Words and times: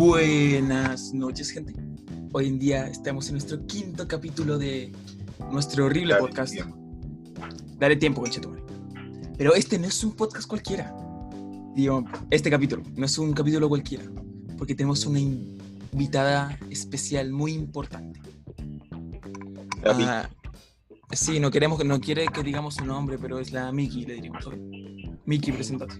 Buenas 0.00 1.12
noches, 1.12 1.50
gente. 1.50 1.74
Hoy 2.32 2.48
en 2.48 2.58
día 2.58 2.86
estamos 2.86 3.26
en 3.28 3.34
nuestro 3.34 3.66
quinto 3.66 4.08
capítulo 4.08 4.56
de 4.56 4.90
nuestro 5.52 5.84
horrible 5.84 6.14
Dale 6.14 6.26
podcast. 6.26 6.54
tiempo. 6.54 6.74
Dale 7.78 7.96
tiempo, 7.96 8.22
conchetumare. 8.22 8.62
Pero 9.36 9.54
este 9.54 9.78
no 9.78 9.86
es 9.86 10.02
un 10.02 10.12
podcast 10.16 10.48
cualquiera. 10.48 10.96
Digo, 11.74 12.02
este 12.30 12.48
capítulo 12.48 12.82
no 12.96 13.04
es 13.04 13.18
un 13.18 13.34
capítulo 13.34 13.68
cualquiera. 13.68 14.04
Porque 14.56 14.74
tenemos 14.74 15.04
una 15.04 15.20
invitada 15.20 16.58
especial 16.70 17.30
muy 17.30 17.52
importante. 17.52 18.20
Ah, 19.84 20.30
sí, 21.12 21.40
no 21.40 21.50
queremos, 21.50 21.84
no 21.84 22.00
quiere 22.00 22.26
que 22.28 22.42
digamos 22.42 22.76
su 22.76 22.86
nombre, 22.86 23.18
pero 23.18 23.38
es 23.38 23.52
la 23.52 23.70
Miki, 23.70 24.06
le 24.06 24.14
diríamos. 24.14 24.48
Miki, 25.26 25.52
presentate. 25.52 25.96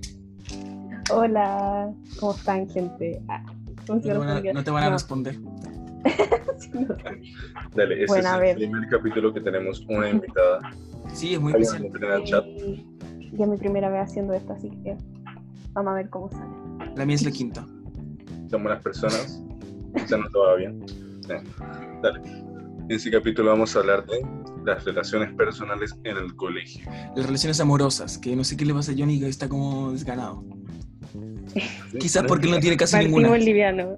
Hola, 1.13 1.93
¿cómo 2.19 2.33
están, 2.33 2.67
gente? 2.71 3.21
Ah, 3.29 3.45
¿cómo 3.47 3.60
No 3.89 4.01
te 4.01 4.13
van 4.13 4.29
a, 4.29 4.53
no 4.53 4.65
te 4.65 4.71
van 4.71 4.83
a 4.83 4.87
No, 4.87 4.93
responder. 4.93 5.35
sí, 6.59 6.71
no. 6.73 6.97
Dale, 7.75 7.95
este 7.95 8.07
Bueno, 8.07 8.43
es 8.43 8.51
el 8.51 8.57
primer 8.57 8.89
capítulo 8.89 9.35
que 9.35 9.41
tenemos 9.41 9.85
una 9.89 10.09
invitada. 10.09 10.61
Sí, 11.13 11.35
es 11.35 11.41
muy 11.41 11.53
especial. 11.53 11.91
ya 13.33 13.45
es 13.45 13.51
mi 13.51 13.57
primera 13.57 13.89
vez 13.89 14.03
haciendo 14.03 14.33
esto, 14.35 14.53
así 14.53 14.71
que 14.83 14.97
vamos 15.73 15.93
a 15.93 15.95
ver 15.95 16.11
cómo 16.11 16.31
sale. 16.31 16.51
La 16.97 17.05
mía 17.05 17.17
es 17.17 17.25
la 17.25 17.31
quinta. 17.31 17.67
Son 18.51 18.63
buenas 18.63 18.83
personas. 18.83 19.43
Ya 20.09 20.17
no 20.17 20.29
todo 20.31 20.45
va 20.45 20.55
bien. 20.57 20.85
Eh, 21.29 21.43
Dale. 22.03 22.21
En 22.91 22.97
este 22.97 23.11
capítulo 23.11 23.51
vamos 23.51 23.77
a 23.77 23.81
hablar 23.81 24.05
de 24.07 24.21
las 24.65 24.85
relaciones 24.85 25.33
personales 25.35 25.95
en 26.03 26.17
el 26.17 26.35
colegio. 26.35 26.91
Las 27.15 27.27
relaciones 27.27 27.61
amorosas, 27.61 28.19
que 28.19 28.35
no 28.35 28.43
sé 28.43 28.57
qué 28.57 28.65
le 28.65 28.75
pasa 28.75 28.91
a 28.91 28.95
Johnny, 28.99 29.21
que 29.21 29.29
está 29.29 29.49
como 29.49 29.93
desganado. 29.93 30.45
Quizás 31.99 32.25
porque 32.27 32.49
no 32.49 32.59
tiene 32.61 32.77
casi 32.77 32.93
Partimos 32.97 33.21
ninguna. 33.23 33.39
liviano. 33.39 33.97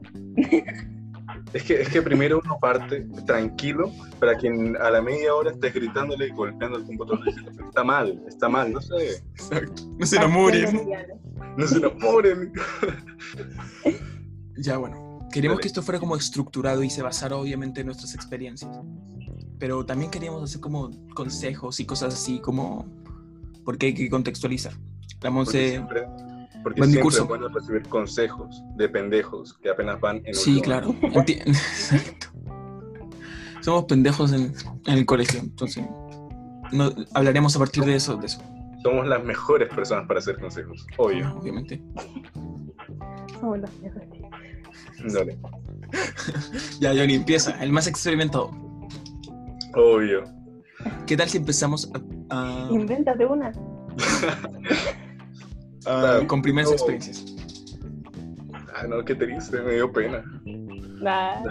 Es 1.53 1.63
que, 1.65 1.83
es 1.83 1.89
que 1.91 2.01
primero 2.01 2.41
uno 2.43 2.59
parte 2.59 3.07
tranquilo 3.27 3.93
para 4.19 4.39
que 4.39 4.49
a 4.49 4.91
la 4.91 5.03
media 5.03 5.35
hora 5.35 5.51
estés 5.51 5.75
gritándole 5.75 6.29
y 6.29 6.31
golpeando 6.31 6.79
el 6.79 6.85
computador 6.85 7.25
diciendo, 7.27 7.51
está 7.67 7.85
mal, 7.85 8.23
está 8.27 8.49
mal, 8.49 8.73
no 8.73 8.81
sé, 8.81 9.23
Exacto. 9.35 9.83
No 9.99 10.07
se 10.07 10.17
enamoren. 10.17 10.89
no 11.59 11.67
se 11.67 11.77
enamoren. 11.77 12.53
Ya, 14.57 14.79
bueno. 14.79 15.19
Queríamos 15.33 15.57
Dale. 15.57 15.63
que 15.63 15.69
esto 15.69 15.83
fuera 15.83 15.99
como 15.99 16.15
estructurado 16.17 16.83
y 16.83 16.91
se 16.91 17.01
basara 17.03 17.37
obviamente 17.37 17.81
en 17.81 17.87
nuestras 17.87 18.15
experiencias. 18.15 18.71
Pero 19.59 19.85
también 19.87 20.11
queríamos 20.11 20.43
hacer 20.43 20.61
como 20.61 20.91
consejos 21.15 21.81
y 21.81 21.87
cosas 21.87 22.15
así 22.15 22.39
como... 22.41 22.87
Porque 23.65 23.87
hay 23.87 23.95
que 23.95 24.11
contextualizar. 24.11 24.73
La 24.73 25.31
Porque 25.31 25.31
Monse... 25.31 25.83
siempre, 26.63 26.75
porque 26.75 26.81
va 26.81 26.85
en 26.87 26.91
mi 26.91 26.93
siempre 26.95 27.03
curso. 27.03 27.23
es 27.23 27.29
bueno 27.29 27.49
recibir 27.49 27.83
consejos 27.89 28.63
de 28.77 28.89
pendejos 28.89 29.55
que 29.63 29.71
apenas 29.71 30.01
van 30.01 30.23
en 30.25 30.35
Sí, 30.35 30.61
claro. 30.61 30.95
Exacto. 31.03 32.29
Somos 33.61 33.85
pendejos 33.85 34.33
en, 34.33 34.53
en 34.87 34.99
el 34.99 35.07
colegio, 35.07 35.39
entonces 35.41 35.85
no, 36.73 36.91
hablaremos 37.15 37.55
a 37.55 37.59
partir 37.61 37.85
de 37.85 37.95
eso, 37.95 38.17
de 38.17 38.27
eso, 38.27 38.41
Somos 38.83 39.07
las 39.07 39.23
mejores 39.25 39.69
personas 39.73 40.07
para 40.09 40.19
hacer 40.21 40.39
consejos, 40.41 40.85
obvio. 40.97 41.37
obviamente. 41.39 41.81
Somos 43.39 43.59
los 43.61 43.71
mejores. 43.81 44.09
Dale. 45.13 45.39
Ya, 46.81 46.91
Johnny, 46.97 47.15
empieza, 47.17 47.63
el 47.63 47.71
más 47.71 47.87
experimentado. 47.87 48.51
Obvio. 49.75 50.25
¿Qué 51.07 51.17
tal 51.17 51.29
si 51.29 51.37
empezamos 51.37 51.91
a- 52.31 52.35
a- 52.35 52.69
Invéntate 52.73 53.27
una. 53.27 53.53
a- 55.87 56.27
con 56.27 56.43
primeras 56.43 56.71
No. 56.71 56.75
experiencias? 56.75 57.25
Ah, 58.75 58.87
no, 58.89 59.05
qué 59.05 59.15
triste, 59.15 59.61
me 59.63 59.75
dio 59.75 59.93
pena. 59.93 60.25
Nah. 60.45 61.43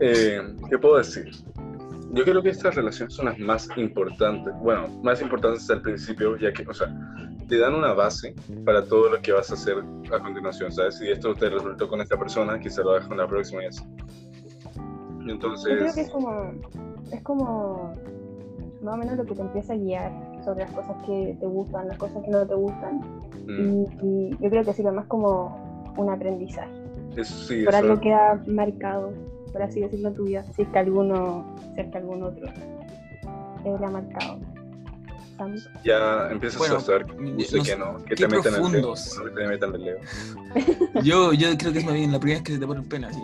Eh, 0.00 0.40
¿Qué 0.68 0.78
puedo 0.78 0.96
decir? 0.98 1.30
Yo 2.12 2.24
creo 2.24 2.42
que 2.42 2.48
estas 2.50 2.74
relaciones 2.74 3.14
son 3.14 3.26
las 3.26 3.38
más 3.38 3.68
importantes. 3.76 4.52
Bueno, 4.62 4.88
más 5.02 5.20
importantes 5.22 5.68
al 5.70 5.80
principio, 5.82 6.36
ya 6.36 6.52
que, 6.52 6.66
o 6.66 6.74
sea, 6.74 6.88
te 7.48 7.58
dan 7.58 7.74
una 7.74 7.92
base 7.92 8.34
para 8.64 8.84
todo 8.84 9.10
lo 9.10 9.20
que 9.20 9.32
vas 9.32 9.50
a 9.50 9.54
hacer 9.54 9.76
a 10.12 10.18
continuación, 10.20 10.72
¿sabes? 10.72 10.98
Si 10.98 11.08
esto 11.08 11.34
te 11.34 11.48
resultó 11.50 11.88
con 11.88 12.00
esta 12.00 12.16
persona, 12.18 12.58
quizá 12.58 12.82
lo 12.82 12.92
hagas 12.92 13.06
con 13.08 13.18
la 13.18 13.26
próxima 13.28 13.62
y 13.62 13.66
así. 13.66 13.84
Yo 13.84 14.80
creo 15.20 15.34
Entonces, 15.34 15.94
que 15.94 16.00
es 16.00 16.10
como, 16.10 16.52
es 17.12 17.22
como 17.22 17.94
más 18.82 18.94
o 18.94 18.96
menos 18.96 19.16
lo 19.16 19.24
que 19.26 19.34
te 19.34 19.42
empieza 19.42 19.72
a 19.74 19.76
guiar 19.76 20.29
sobre 20.44 20.64
las 20.64 20.72
cosas 20.72 20.96
que 21.06 21.36
te 21.38 21.46
gustan, 21.46 21.88
las 21.88 21.98
cosas 21.98 22.22
que 22.24 22.30
no 22.30 22.46
te 22.46 22.54
gustan. 22.54 23.00
mm, 23.46 23.84
Y, 24.02 24.06
y 24.06 24.30
yo 24.40 24.50
creo 24.50 24.64
que 24.64 24.72
sirve 24.72 24.92
más 24.92 25.06
como 25.06 25.92
un 25.96 26.08
aprendizaje. 26.10 26.70
eso 27.16 27.34
sí, 27.46 27.64
por 27.64 27.74
eso- 27.74 27.82
algo 27.84 28.00
queda 28.00 28.40
marcado, 28.46 29.12
por 29.52 29.62
así 29.62 29.80
decirlo, 29.80 30.08
en 30.08 30.14
tu 30.14 30.24
vida, 30.24 30.44
si 30.54 30.62
es 30.62 30.68
que 30.68 30.78
alguno, 30.78 31.44
si 31.74 31.80
es 31.80 31.88
que 31.90 31.98
algún 31.98 32.22
otro 32.22 32.46
eh, 32.46 33.76
le 33.78 33.86
ha 33.86 33.90
marcado. 33.90 34.38
Ya 35.84 36.28
empiezas 36.30 36.58
Bueno, 36.58 36.76
a 36.76 36.80
saber 36.80 37.06
que 37.06 37.14
que 37.14 37.76
no, 37.76 37.96
que 38.04 38.14
qué 38.14 38.14
te 38.16 38.28
metan 38.28 38.54
el 38.56 38.60
no 38.82 38.94
que 38.94 39.30
te 39.30 39.46
metan 39.48 39.74
el 39.74 39.84
dedo. 39.84 39.98
Yo, 41.02 41.32
yo 41.32 41.48
creo 41.56 41.72
que 41.72 41.78
es 41.78 41.84
más 41.86 41.94
bien 41.94 42.12
la 42.12 42.20
primera 42.20 42.40
vez 42.40 42.46
que 42.46 42.52
se 42.52 42.58
te 42.58 42.66
pone 42.66 42.82
pena, 42.82 43.10
sí. 43.10 43.22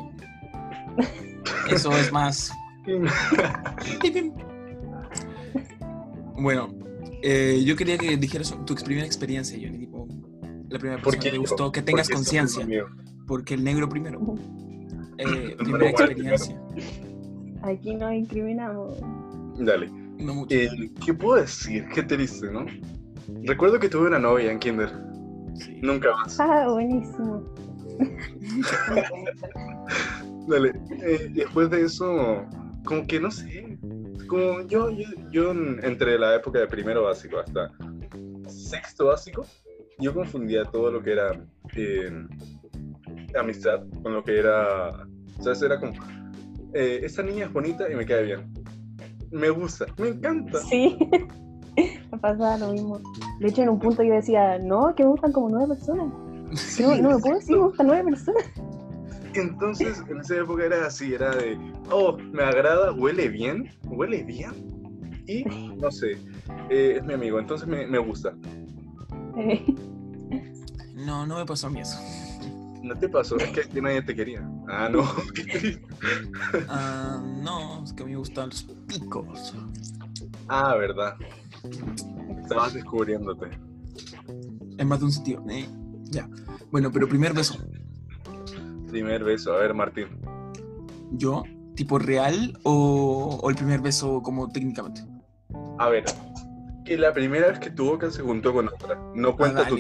Eso 1.71 1.91
es 1.93 2.11
más... 2.13 2.51
Bueno, 6.39 6.69
eh, 7.23 7.63
yo 7.65 7.77
quería 7.77 7.99
que 7.99 8.17
dijeras 8.17 8.57
tu 8.65 8.75
primera 8.75 9.07
experiencia, 9.07 9.59
Johnny, 9.61 9.79
tipo, 9.79 10.07
la 10.69 10.79
primera 10.79 11.03
¿Por 11.03 11.13
persona 11.13 11.23
que 11.25 11.31
te 11.31 11.39
gustó, 11.39 11.73
que 11.73 11.81
¿Por 11.81 11.87
tengas 11.87 12.09
conciencia, 12.09 12.67
porque 13.27 13.55
el 13.55 13.65
negro 13.65 13.89
primero. 13.89 14.35
Eh, 15.19 15.57
primera 15.59 15.91
experiencia. 15.91 16.61
Aquí 17.63 17.95
nos 17.95 18.13
incriminamos. 18.13 18.99
Dale. 19.59 19.91
No 20.19 20.35
mucho. 20.35 20.55
Eh, 20.55 20.69
¿Qué 21.05 21.15
puedo 21.15 21.41
decir? 21.41 21.87
Qué 21.95 22.03
triste, 22.03 22.51
¿no? 22.51 22.67
Recuerdo 23.45 23.79
que 23.79 23.89
tuve 23.89 24.07
una 24.07 24.19
novia 24.19 24.53
en 24.53 24.59
Kinder. 24.59 24.91
Sí. 25.55 25.79
Nunca 25.83 26.13
más. 26.13 26.39
Ah, 26.39 26.69
buenísimo. 26.69 27.43
Dale. 30.49 30.73
eh, 31.03 31.31
después 31.35 31.71
de 31.71 31.83
eso, 31.83 32.45
como 32.85 33.07
que 33.07 33.21
no 33.21 33.31
sé. 33.31 33.79
Como 34.27 34.63
yo, 34.63 34.91
yo, 34.91 35.05
yo 35.31 35.51
en- 35.53 35.81
entre 35.85 36.19
la 36.19 36.35
época 36.35 36.59
de 36.61 36.67
primero 36.67 37.05
básico 37.05 37.39
hasta 37.39 37.71
sexto 38.49 39.07
básico, 39.07 39.45
yo 39.99 40.13
confundía 40.15 40.65
todo 40.65 40.91
lo 40.91 41.03
que 41.03 41.13
era 41.13 41.33
eh, 41.75 42.11
amistad 43.39 43.81
con 44.03 44.13
lo 44.15 44.23
que 44.25 44.39
era. 44.39 45.07
¿Sabes? 45.41 45.63
Era 45.63 45.79
como. 45.79 45.93
eh, 46.73 47.01
esta 47.03 47.23
niña 47.23 47.47
es 47.47 47.53
bonita 47.53 47.91
y 47.91 47.95
me 47.95 48.05
cae 48.07 48.25
bien. 48.25 48.53
Me 49.31 49.51
gusta, 49.51 49.87
me 49.99 50.09
encanta. 50.09 50.59
Sí, 50.61 50.97
me 52.13 52.19
pasaba 52.19 52.57
lo 52.59 52.73
mismo. 52.73 53.01
De 53.41 53.49
hecho, 53.49 53.63
en 53.63 53.69
un 53.71 53.79
punto 53.79 54.03
yo 54.03 54.15
decía, 54.15 54.59
no, 54.59 54.95
que 54.95 55.03
me 55.03 55.11
gustan 55.11 55.33
como 55.33 55.49
nueve 55.51 55.75
personas. 55.75 56.13
Sí. 56.55 56.83
No, 56.85 56.97
no 56.97 57.11
me 57.17 57.19
puedo 57.19 57.35
decir, 57.37 57.57
me 57.57 57.63
gustan 57.65 57.87
nueve 57.89 58.05
personas. 58.05 58.45
Entonces, 59.37 60.03
en 60.09 60.21
esa 60.21 60.37
época 60.37 60.65
era 60.65 60.87
así, 60.87 61.15
era 61.15 61.35
de, 61.35 61.59
oh, 61.91 62.17
me 62.19 62.43
agrada, 62.43 62.93
huele 62.93 63.29
bien, 63.29 63.71
huele 63.85 64.23
bien. 64.25 64.53
Y, 65.27 65.45
no 65.77 65.91
sé, 65.91 66.13
eh, 66.71 66.95
es 66.99 67.05
mi 67.05 67.15
amigo, 67.15 67.39
entonces 67.39 67.67
me, 67.69 67.87
me 67.87 67.99
gusta. 67.99 68.35
No, 70.95 71.25
no 71.27 71.37
me 71.39 71.45
pasó 71.47 71.67
a 71.69 71.71
mí 71.71 71.81
eso. 71.81 71.99
¿No 72.83 72.97
te 72.99 73.09
pasó? 73.09 73.37
Es 73.37 73.51
que 73.51 73.61
aquí 73.61 73.81
nadie 73.81 74.03
te 74.03 74.15
quería. 74.15 74.49
Ah, 74.69 74.89
no, 74.91 75.05
qué 75.35 75.45
triste. 75.59 75.87
Ah, 76.69 77.23
no, 77.43 77.85
es 77.85 77.93
que 77.93 78.03
a 78.03 78.07
mí 78.07 78.13
me 78.13 78.19
gustan 78.19 78.49
los 78.49 78.63
picos. 78.89 79.55
Ah, 80.49 80.75
verdad. 80.75 81.15
Estabas 82.43 82.75
descubriéndote. 82.75 83.47
En 84.79 84.89
más 84.89 84.99
de 85.01 85.05
un 85.05 85.13
sentido. 85.13 85.45
eh, 85.51 85.69
Ya. 86.05 86.29
Bueno, 86.73 86.91
pero 86.91 87.07
primer 87.09 87.33
beso. 87.35 87.57
Primer 88.89 89.25
beso, 89.25 89.53
a 89.55 89.59
ver, 89.59 89.75
Martín. 89.75 90.09
¿Yo? 91.13 91.45
¿Tipo 91.75 91.99
real 91.99 92.59
o, 92.63 93.39
o 93.43 93.51
el 93.51 93.57
primer 93.57 93.81
beso 93.81 94.23
como 94.23 94.49
técnicamente? 94.49 95.03
A 95.79 95.89
ver, 95.89 96.05
que 96.85 96.97
la 96.97 97.13
primera 97.13 97.49
vez 97.49 97.59
que 97.59 97.71
tu 97.71 97.85
boca 97.87 98.11
se 98.11 98.23
juntó 98.23 98.53
con 98.53 98.69
otra. 98.69 98.99
No 99.15 99.37
cuenta 99.37 99.63
Ah, 99.67 99.69
tu... 99.69 99.77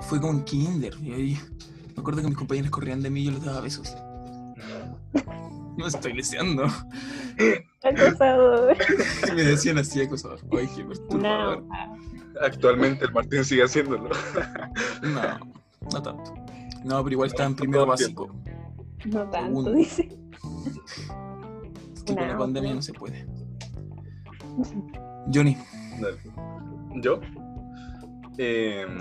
Fue 0.00 0.20
como 0.20 0.32
un 0.32 0.44
kinder. 0.44 0.94
Y 1.02 1.12
ahí, 1.12 1.38
me 1.94 2.00
acuerdo 2.00 2.22
que 2.22 2.28
mis 2.28 2.36
compañeros 2.36 2.70
corrían 2.70 3.02
de 3.02 3.10
mí 3.10 3.20
y 3.20 3.24
yo 3.26 3.30
les 3.32 3.44
daba 3.44 3.60
besos. 3.60 3.96
No 5.76 5.86
estoy 5.86 6.12
leseando. 6.14 6.64
acosador. 7.84 8.76
Me 9.36 9.42
decían 9.44 9.78
así, 9.78 10.00
acosador. 10.00 10.40
Ay, 10.52 10.68
qué 10.74 10.84
perturbador. 10.84 11.62
No. 11.62 11.68
Actualmente 12.42 13.04
el 13.04 13.12
Martín 13.12 13.44
sigue 13.44 13.62
haciéndolo. 13.64 14.10
No, 15.02 15.38
no 15.92 16.02
tanto. 16.02 16.34
No, 16.84 17.02
pero 17.02 17.12
igual 17.12 17.28
estaba 17.28 17.48
en 17.48 17.56
primero 17.56 17.86
básico. 17.86 18.28
No 19.06 19.20
tanto, 19.30 19.46
Segundo. 19.46 19.72
dice. 19.72 20.08
Es 21.94 22.02
que 22.04 22.14
con 22.14 22.26
la 22.26 22.32
No, 22.34 22.38
pandemia 22.38 22.70
no. 22.70 22.76
no 22.76 22.82
se 22.82 22.92
puede. 22.92 23.26
Johnny, 25.32 25.56
Dale. 26.00 26.18
¿Yo? 27.02 27.20
Em, 28.38 28.98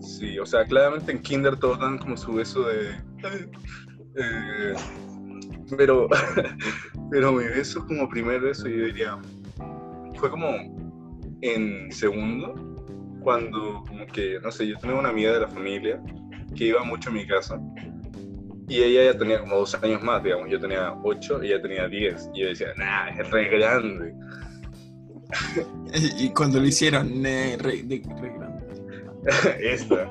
sí, 0.00 0.38
o 0.38 0.46
sea, 0.46 0.64
claramente 0.64 1.12
en 1.12 1.20
Kinder 1.22 1.56
todos 1.56 1.78
dan 1.78 1.98
como 1.98 2.16
su 2.16 2.34
beso 2.34 2.62
de 2.64 2.90
Eh, 4.14 4.74
pero, 5.76 6.08
pero 7.10 7.32
mi 7.32 7.44
beso 7.44 7.84
como 7.86 8.08
primer 8.08 8.40
beso, 8.40 8.68
yo 8.68 8.84
diría, 8.86 9.18
fue 10.16 10.30
como 10.30 10.48
en 11.40 11.90
segundo, 11.90 12.54
cuando 13.22 13.82
como 13.88 14.06
que, 14.06 14.38
no 14.42 14.50
sé, 14.52 14.66
yo 14.68 14.76
tenía 14.78 14.96
una 14.96 15.08
amiga 15.08 15.32
de 15.32 15.40
la 15.40 15.48
familia 15.48 16.00
que 16.56 16.64
iba 16.66 16.82
mucho 16.84 17.10
a 17.10 17.12
mi 17.12 17.26
casa 17.26 17.60
y 18.68 18.76
ella 18.82 19.12
ya 19.12 19.18
tenía 19.18 19.40
como 19.40 19.56
dos 19.56 19.74
años 19.82 20.02
más, 20.02 20.22
digamos, 20.22 20.48
yo 20.48 20.58
tenía 20.60 20.94
ocho 21.02 21.42
y 21.42 21.48
ella 21.48 21.60
tenía 21.60 21.88
diez 21.88 22.28
y 22.34 22.40
yo 22.42 22.48
decía, 22.48 22.68
nah, 22.76 23.08
es 23.08 23.30
re 23.30 23.48
grande. 23.48 24.14
Y 26.18 26.30
cuando 26.30 26.58
lo 26.60 26.66
hicieron, 26.66 27.24
eh, 27.26 27.56
re, 27.60 27.82
de- 27.82 28.02
re 28.20 28.32
grande. 28.34 28.64
Esta. 29.60 30.10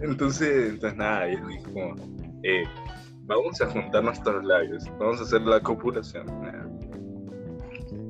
Entonces, 0.00 0.70
entonces 0.70 0.96
nada, 0.96 1.28
yo 1.30 1.46
dije 1.46 1.62
como, 1.64 1.94
eh, 2.42 2.64
vamos 3.24 3.60
a 3.60 3.66
juntar 3.66 4.02
nuestros 4.04 4.42
labios, 4.44 4.84
vamos 4.98 5.20
a 5.20 5.24
hacer 5.24 5.42
la 5.42 5.60
copulación. 5.60 6.26
Nada. 6.40 6.66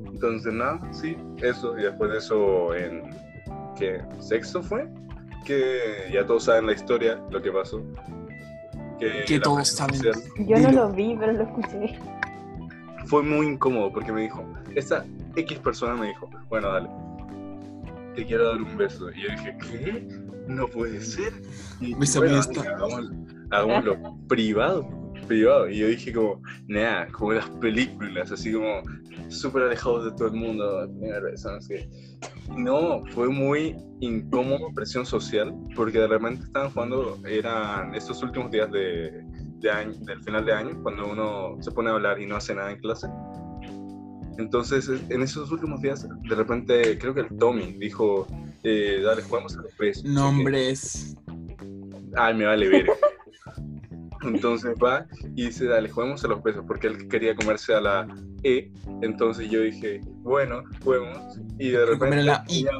Entonces 0.05 0.53
nada, 0.53 0.79
sí, 0.93 1.17
eso, 1.41 1.77
y 1.77 1.83
después 1.83 2.11
de 2.11 2.17
eso, 2.19 2.75
en 2.75 3.09
¿qué? 3.77 3.99
sexto 4.19 4.61
fue, 4.63 4.87
que 5.45 6.09
ya 6.13 6.25
todos 6.25 6.45
saben 6.45 6.67
la 6.67 6.73
historia, 6.73 7.21
lo 7.29 7.41
que 7.41 7.51
pasó. 7.51 7.83
Que, 8.99 9.23
Que 9.25 9.39
todos 9.39 9.67
saben. 9.67 9.99
Yo 10.47 10.59
no 10.59 10.71
lo 10.71 10.91
vi, 10.91 11.15
pero 11.19 11.33
lo 11.33 11.43
escuché. 11.43 11.99
Fue 13.05 13.23
muy 13.23 13.47
incómodo 13.47 13.91
porque 13.91 14.11
me 14.11 14.21
dijo, 14.21 14.45
esta 14.75 15.05
X 15.35 15.59
persona 15.59 15.95
me 15.95 16.07
dijo, 16.07 16.29
bueno, 16.49 16.71
dale, 16.71 16.89
te 18.15 18.25
quiero 18.25 18.49
dar 18.49 18.61
un 18.61 18.77
beso. 18.77 19.09
Y 19.11 19.23
yo 19.23 19.29
dije, 19.31 19.57
¿qué? 19.69 20.07
No 20.47 20.67
puede 20.67 21.01
ser. 21.01 21.33
Y 21.79 21.93
Besa 21.95 22.19
bueno, 22.19 22.39
esta. 22.39 22.61
hagámoslo, 22.61 23.15
hagámoslo 23.49 24.17
privado, 24.27 25.13
privado. 25.27 25.69
Y 25.69 25.77
yo 25.79 25.87
dije 25.87 26.13
como, 26.13 26.41
nada, 26.67 27.07
como 27.07 27.31
en 27.31 27.37
las 27.39 27.49
películas, 27.49 28.31
así 28.31 28.53
como 28.53 28.81
súper 29.29 29.63
alejados 29.63 30.05
de 30.05 30.11
todo 30.11 30.27
el 30.27 30.33
mundo, 30.33 30.87
primer 30.99 31.23
beso, 31.23 31.51
no 31.51 31.61
sé. 31.61 31.89
No, 32.57 33.03
fue 33.11 33.29
muy 33.29 33.75
incómodo, 34.01 34.71
presión 34.73 35.05
social, 35.05 35.53
porque 35.75 35.99
de 35.99 36.07
repente 36.07 36.43
estaban 36.43 36.71
jugando, 36.71 37.17
eran 37.25 37.95
estos 37.95 38.21
últimos 38.23 38.51
días 38.51 38.69
de, 38.71 39.23
de 39.59 39.71
año, 39.71 39.93
del 40.01 40.21
final 40.23 40.45
de 40.45 40.53
año, 40.53 40.79
cuando 40.83 41.07
uno 41.09 41.57
se 41.61 41.71
pone 41.71 41.89
a 41.89 41.93
hablar 41.93 42.19
y 42.19 42.25
no 42.25 42.35
hace 42.35 42.53
nada 42.53 42.71
en 42.71 42.79
clase. 42.79 43.07
Entonces, 44.37 44.87
es- 44.89 45.09
en 45.09 45.21
esos 45.21 45.51
últimos 45.51 45.81
días, 45.81 46.07
de 46.07 46.35
repente, 46.35 46.97
creo 46.97 47.13
que 47.13 47.21
el 47.21 47.37
Tommy 47.37 47.73
dijo, 47.79 48.27
eh, 48.63 49.01
dale, 49.03 49.21
jugamos 49.21 49.57
a 49.57 49.61
los 49.61 49.73
qué. 49.75 50.03
Nombres. 50.03 51.15
Ay, 52.15 52.33
me 52.35 52.45
vale 52.45 52.67
ver. 52.67 52.87
Entonces 54.23 54.75
va 54.83 55.05
y 55.35 55.45
dice, 55.45 55.65
dale, 55.65 55.89
juguemos 55.89 56.23
a 56.23 56.27
los 56.27 56.43
besos, 56.43 56.63
porque 56.67 56.87
él 56.87 57.07
quería 57.07 57.35
comerse 57.35 57.73
a 57.73 57.81
la 57.81 58.07
E. 58.43 58.71
Entonces 59.01 59.49
yo 59.49 59.61
dije, 59.61 60.01
bueno, 60.23 60.63
juguemos. 60.83 61.39
Y 61.59 61.69
de 61.69 61.85
repente... 61.85 62.23
la 62.23 62.43
I. 62.47 62.61
ella 62.61 62.71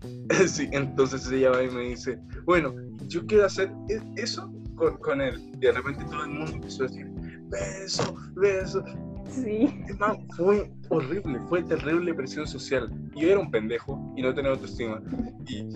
Sí, 0.46 0.68
entonces 0.72 1.30
ella 1.32 1.50
va 1.50 1.62
y 1.62 1.70
me 1.70 1.82
dice, 1.82 2.18
bueno, 2.44 2.74
yo 3.08 3.24
quiero 3.26 3.46
hacer 3.46 3.70
e- 3.88 4.00
eso 4.20 4.52
con, 4.76 4.96
con 4.98 5.20
él. 5.20 5.50
Y 5.54 5.58
de 5.58 5.72
repente 5.72 6.04
todo 6.04 6.24
el 6.24 6.30
mundo 6.30 6.52
empezó 6.52 6.84
a 6.84 6.86
decir, 6.86 7.06
beso, 7.48 8.16
beso. 8.36 8.84
Sí. 9.28 9.68
Es 9.88 9.98
más, 9.98 10.16
fue 10.36 10.70
horrible, 10.88 11.38
fue 11.48 11.62
terrible 11.62 12.14
presión 12.14 12.46
social. 12.46 12.90
Y 13.14 13.22
yo 13.22 13.30
era 13.30 13.40
un 13.40 13.50
pendejo 13.50 14.12
y 14.16 14.22
no 14.22 14.32
tenía 14.34 14.52
autoestima. 14.52 15.02
Y, 15.46 15.66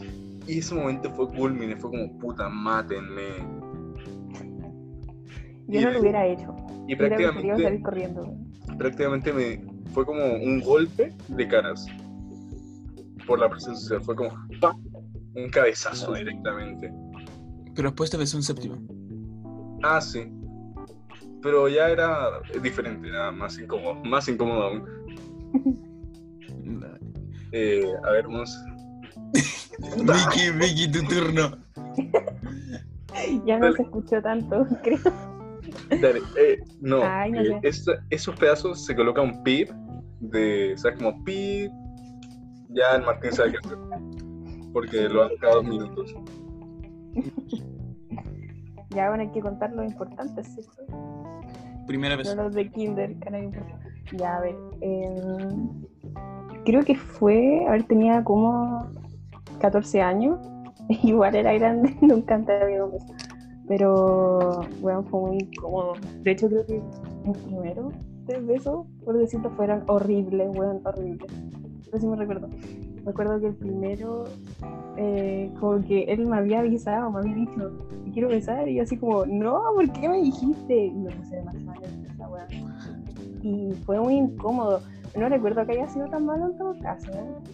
y 0.46 0.58
ese 0.58 0.74
momento 0.74 1.10
fue 1.10 1.28
culmine, 1.28 1.76
fue 1.76 1.90
como, 1.90 2.18
puta, 2.18 2.48
mátenme. 2.48 3.22
Yo 5.68 5.80
Y 5.80 5.84
no 5.84 5.90
lo 5.90 6.00
hubiera 6.00 6.26
hecho. 6.26 6.54
Y 6.88 6.96
prácticamente, 6.96 7.62
salir 7.62 7.82
corriendo. 7.82 8.34
prácticamente 8.78 9.32
me 9.32 9.71
fue 9.92 10.04
como 10.04 10.24
un 10.34 10.60
golpe 10.60 11.14
de 11.28 11.48
caras 11.48 11.86
por 13.26 13.38
la 13.38 13.48
presión 13.48 13.76
social. 13.76 14.02
Fue 14.02 14.16
como 14.16 14.30
¡pa! 14.60 14.76
un 15.34 15.50
cabezazo 15.50 16.14
directamente. 16.14 16.92
Pero 17.74 17.88
después 17.88 18.10
te 18.10 18.16
besó 18.16 18.36
un 18.36 18.42
séptimo. 18.42 18.76
Ah, 19.82 20.00
sí. 20.00 20.30
Pero 21.42 21.68
ya 21.68 21.88
era 21.88 22.40
diferente, 22.62 23.08
nada 23.10 23.32
más 23.32 23.58
incómodo, 23.58 23.96
más 24.04 24.28
incómodo 24.28 24.62
aún. 24.62 24.84
Eh, 27.54 27.84
a 28.02 28.10
ver, 28.12 28.26
vamos. 28.28 28.58
Vicky, 29.98 30.50
Vicky, 30.58 30.90
tu 30.90 31.02
turno. 31.06 31.58
Ya 33.44 33.58
no 33.58 33.66
Dale. 33.66 33.76
se 33.76 33.82
escuchó 33.82 34.22
tanto, 34.22 34.66
creo. 34.82 34.98
Dale, 36.00 36.22
eh, 36.38 36.64
no, 36.80 37.02
Ay, 37.04 37.32
no 37.32 37.40
eh, 37.40 37.60
esos 37.62 38.36
pedazos 38.36 38.84
se 38.86 38.96
coloca 38.96 39.20
un 39.20 39.42
pip 39.42 39.70
de, 40.22 40.74
¿sabes? 40.76 40.98
Como 40.98 41.22
pip. 41.24 41.70
Ya 42.70 42.96
el 42.96 43.02
Martín 43.02 43.32
sabe 43.32 43.52
qué 43.52 43.58
hacer. 43.58 43.78
Porque 44.72 45.08
lo 45.08 45.24
hace 45.24 45.36
cada 45.36 45.56
dos 45.56 45.64
minutos. 45.64 46.14
Ya 48.94 49.08
bueno, 49.08 49.22
hay 49.22 49.30
que 49.30 49.40
contar 49.40 49.72
lo 49.72 49.82
importante, 49.82 50.44
¿cierto? 50.44 50.84
Primera 51.86 52.14
vez. 52.14 52.34
No 52.36 52.42
los 52.42 52.54
de 52.54 52.70
Kinder, 52.70 53.10
importante. 53.10 53.88
Ya, 54.18 54.36
a 54.36 54.40
ver. 54.42 54.54
em, 54.82 55.82
creo 56.66 56.82
que 56.82 56.94
fue, 56.94 57.64
a 57.66 57.70
ver, 57.70 57.84
tenía 57.84 58.22
como 58.22 58.86
14 59.60 60.02
años. 60.02 60.38
Igual 61.02 61.36
era 61.36 61.54
grande, 61.54 61.96
nunca 62.02 62.34
antes 62.34 62.62
había. 62.62 62.82
Pero, 63.66 64.60
bueno, 64.82 65.02
fue 65.04 65.20
muy 65.20 65.38
incómodo. 65.38 65.94
De 66.20 66.32
hecho, 66.32 66.48
creo 66.48 66.66
que 66.66 66.82
mis 67.24 67.38
primeros 67.38 67.94
tres 68.26 68.46
besos, 68.46 68.86
por 69.04 69.18
decirlo, 69.18 69.50
fueron 69.50 69.84
horribles, 69.86 70.50
weón, 70.56 70.80
horribles. 70.84 71.30
Eso 71.88 71.98
sí 71.98 72.06
me 72.06 72.16
recuerdo. 72.16 72.48
Me 73.04 73.10
acuerdo 73.10 73.40
que 73.40 73.48
el 73.48 73.54
primero, 73.54 74.24
eh, 74.96 75.50
como 75.58 75.84
que 75.84 76.04
él 76.04 76.26
me 76.26 76.36
había 76.36 76.60
avisado, 76.60 77.10
me 77.10 77.18
había 77.18 77.34
dicho, 77.34 77.72
quiero 78.12 78.28
besar, 78.28 78.68
y 78.68 78.76
yo 78.76 78.82
así 78.82 78.96
como, 78.96 79.26
no, 79.26 79.60
¿por 79.74 79.90
qué 79.92 80.08
me 80.08 80.22
dijiste? 80.22 80.86
Y 80.86 80.92
me 80.92 81.10
puse 81.10 81.36
demasiado 81.36 81.80
nerviosa, 81.80 82.28
weón. 82.28 82.46
Y 83.42 83.72
fue 83.84 84.00
muy 84.00 84.14
incómodo. 84.14 84.80
No 85.16 85.28
recuerdo 85.28 85.66
que 85.66 85.72
haya 85.72 85.88
sido 85.88 86.06
tan 86.06 86.24
malo 86.24 86.46
en 86.46 86.56
todo 86.56 86.74
caso, 86.80 87.10
¿eh? 87.12 87.52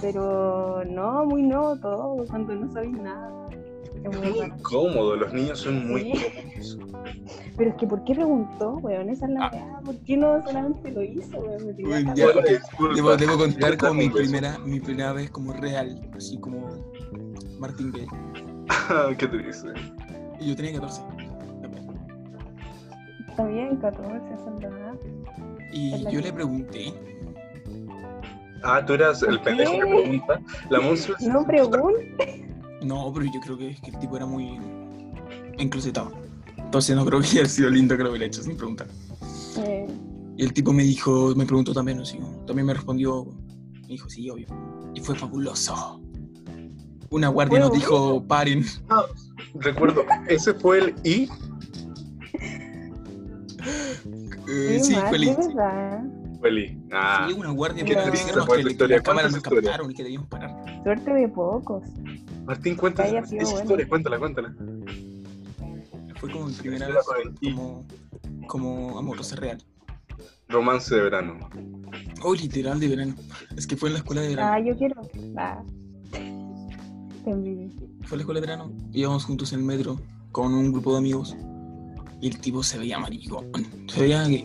pero 0.00 0.84
no, 0.84 1.24
muy 1.26 1.42
no 1.42 1.78
todo, 1.78 2.24
cuando 2.26 2.54
no 2.54 2.72
sabéis 2.72 2.96
nada. 2.98 3.30
Es 4.04 4.18
muy 4.18 4.38
incómodo, 4.40 5.16
los 5.16 5.32
niños 5.32 5.58
son 5.60 5.86
muy 5.88 6.12
cómodos. 6.12 6.78
Pero 7.56 7.70
es 7.70 7.76
que, 7.76 7.86
¿por 7.86 8.04
qué 8.04 8.14
preguntó, 8.14 8.74
weón? 8.76 9.08
Esa 9.08 9.26
es 9.26 9.32
la 9.32 9.50
weá. 9.50 9.80
¿Por 9.84 9.96
qué 10.00 10.16
no 10.16 10.40
solamente 10.44 10.90
lo 10.92 11.02
hizo, 11.02 11.38
weón? 11.40 11.76
Ya. 12.14 12.26
Debo, 12.94 13.16
debo 13.16 13.36
contar 13.38 13.76
como 13.76 13.94
mi 13.94 14.08
primera, 14.08 14.58
mi 14.58 14.78
primera 14.80 15.12
vez 15.12 15.30
como 15.30 15.52
real, 15.52 16.00
así 16.16 16.38
como 16.38 16.68
Martín 17.58 17.90
Gay. 17.92 18.06
Ah, 18.68 19.10
Qué 19.18 19.26
triste. 19.26 19.68
Y 20.40 20.48
yo 20.50 20.56
tenía 20.56 20.72
14. 20.74 21.02
también. 21.02 21.28
Está 23.28 23.44
bien, 23.46 23.76
14, 23.76 24.34
eso 24.34 24.50
no 24.50 24.58
es 24.58 24.72
nada. 24.72 24.96
Y 25.72 26.02
yo 26.04 26.10
que- 26.10 26.20
le 26.22 26.32
pregunté, 26.32 26.94
Ah, 28.64 28.84
tú 28.84 28.94
eras 28.94 29.22
el 29.22 29.40
pendejo 29.40 29.72
que 29.72 29.78
pregunta. 29.78 30.40
La 30.68 30.80
monstruo 30.80 31.16
es- 31.18 31.26
No 31.28 31.44
pregunte. 31.46 32.47
No, 32.82 33.12
pero 33.12 33.26
yo 33.26 33.40
creo 33.40 33.58
que 33.58 33.70
es 33.70 33.80
que 33.80 33.90
el 33.90 33.98
tipo 33.98 34.16
era 34.16 34.26
muy 34.26 34.58
enclosetado. 35.58 36.12
Entonces 36.56 36.94
no 36.96 37.04
creo 37.04 37.20
que 37.20 37.26
haya 37.26 37.46
sido 37.46 37.70
lindo 37.70 37.96
que 37.96 38.02
lo 38.02 38.10
hubiera 38.10 38.26
hecho 38.26 38.42
sin 38.42 38.56
preguntar. 38.56 38.88
Eh, 39.58 39.86
Y 40.36 40.44
el 40.44 40.52
tipo 40.52 40.72
me 40.72 40.82
dijo, 40.82 41.34
me 41.34 41.46
preguntó 41.46 41.72
también, 41.72 42.00
así, 42.00 42.18
también 42.46 42.66
me 42.66 42.74
respondió, 42.74 43.26
me 43.82 43.88
dijo, 43.88 44.08
sí, 44.08 44.28
obvio. 44.30 44.46
Y 44.94 45.00
fue 45.00 45.14
fabuloso. 45.16 46.00
Una 47.10 47.28
guardia 47.28 47.60
nos 47.60 47.72
dijo, 47.72 48.22
paren. 48.26 48.64
Ah, 48.90 49.04
recuerdo, 49.54 50.04
ese 50.28 50.52
fue 50.54 50.78
el 50.78 50.94
I. 51.04 51.28
Eh, 54.48 54.80
sí, 54.82 54.94
fue 55.08 55.18
lindo. 55.18 55.38
verdad. 55.48 56.04
Fue 56.40 56.48
el 56.50 56.58
I. 56.58 56.78
Ah, 56.92 57.26
Sí, 57.28 57.34
una 57.34 57.50
guardia 57.50 57.84
que 57.84 57.94
nos 57.94 58.12
dijeron 58.12 58.46
que, 58.46 58.88
las 58.88 59.02
cámaras 59.02 59.32
nos 59.32 59.42
captaron 59.42 59.90
y 59.90 59.94
que 59.94 60.02
debíamos 60.04 60.28
parar. 60.28 60.82
Suerte 60.84 61.12
de 61.12 61.28
pocos. 61.28 61.82
Martín, 62.48 62.76
cuéntala. 62.76 63.10
haya 63.10 63.20
Esa 63.20 63.36
bueno. 63.36 63.60
historia, 63.60 63.88
cuéntala, 63.88 64.18
cuéntala. 64.18 64.54
Fue 66.18 66.32
como 66.32 66.46
mi 66.46 66.54
primera 66.54 66.88
vez 66.88 66.96
como, 67.42 67.86
como 68.46 68.98
amorosa 68.98 69.36
real. 69.36 69.62
Romance 70.48 70.94
de 70.94 71.02
verano. 71.02 71.38
Oh, 72.22 72.34
literal 72.34 72.80
de 72.80 72.88
verano. 72.88 73.14
Es 73.54 73.66
que 73.66 73.76
fue 73.76 73.90
en 73.90 73.92
la 73.92 73.98
escuela 73.98 74.22
de 74.22 74.28
verano. 74.28 74.50
Ah, 74.50 74.60
yo 74.60 74.74
quiero. 74.78 74.94
Ah. 75.36 75.62
Fue 77.22 77.32
en 77.34 77.70
la 78.10 78.16
escuela 78.16 78.40
de 78.40 78.46
verano. 78.46 78.72
Íbamos 78.94 79.26
juntos 79.26 79.52
en 79.52 79.58
el 79.58 79.66
metro 79.66 80.00
con 80.32 80.54
un 80.54 80.72
grupo 80.72 80.92
de 80.92 80.98
amigos. 81.00 81.36
Y 82.22 82.28
el 82.28 82.40
tipo 82.40 82.62
se 82.62 82.78
veía 82.78 82.98
maricón. 82.98 83.52
Se 83.88 84.00
veía 84.00 84.26
gay. 84.26 84.44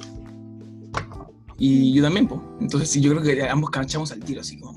Y 1.57 1.93
yo 1.93 2.03
también, 2.03 2.27
pues. 2.27 2.41
Entonces 2.59 2.89
sí, 2.89 2.99
yo 2.99 3.11
creo 3.11 3.23
que 3.23 3.47
ambos 3.47 3.69
canchamos 3.69 4.11
al 4.11 4.19
tiro, 4.19 4.41
así 4.41 4.59
como. 4.59 4.72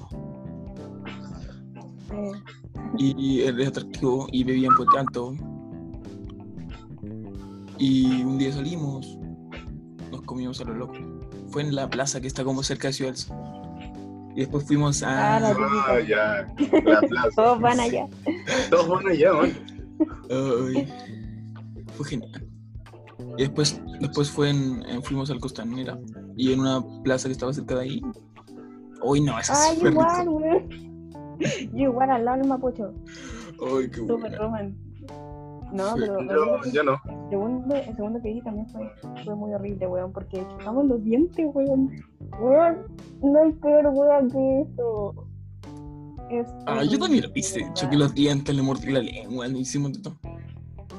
Y 2.99 3.41
él 3.43 3.61
es 3.61 3.69
atractivo 3.69 4.27
y 4.33 4.45
bebía 4.45 4.69
en 4.69 4.75
Puente 4.77 4.99
Alto. 4.99 5.35
Y 7.79 8.23
un 8.23 8.39
día 8.39 8.53
salimos, 8.53 9.19
nos 10.11 10.23
comimos 10.23 10.61
a 10.61 10.65
lo 10.65 10.75
loco. 10.75 10.95
Fue 11.49 11.63
en 11.63 11.75
la 11.75 11.89
plaza 11.91 12.21
que 12.21 12.27
está 12.27 12.43
como 12.45 12.63
cerca 12.63 12.89
de 12.89 12.95
Ciudad 12.95 13.11
del 13.13 13.19
Sol. 13.19 13.37
Y 14.35 14.41
después 14.41 14.65
fuimos 14.67 15.03
a... 15.03 15.37
Ah, 15.37 15.41
la- 15.41 15.57
Ah, 15.89 16.01
ya. 16.01 16.55
La 16.85 17.01
plaza. 17.01 17.29
Todos 17.37 17.61
van 17.61 17.81
allá. 17.81 18.07
Todos 18.71 18.89
van 18.89 19.09
allá, 19.09 19.33
man. 19.33 19.53
Ay, 20.31 20.89
fue 21.95 22.07
genial. 22.07 22.47
Y 23.39 23.43
después, 23.43 23.81
después 24.01 24.31
fue 24.31 24.51
en, 24.51 24.83
en- 24.89 25.03
fuimos 25.03 25.31
al 25.31 25.41
Costanera 25.41 25.99
y 26.37 26.53
en 26.53 26.61
una 26.61 26.83
plaza 27.03 27.29
que 27.29 27.33
estaba 27.33 27.53
cerca 27.53 27.77
de 27.77 27.81
ahí. 27.83 28.03
Uy, 29.03 29.21
no, 29.21 29.39
eso 29.39 29.53
es 29.53 29.59
Ay, 29.59 29.79
igual, 29.89 30.27
rico. 30.27 30.86
Yo 31.73 31.91
igual 31.91 32.11
al 32.11 32.25
lado 32.25 32.39
del 32.39 32.49
Mapocho. 32.49 32.93
Ay, 33.61 33.91
qué 33.91 34.01
buena. 34.03 34.37
romántico. 34.37 34.87
No, 35.73 35.95
Sí, 35.97 36.03
pero 36.29 36.63
Yo, 36.73 36.83
no. 36.85 36.93
el 36.95 37.29
segundo, 37.31 37.75
el 37.75 37.97
segundo 37.97 38.23
que 38.23 38.33
vi 38.35 38.41
también 38.41 38.69
fue, 38.69 38.89
fue 39.25 39.35
muy 39.35 39.53
horrible, 39.53 39.87
weón, 39.89 40.13
porque 40.13 40.39
chocamos 40.51 40.87
los 40.87 41.03
dientes, 41.03 41.45
weón. 41.53 41.91
Weón, 42.41 42.77
no 43.23 43.43
hay 43.43 43.53
peor 43.53 43.87
weón 43.93 44.31
que 44.31 44.61
eso. 44.63 45.27
Es 46.31 46.49
Ah, 46.67 46.83
yo 46.85 46.99
también 46.99 47.25
lo 47.25 47.31
hice. 47.35 47.69
Choqué 47.75 47.97
los 47.97 48.15
dientes, 48.15 48.55
le 48.55 48.63
mordí 48.63 48.91
la 48.93 49.01
lengua, 49.01 49.47
le 49.49 49.59
hicimos 49.59 49.93
de 49.93 50.01
todo. 50.03 50.17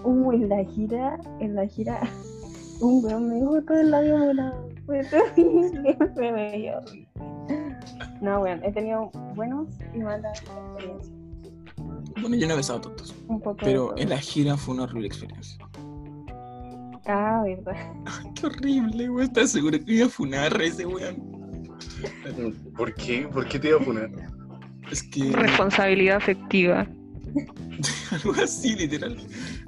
Uh, 0.04 0.32
en 0.34 0.50
la 0.50 0.64
gira, 0.66 1.20
en 1.40 1.56
la 1.56 1.66
gira, 1.66 2.00
un 2.82 3.04
weón 3.04 3.30
me 3.30 3.36
dijo 3.36 3.62
todo 3.64 3.80
el 3.80 3.92
labio 3.92 4.18
morado. 4.18 4.68
Fue 4.86 5.04
terrible, 5.04 5.98
me 6.16 6.32
veía 6.32 6.78
horrible. 6.78 7.10
No, 8.22 8.42
weón, 8.42 8.64
he 8.64 8.72
tenido 8.72 9.10
buenos 9.36 9.68
y 9.94 10.00
malas 10.00 10.42
experiencias. 10.42 11.12
Bueno, 12.20 12.36
yo 12.36 12.48
no 12.48 12.54
he 12.54 12.58
besado 12.58 12.82
tontos, 12.82 13.16
Un 13.28 13.40
poco 13.40 13.58
pero 13.64 13.96
en 13.98 14.10
la 14.10 14.18
gira 14.18 14.58
fue 14.58 14.74
una 14.74 14.84
horrible 14.84 15.08
experiencia. 15.08 15.58
Ah, 17.06 17.44
verdad. 17.46 17.76
Qué 18.36 18.48
horrible, 18.48 19.08
güey. 19.08 19.26
¿Estás 19.26 19.52
seguro 19.52 19.78
que 19.80 19.94
iba 19.94 20.08
a 20.08 20.10
funar 20.10 20.62
ese 20.62 20.86
weón? 20.86 21.38
¿Por 22.76 22.94
qué? 22.96 23.28
¿Por 23.28 23.48
qué 23.48 23.60
te 23.60 23.70
iba 23.70 23.80
a 23.80 23.84
poner? 23.84 24.10
Es 24.92 25.04
que 25.04 25.32
Responsabilidad 25.32 26.18
afectiva. 26.18 26.88
algo 28.12 28.34
así, 28.44 28.76
literal. 28.76 29.18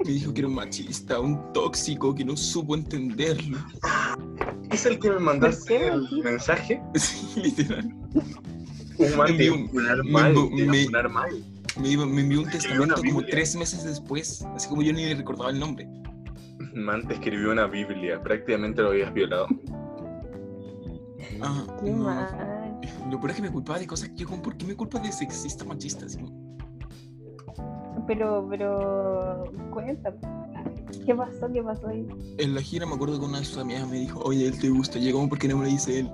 Me 0.04 0.12
dijo 0.12 0.32
que 0.32 0.40
era 0.40 0.48
un 0.48 0.54
machista, 0.54 1.20
un 1.20 1.52
tóxico 1.52 2.14
que 2.14 2.24
no 2.24 2.36
supo 2.36 2.74
entenderlo. 2.74 3.58
¿Es 4.70 4.86
el 4.86 4.98
que 4.98 5.10
me 5.10 5.18
mandaste 5.18 5.78
¿Por 5.90 6.08
qué, 6.08 6.14
el 6.16 6.22
mensaje? 6.24 6.82
Sí, 6.94 7.40
literal. 7.40 7.84
Un 8.98 9.16
man 9.16 9.36
Me 9.36 9.50
un- 9.50 9.70
me 9.72 9.82
mal. 10.12 10.34
me- 10.34 11.08
mal. 11.08 11.44
Me, 11.80 11.92
envió 12.20 12.40
un 12.42 12.50
testamento 12.50 12.96
como 12.96 13.22
tres 13.24 13.54
meses 13.56 13.84
después, 13.84 14.44
así 14.54 14.68
como 14.68 14.82
yo 14.82 14.92
ni 14.92 15.04
le 15.06 15.14
recordaba 15.14 15.50
el 15.50 15.58
nombre. 15.60 15.86
Un 16.74 16.84
Man 16.84 17.06
te 17.08 17.14
escribió 17.14 17.52
una 17.52 17.66
Biblia. 17.66 18.22
Prácticamente 18.22 18.82
lo 18.82 18.90
habías 18.90 19.12
violado. 19.14 19.46
Ah, 21.42 21.64
Qué 21.82 21.90
no. 21.90 22.04
mal. 22.04 22.80
Lo 23.10 23.18
peor 23.18 23.30
es 23.30 23.36
que 23.36 23.42
me 23.42 23.50
culpaba 23.50 23.78
de 23.78 23.86
cosas 23.86 24.08
que 24.10 24.16
yo 24.16 24.26
como, 24.28 24.42
¿por 24.42 24.56
qué 24.56 24.66
me 24.66 24.74
culpa 24.74 24.98
de 24.98 25.10
sexista 25.12 25.64
machista? 25.64 26.06
Pero, 28.10 28.44
pero, 28.50 29.44
cuéntame. 29.72 30.16
¿Qué 31.06 31.14
pasó? 31.14 31.46
¿Qué 31.52 31.62
pasó 31.62 31.86
ahí? 31.86 32.04
En 32.38 32.56
la 32.56 32.60
gira 32.60 32.84
me 32.84 32.94
acuerdo 32.96 33.20
que 33.20 33.24
una 33.24 33.38
de 33.38 33.44
sus 33.44 33.58
amigas 33.58 33.86
me 33.88 33.98
dijo, 34.00 34.18
oye, 34.24 34.48
él 34.48 34.58
te 34.58 34.68
gusta, 34.68 34.98
y 34.98 35.04
yo 35.06 35.12
como, 35.12 35.28
¿por 35.28 35.38
qué 35.38 35.46
no 35.46 35.58
me 35.58 35.66
lo 35.66 35.70
dice 35.70 36.00
él? 36.00 36.10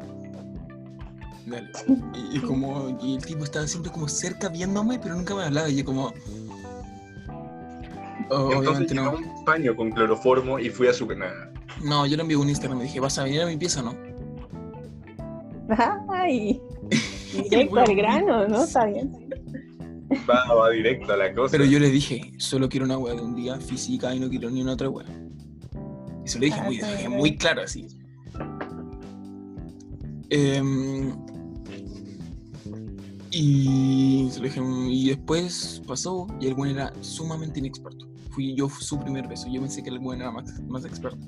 Dale. 1.47 1.71
Y, 2.15 2.37
y 2.37 2.41
como, 2.41 2.99
y 3.01 3.17
el 3.17 3.25
tipo 3.25 3.45
estaba 3.45 3.67
siempre 3.67 3.91
como 3.91 4.09
cerca 4.09 4.51
viéndome, 4.51 4.99
pero 4.99 5.15
nunca 5.15 5.35
me 5.35 5.45
hablaba, 5.45 5.71
y 5.71 5.77
yo 5.77 5.87
como... 5.87 6.13
"Oh, 8.29 8.51
Entonces 8.53 8.93
no. 8.95 9.13
un 9.13 9.45
paño 9.47 9.75
con 9.75 9.91
cloroformo 9.91 10.59
y 10.59 10.69
fui 10.69 10.89
a 10.89 10.93
su 10.93 11.07
canal. 11.07 11.51
No, 11.83 12.05
yo 12.05 12.17
le 12.17 12.23
envié 12.25 12.37
un 12.37 12.51
Instagram 12.51 12.79
y 12.81 12.83
dije, 12.83 13.01
¿vas 13.01 13.19
a 13.19 13.25
venir 13.25 13.41
a 13.41 13.47
mi 13.47 13.57
pieza 13.57 13.81
o 13.81 13.85
no? 13.85 13.95
Ay, 16.11 16.61
directo 17.51 17.79
al 17.81 17.97
grano, 17.97 18.47
¿no? 18.49 18.65
Está 18.65 18.85
bien. 18.85 19.17
Va, 20.29 20.55
va 20.55 20.71
directo 20.71 21.13
a 21.13 21.17
la 21.17 21.35
cosa. 21.35 21.53
Pero 21.53 21.65
yo 21.65 21.79
le 21.79 21.91
dije, 21.91 22.33
solo 22.39 22.69
quiero 22.69 22.87
una 22.87 22.99
wea 22.99 23.15
de 23.15 23.23
un 23.23 23.35
día 23.35 23.59
física 23.61 24.15
y 24.15 24.21
no 24.21 24.29
quiero 24.29 24.51
ni 24.51 24.63
una 24.63 24.73
otra 24.73 24.89
wea. 24.89 25.07
Y 26.25 26.29
se 26.29 26.39
lo 26.39 26.45
dije 26.45 26.59
Ah, 26.61 27.09
muy, 27.09 27.37
claro 27.37 27.63
así. 27.63 27.87
Em, 30.31 31.15
y 33.31 34.29
se 34.31 34.39
lo 34.41 34.45
dije, 34.45 34.61
y 34.89 35.09
después 35.09 35.83
pasó 35.87 36.27
y 36.41 36.47
el 36.47 36.55
buen 36.55 36.71
era 36.73 36.93
sumamente 37.01 37.59
inexperto. 37.61 38.07
Fui 38.31 38.55
yo 38.55 38.69
su 38.69 38.99
primer 39.01 39.29
beso. 39.29 39.47
Yo 39.51 39.61
pensé 39.61 39.83
que 39.83 39.91
el 39.91 39.99
buen 39.99 40.21
era 40.21 40.31
más, 40.31 40.61
más 40.65 40.85
experto. 40.85 41.25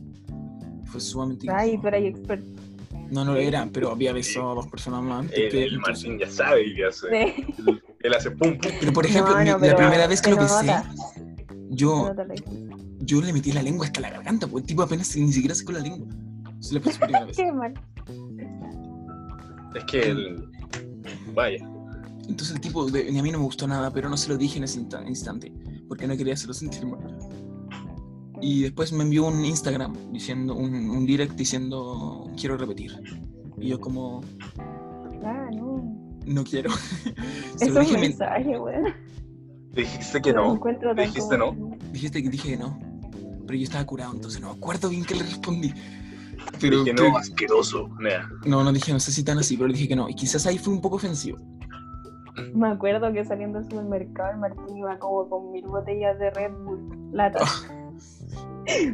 Fue 0.86 1.00
sumamente 1.00 1.46
Ay, 1.50 1.70
inexperto. 1.70 1.82
pero 1.82 1.96
hay 1.96 2.06
experto. 2.06 2.62
No, 3.10 3.24
no 3.24 3.32
lo 3.34 3.38
era, 3.40 3.66
pero 3.72 3.90
había 3.90 4.12
besado 4.12 4.50
a 4.50 4.54
dos 4.54 4.66
personas 4.66 5.02
más 5.02 5.20
antes 5.20 5.38
El, 5.38 5.50
que 5.50 5.64
el 5.64 5.78
Martín 5.80 6.18
ya 6.18 6.30
sabe 6.30 6.66
y 6.66 6.82
hace. 6.82 7.06
Sí. 7.56 7.78
Él, 8.00 8.14
hace 8.14 8.30
pum 8.30 8.58
pum. 8.58 8.70
Pero 8.80 8.92
por 8.92 9.04
ejemplo, 9.06 9.34
No, 9.34 9.40
mi- 9.40 9.46
no, 9.46 9.52
la 9.52 9.58
pero 9.60 9.76
primera 9.76 10.06
vez 10.06 10.22
que 10.22 10.30
lo 10.30 10.36
besé, 10.36 10.66
nota. 10.66 10.92
yo, 11.70 12.14
yo 13.00 13.20
le 13.20 13.32
metí 13.32 13.52
la 13.52 13.62
lengua 13.62 13.86
hasta 13.86 14.00
la 14.00 14.10
garganta, 14.10 14.46
pues 14.46 14.62
el 14.62 14.68
tipo 14.68 14.82
apenas 14.82 15.16
ni 15.16 15.32
siquiera 15.32 15.54
sacó 15.54 15.72
la 15.72 15.80
lengua. 15.80 16.06
Se 16.60 16.74
le 16.74 16.80
pasó 16.80 16.98
primera 17.00 17.24
vez. 17.26 17.36
Qué 17.36 17.50
mal. 17.52 17.74
Es 19.74 19.84
que 19.84 20.00
el. 20.10 20.48
Vaya. 21.34 21.58
Entonces 22.28 22.54
el 22.54 22.60
tipo, 22.60 22.84
de, 22.90 23.08
a 23.08 23.22
mí 23.22 23.30
no 23.30 23.38
me 23.38 23.44
gustó 23.44 23.66
nada, 23.66 23.90
pero 23.92 24.08
no 24.10 24.16
se 24.16 24.28
lo 24.28 24.36
dije 24.36 24.58
en 24.58 24.64
ese 24.64 24.80
insta- 24.80 25.06
instante, 25.06 25.50
porque 25.88 26.06
no 26.06 26.16
quería 26.16 26.34
hacerlo 26.34 26.52
sentir 26.54 26.84
mal. 26.86 27.00
Y 28.40 28.62
después 28.62 28.92
me 28.92 29.02
envió 29.02 29.26
un 29.26 29.44
Instagram, 29.44 29.96
diciendo, 30.12 30.54
un, 30.54 30.74
un 30.90 31.06
direct 31.06 31.32
diciendo, 31.34 32.30
quiero 32.38 32.56
repetir. 32.56 32.92
Y 33.56 33.68
yo 33.68 33.80
como, 33.80 34.20
no. 36.28 36.34
no 36.34 36.44
quiero. 36.44 36.70
Es 37.60 37.68
un 37.70 37.80
dije, 37.80 37.98
mensaje, 37.98 38.58
weón. 38.58 38.94
Dijiste 39.72 40.20
que 40.22 40.32
no. 40.32 40.58
Dijiste 40.96 41.38
como- 41.38 41.76
dijiste 41.92 42.22
que 42.22 42.30
dije 42.30 42.48
que 42.50 42.56
no, 42.56 42.78
pero 43.46 43.56
yo 43.58 43.64
estaba 43.64 43.84
curado, 43.84 44.12
entonces 44.14 44.40
no 44.40 44.50
me 44.52 44.56
acuerdo 44.58 44.88
bien 44.88 45.04
que 45.04 45.14
le 45.14 45.22
respondí. 45.22 45.72
Pero 46.60 46.82
Dije 46.84 46.94
creo- 46.96 47.10
no, 47.12 47.18
asqueroso. 47.18 47.88
Nah. 48.00 48.28
no, 48.46 48.62
no 48.64 48.72
dije, 48.72 48.92
no 48.92 49.00
sé 49.00 49.12
si 49.12 49.22
tan 49.24 49.38
así, 49.38 49.56
pero 49.56 49.68
le 49.68 49.74
dije 49.74 49.88
que 49.88 49.96
no. 49.96 50.08
Y 50.08 50.14
quizás 50.14 50.46
ahí 50.46 50.58
fue 50.58 50.72
un 50.72 50.80
poco 50.80 50.96
ofensivo. 50.96 51.38
Me 52.54 52.68
acuerdo 52.68 53.12
que 53.12 53.24
saliendo 53.24 53.58
del 53.60 53.68
supermercado 53.68 54.30
el 54.32 54.38
Martín 54.38 54.76
iba 54.76 54.96
como 54.98 55.28
con 55.28 55.50
mil 55.52 55.66
botellas 55.66 56.18
de 56.18 56.30
Red 56.30 56.52
Bull. 56.52 57.10
Lata. 57.12 57.40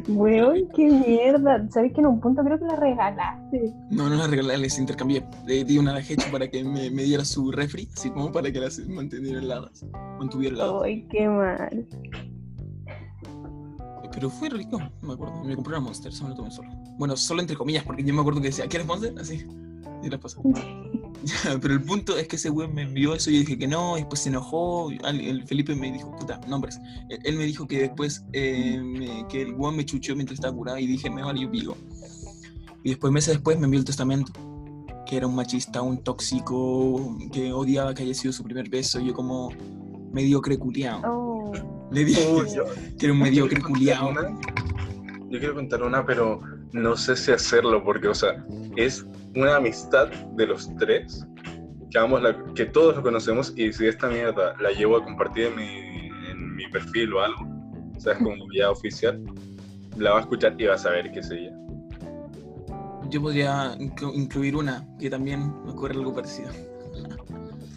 Weón, 0.07 0.67
qué 0.75 0.85
mierda. 0.85 1.67
¿Sabes 1.69 1.93
que 1.93 2.01
en 2.01 2.07
un 2.07 2.19
punto 2.19 2.43
creo 2.43 2.57
que 2.59 2.65
la 2.65 2.75
regalaste? 2.75 3.73
No, 3.89 4.09
no 4.09 4.15
la 4.15 4.27
regalé, 4.27 4.57
les 4.57 4.79
intercambié. 4.79 5.25
Le 5.45 5.63
di 5.63 5.77
una 5.77 5.91
a 5.91 5.95
la 5.95 5.99
Hecho 5.99 6.31
para 6.31 6.47
que 6.47 6.63
me, 6.63 6.89
me 6.89 7.03
diera 7.03 7.25
su 7.25 7.51
refri, 7.51 7.89
así 7.93 8.09
como 8.09 8.31
para 8.31 8.51
que 8.51 8.59
las 8.59 8.79
mantuviera 8.79 9.39
heladas. 9.39 9.85
Mantuviera 10.19 10.55
heladas. 10.55 10.83
Ay, 10.83 11.07
qué 11.09 11.27
mal. 11.27 11.87
Pero 14.13 14.29
fue 14.29 14.49
rico, 14.49 14.79
no 14.79 15.07
me 15.07 15.13
acuerdo. 15.13 15.43
Me 15.43 15.55
compré 15.55 15.73
una 15.73 15.81
Monster, 15.81 16.13
solo 16.13 16.29
lo 16.29 16.35
tomé 16.35 16.51
solo. 16.51 16.69
Bueno, 16.97 17.17
solo 17.17 17.41
entre 17.41 17.57
comillas, 17.57 17.83
porque 17.83 18.01
yo 18.01 18.13
me 18.13 18.21
acuerdo 18.21 18.39
que 18.39 18.47
decía, 18.47 18.65
¿quieres 18.67 18.87
Monster? 18.87 19.13
Así. 19.19 19.45
Y 20.05 20.09
las 20.09 20.19
pasó. 20.19 20.41
Pero 21.61 21.73
el 21.73 21.81
punto 21.81 22.17
es 22.17 22.27
que 22.27 22.35
ese 22.35 22.49
weón 22.51 22.73
me 22.75 22.83
envió 22.83 23.15
eso 23.15 23.29
y 23.31 23.33
yo 23.33 23.39
dije 23.39 23.57
que 23.57 23.67
no, 23.67 23.97
y 23.97 24.01
después 24.01 24.21
se 24.21 24.29
enojó. 24.29 24.91
El 24.91 25.43
Felipe 25.45 25.73
me 25.75 25.91
dijo, 25.91 26.15
puta, 26.15 26.39
nombres. 26.47 26.79
Él, 27.09 27.19
él 27.23 27.35
me 27.37 27.45
dijo 27.45 27.67
que 27.67 27.79
después 27.79 28.23
eh, 28.33 28.79
me- 28.81 29.25
que 29.27 29.41
el 29.41 29.53
weón 29.55 29.75
me 29.75 29.85
chuchó 29.85 30.15
mientras 30.15 30.37
estaba 30.37 30.53
curado 30.55 30.77
y 30.77 30.85
dije, 30.85 31.09
me 31.09 31.23
vale, 31.23 31.41
yo 31.41 31.49
pico. 31.49 31.75
Y 32.83 32.89
después, 32.89 33.11
meses 33.11 33.33
después, 33.33 33.57
me 33.57 33.65
envió 33.65 33.79
el 33.79 33.85
testamento. 33.85 34.31
Que 35.07 35.17
era 35.17 35.25
un 35.27 35.35
machista, 35.35 35.81
un 35.81 36.03
tóxico, 36.03 37.17
que 37.31 37.51
odiaba 37.51 37.93
que 37.95 38.03
haya 38.03 38.13
sido 38.13 38.31
su 38.31 38.43
primer 38.43 38.69
beso. 38.69 38.99
Y 38.99 39.07
yo, 39.07 39.13
como 39.13 39.49
mediocre 40.11 40.57
culiao. 40.57 41.01
Oh, 41.05 41.51
Le 41.91 42.05
dije 42.05 42.27
Uy, 42.31 42.45
yo- 42.55 42.65
que 42.97 43.05
era 43.07 43.13
un 43.13 43.19
mediocre 43.19 43.59
culiao. 43.61 44.13
Yo 45.29 45.39
quiero 45.39 45.55
contar 45.55 45.81
una, 45.81 46.05
pero 46.05 46.39
no 46.71 46.95
sé 46.95 47.15
si 47.15 47.31
hacerlo 47.31 47.83
porque, 47.83 48.07
o 48.07 48.13
sea, 48.15 48.45
es 48.75 49.05
una 49.35 49.57
amistad 49.57 50.07
de 50.35 50.47
los 50.47 50.73
tres 50.77 51.25
que, 51.91 51.97
ambos 51.99 52.21
la- 52.21 52.35
que 52.53 52.65
todos 52.65 52.95
lo 52.95 53.03
conocemos 53.03 53.53
y 53.55 53.71
si 53.73 53.87
esta 53.87 54.07
mierda 54.07 54.55
la 54.59 54.71
llevo 54.71 54.97
a 54.97 55.03
compartir 55.03 55.47
en 55.47 55.55
mi, 55.55 56.29
en 56.31 56.55
mi 56.55 56.67
perfil 56.69 57.13
o 57.13 57.21
algo, 57.21 57.45
o 57.95 57.99
sea, 57.99 58.13
es 58.13 58.19
como 58.19 58.35
ya 58.55 58.69
oficial, 58.71 59.21
la 59.97 60.11
va 60.11 60.17
a 60.17 60.21
escuchar 60.21 60.55
y 60.59 60.65
va 60.65 60.75
a 60.75 60.77
saber 60.77 61.11
qué 61.11 61.19
es 61.19 61.31
ella. 61.31 61.51
Yo 63.09 63.21
podría 63.21 63.75
inclu- 63.77 64.13
incluir 64.15 64.55
una 64.55 64.85
que 64.99 65.09
también 65.09 65.53
me 65.63 65.71
ocurre 65.71 65.93
algo 65.93 66.13
parecido. 66.13 66.49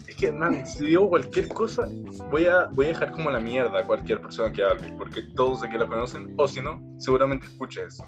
Es 0.07 0.15
que, 0.15 0.31
man, 0.31 0.65
si 0.65 0.87
digo 0.87 1.07
cualquier 1.07 1.47
cosa, 1.49 1.87
voy 2.31 2.45
a, 2.45 2.65
voy 2.73 2.87
a 2.87 2.89
dejar 2.89 3.11
como 3.11 3.29
la 3.29 3.39
mierda 3.39 3.79
a 3.79 3.85
cualquier 3.85 4.19
persona 4.21 4.51
que 4.51 4.63
hable, 4.63 4.91
porque 4.97 5.21
todos 5.35 5.63
aquí 5.63 5.77
la 5.77 5.87
conocen, 5.87 6.33
o 6.37 6.47
si 6.47 6.61
no, 6.61 6.81
seguramente 6.97 7.45
escuche 7.45 7.83
eso. 7.85 8.03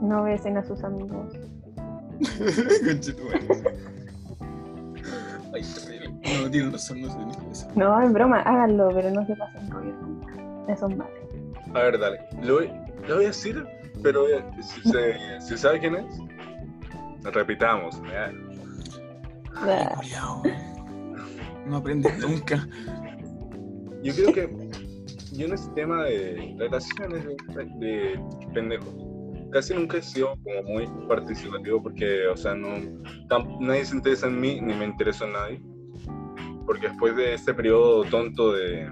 no 0.00 0.24
besen 0.24 0.56
a 0.56 0.64
sus 0.64 0.82
amigos. 0.82 1.32
Ay, 5.54 5.62
terrible. 5.62 6.42
No, 6.42 6.50
tiene 6.50 6.70
razón, 6.70 7.02
no 7.02 7.10
sé 7.10 7.18
ni 7.18 7.32
qué 7.32 7.50
es. 7.50 7.66
No, 7.76 8.00
en 8.02 8.12
broma, 8.12 8.40
háganlo, 8.40 8.90
pero 8.94 9.10
no 9.10 9.26
se 9.26 9.36
pasen 9.36 9.70
rollo 9.70 9.92
nunca. 10.00 10.72
Eso 10.72 10.88
es 10.88 10.96
malo. 10.96 11.12
A 11.74 11.78
ver, 11.78 11.98
dale. 11.98 12.20
Lo 12.42 12.54
voy, 12.54 12.70
lo 13.08 13.16
voy 13.16 13.24
a 13.24 13.28
decir 13.28 13.64
Pero 14.02 14.28
eh, 14.28 14.44
si 14.62 14.80
se, 14.90 15.40
si 15.40 15.56
sabe 15.56 15.80
quién 15.80 15.96
es, 15.96 16.18
repitamos. 17.32 18.00
¿ya? 18.10 18.32
Ay, 19.56 19.86
culiao. 19.94 20.42
No 21.66 21.76
aprendes 21.76 22.18
nunca. 22.18 22.66
Yo 24.02 24.14
creo 24.14 24.32
que 24.32 24.72
yo 25.32 25.46
en 25.46 25.52
este 25.52 25.70
tema 25.74 26.04
de 26.04 26.54
relaciones 26.58 27.24
de, 27.24 27.36
de 27.76 28.20
pendejos, 28.52 28.94
casi 29.52 29.74
nunca 29.74 29.98
he 29.98 30.02
sido 30.02 30.36
como 30.42 30.62
muy 30.62 30.86
participativo 31.08 31.82
porque, 31.82 32.26
o 32.26 32.36
sea, 32.36 32.54
no, 32.54 32.68
tam- 33.28 33.58
nadie 33.60 33.84
se 33.84 33.96
interesa 33.96 34.26
en 34.26 34.40
mí 34.40 34.60
ni 34.60 34.74
me 34.74 34.86
intereso 34.86 35.24
en 35.26 35.32
nadie. 35.32 35.62
Porque 36.66 36.88
después 36.88 37.16
de 37.16 37.34
este 37.34 37.52
periodo 37.54 38.04
tonto 38.04 38.52
de, 38.52 38.88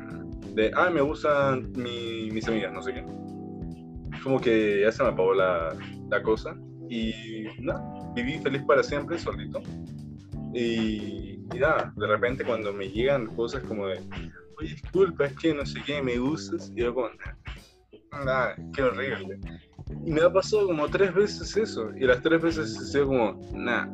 de 0.54 0.70
ay, 0.76 0.92
me 0.92 1.00
gustan 1.00 1.72
mi- 1.72 2.30
mis 2.30 2.46
amigas, 2.48 2.72
no 2.72 2.82
sé 2.82 2.92
qué, 2.94 3.04
como 4.22 4.40
que 4.40 4.80
ya 4.82 4.92
se 4.92 5.02
me 5.02 5.10
apagó 5.10 5.34
la, 5.34 5.76
la 6.10 6.22
cosa 6.22 6.56
y 6.88 7.44
nada, 7.60 7.82
viví 8.14 8.38
feliz 8.38 8.62
para 8.64 8.82
siempre 8.82 9.18
solito. 9.18 9.62
Y, 10.52 11.38
y 11.54 11.58
nada, 11.60 11.92
de 11.96 12.06
repente 12.06 12.44
cuando 12.44 12.72
me 12.72 12.88
llegan 12.88 13.26
cosas 13.36 13.62
como 13.62 13.86
de, 13.86 14.00
oye, 14.58 14.70
disculpa, 14.70 15.26
es 15.26 15.36
que 15.36 15.54
no 15.54 15.64
sé 15.64 15.80
qué, 15.86 16.02
me 16.02 16.18
gustas, 16.18 16.72
y 16.74 16.80
yo 16.82 16.92
como, 16.92 17.08
nada, 18.24 18.56
qué 18.74 18.82
horrible. 18.82 19.38
Y 20.04 20.10
me 20.12 20.22
ha 20.22 20.32
pasado 20.32 20.66
como 20.66 20.88
tres 20.88 21.14
veces 21.14 21.56
eso, 21.56 21.90
y 21.96 22.06
las 22.06 22.22
tres 22.22 22.40
veces 22.42 22.74
he 22.80 22.84
sido 22.92 23.06
como, 23.08 23.38
nada, 23.54 23.88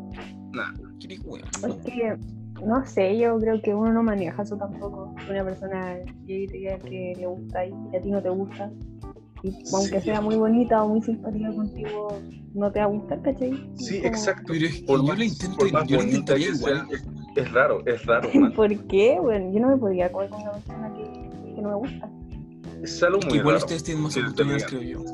nada. 0.53 0.73
¿Qué 1.01 1.19
weón? 1.25 1.43
Es 1.69 1.75
que, 1.85 2.17
no 2.65 2.87
sé, 2.87 3.19
yo 3.19 3.39
creo 3.39 3.61
que 3.61 3.75
uno 3.75 3.93
no 3.93 4.03
maneja 4.03 4.43
eso 4.43 4.57
tampoco. 4.57 5.15
Una 5.29 5.45
persona 5.45 5.99
llegue 6.25 6.45
y 6.45 6.47
te 6.47 6.57
diga 6.59 6.79
que 6.79 7.15
le 7.19 7.27
gusta 7.27 7.67
y 7.67 7.73
a 7.97 8.01
ti 8.01 8.11
no 8.11 8.23
te 8.23 8.29
gusta. 8.31 8.71
Y 9.43 9.53
aunque 9.75 10.01
Sí. 10.01 10.07
sea 10.07 10.21
muy 10.21 10.37
bonita 10.37 10.83
o 10.83 10.89
muy 10.89 11.03
simpática 11.03 11.53
contigo, 11.53 12.09
no 12.55 12.73
te 12.73 12.79
va 12.79 12.85
a 12.87 12.89
gustar, 12.89 13.21
¿cachai? 13.23 13.53
Sí, 13.75 13.97
Como, 13.99 14.09
exacto. 14.09 14.45
Pero 14.49 14.67
es 14.67 14.81
que 14.81 14.87
Por 14.87 14.99
yo 15.01 15.07
más, 15.07 15.19
lo 15.19 15.25
intento, 15.25 15.57
por 15.59 15.73
más 15.73 15.87
yo 15.87 16.03
intentaría 16.03 16.49
igual. 16.49 16.87
es, 16.91 17.05
es 17.37 17.53
raro, 17.53 17.83
es 17.87 18.07
raro, 18.07 18.29
man. 18.35 18.53
¿Por 18.55 18.87
qué? 18.87 19.19
Bueno, 19.21 19.53
yo 19.53 19.61
no 19.61 19.69
me 19.69 19.77
podría 19.77 20.11
comer 20.11 20.31
con 20.31 20.41
una 20.41 20.53
persona 20.53 20.95
que, 20.95 21.55
que 21.55 21.61
no 21.63 21.69
me 21.69 21.75
gusta. 21.77 22.11
Es 22.83 23.03
algo 23.03 23.19
Que 23.21 23.27
muy 23.29 23.39
igual 23.39 23.55
raro. 23.57 23.65
ustedes 23.67 23.85
tienen 23.85 24.03
más 24.05 24.17
oportunidades, 24.17 24.65
creo 24.67 24.83
yo. 24.83 25.05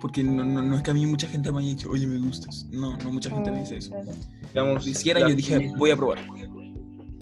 Porque 0.00 0.22
no, 0.22 0.44
no, 0.44 0.62
no 0.62 0.76
es 0.76 0.82
que 0.82 0.90
a 0.90 0.94
mí 0.94 1.04
mucha 1.06 1.26
gente 1.28 1.50
me 1.50 1.58
haya 1.58 1.68
dicho, 1.70 1.90
oye, 1.90 2.06
me 2.06 2.18
gustas. 2.18 2.66
No, 2.70 2.96
no 2.98 3.12
mucha 3.12 3.30
gente 3.30 3.50
me 3.50 3.60
dice 3.60 3.78
eso. 3.78 3.90
Claro. 3.90 4.10
Digamos, 4.52 4.84
Si 4.84 4.90
hiciera, 4.90 5.20
la- 5.20 5.28
yo 5.28 5.34
dije, 5.34 5.72
voy 5.76 5.90
a 5.90 5.96
probar. 5.96 6.18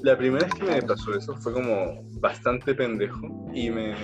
La 0.03 0.17
primera 0.17 0.45
vez 0.45 0.55
que 0.55 0.63
me 0.65 0.83
pasó 0.83 1.17
eso 1.17 1.35
fue 1.37 1.53
como 1.55 2.03
bastante 2.21 2.75
pendejo 2.75 3.21
y 3.55 3.71
me, 3.71 3.95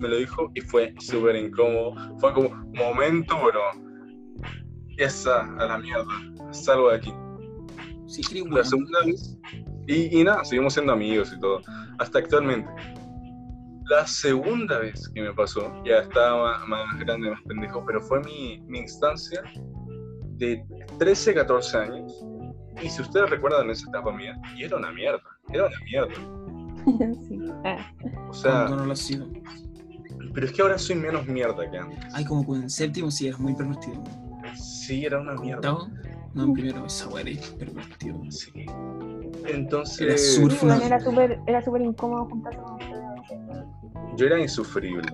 me 0.00 0.08
lo 0.08 0.16
dijo 0.16 0.50
y 0.54 0.60
fue 0.60 0.92
súper 0.98 1.36
incómodo. 1.36 1.94
Fue 2.18 2.32
como, 2.34 2.50
momento, 2.74 3.36
bro. 3.36 3.60
Esa, 4.98 5.42
a 5.58 5.66
la 5.66 5.78
mierda. 5.78 6.04
Salgo 6.50 6.90
de 6.90 6.96
aquí. 6.96 7.12
Sí, 8.06 8.22
La 8.50 8.64
segunda 8.64 9.00
vez. 9.04 9.36
Y, 9.86 10.20
y 10.20 10.24
nada, 10.24 10.44
seguimos 10.44 10.74
siendo 10.74 10.92
amigos 10.92 11.32
y 11.36 11.40
todo. 11.40 11.60
Hasta 11.98 12.18
actualmente. 12.18 12.68
La 13.88 14.06
segunda 14.06 14.78
vez 14.78 15.08
que 15.14 15.22
me 15.22 15.32
pasó, 15.32 15.72
ya 15.84 15.98
estaba 15.98 16.58
más, 16.66 16.86
más 16.86 16.98
grande, 17.00 17.30
más 17.30 17.40
pendejo, 17.42 17.84
pero 17.86 18.00
fue 18.00 18.20
mi, 18.24 18.58
mi 18.66 18.80
instancia 18.80 19.42
de 20.38 20.64
13, 20.98 21.34
14 21.34 21.76
años. 21.78 22.12
Y 22.82 22.88
si 22.90 23.00
ustedes 23.02 23.30
recuerdan 23.30 23.70
esa 23.70 23.88
etapa 23.88 24.12
mía, 24.12 24.36
y 24.56 24.64
era 24.64 24.76
una 24.76 24.90
mierda. 24.92 25.22
Era 25.52 25.66
una 25.66 25.76
mierda. 25.84 26.14
sí. 27.28 27.38
Ah, 27.64 27.78
O 28.28 28.34
sea, 28.34 28.50
Cuando 28.52 28.76
no 28.76 28.86
lo 28.86 28.92
ha 28.92 28.96
sido. 28.96 29.26
pero 30.34 30.46
es 30.46 30.52
que 30.52 30.62
ahora 30.62 30.78
soy 30.78 30.96
menos 30.96 31.26
mierda 31.26 31.70
que 31.70 31.78
antes. 31.78 32.12
Ay, 32.14 32.24
como 32.24 32.44
con 32.44 32.68
séptimo, 32.68 33.10
sí, 33.10 33.28
eras 33.28 33.38
muy 33.40 33.54
pervertido. 33.54 34.02
Sí, 34.56 35.04
era 35.04 35.20
una 35.20 35.34
mierda. 35.34 35.72
¿Octavo? 35.72 35.88
No, 36.34 36.44
en 36.44 36.52
primero, 36.52 36.84
esa 36.84 37.08
weá 37.08 37.22
era 37.24 37.40
pervertido. 37.58 38.20
Sí. 38.30 38.50
Era 38.56 39.56
Entonces, 39.56 40.34
sur- 40.34 40.52
sí, 40.52 40.58
bueno, 40.66 40.82
era 40.82 41.00
súper 41.00 41.38
era 41.46 41.62
súper 41.62 41.82
incómodo 41.82 42.26
juntarse 42.26 42.60
con. 42.60 42.78
Yo 44.16 44.26
era 44.26 44.40
insufrible. 44.40 45.06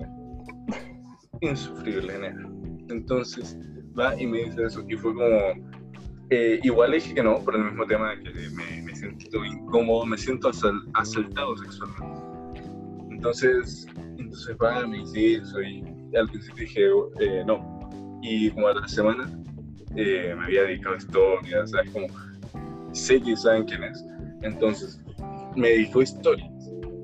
Insufrible, 1.41 2.17
nena. 2.19 2.49
Entonces, 2.89 3.57
va 3.97 4.19
y 4.19 4.25
me 4.27 4.45
dice 4.45 4.63
eso. 4.63 4.83
Y 4.87 4.95
fue 4.95 5.13
como. 5.13 5.25
eh, 6.29 6.59
igual 6.63 6.91
le 6.91 6.97
dije 6.97 7.13
que 7.15 7.23
no, 7.23 7.39
por 7.39 7.55
el 7.55 7.63
mismo 7.65 7.85
tema 7.85 8.11
de 8.15 8.23
que 8.23 8.29
me, 8.49 8.81
me 8.83 8.95
siento 8.95 9.43
incómodo, 9.45 10.05
me 10.05 10.17
siento 10.17 10.49
asal- 10.49 10.89
asaltado 10.93 11.55
sexualmente. 11.57 12.21
Entonces, 13.11 13.87
entonces 14.17 14.55
va, 14.61 14.85
me 14.87 14.97
dice 14.99 15.35
eso. 15.35 15.61
Y 15.61 15.83
al 16.15 16.27
principio 16.29 16.63
dije 16.63 16.81
eh, 17.19 17.43
no. 17.45 17.89
Y 18.21 18.49
como 18.51 18.67
a 18.67 18.73
la 18.75 18.87
semana 18.87 19.29
eh, 19.95 20.33
me 20.37 20.45
había 20.45 20.63
dedicado 20.63 20.95
a 20.95 20.97
historias, 20.97 21.71
¿sabes? 21.71 21.89
Como 21.91 22.07
sé 22.93 23.21
que 23.21 23.35
saben 23.35 23.65
quién 23.65 23.83
es. 23.83 24.03
Entonces, 24.43 25.01
me 25.55 25.69
dedicó 25.69 26.01
historias 26.01 26.52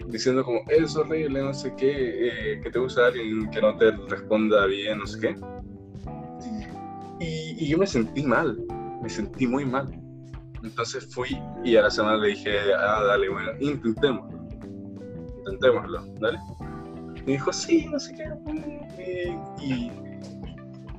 diciendo 0.10 0.44
como, 0.44 0.62
es 0.70 0.96
horrible, 0.96 1.42
no 1.42 1.54
sé 1.54 1.74
qué, 1.78 2.28
eh, 2.28 2.62
que 2.62 2.70
te 2.70 2.80
gusta 2.80 3.08
alguien 3.08 3.50
que 3.52 3.62
no 3.62 3.76
te 3.78 3.92
responda 3.92 4.66
bien, 4.66 5.00
no 5.00 5.08
sé 5.08 5.20
qué. 5.20 5.36
Y, 7.20 7.68
yo 7.68 7.78
me 7.78 7.86
sentí 7.86 8.24
mal, 8.24 8.58
me 9.02 9.10
sentí 9.10 9.46
muy 9.46 9.66
mal. 9.66 9.88
Entonces 10.64 11.14
fui 11.14 11.38
y 11.64 11.76
a 11.76 11.84
la 11.84 11.90
semana 11.90 12.18
le 12.18 12.30
dije, 12.30 12.58
ah, 12.78 13.04
dale, 13.04 13.30
bueno, 13.30 13.52
intentémoslo. 13.60 14.40
Intentémoslo, 15.38 16.06
¿dale? 16.20 16.40
Y 17.26 17.32
dijo, 17.34 17.54
sí, 17.54 17.88
no 17.92 18.00
sé 18.00 18.14
qué. 18.16 18.24
eh, 18.98 19.38
Y, 19.62 19.92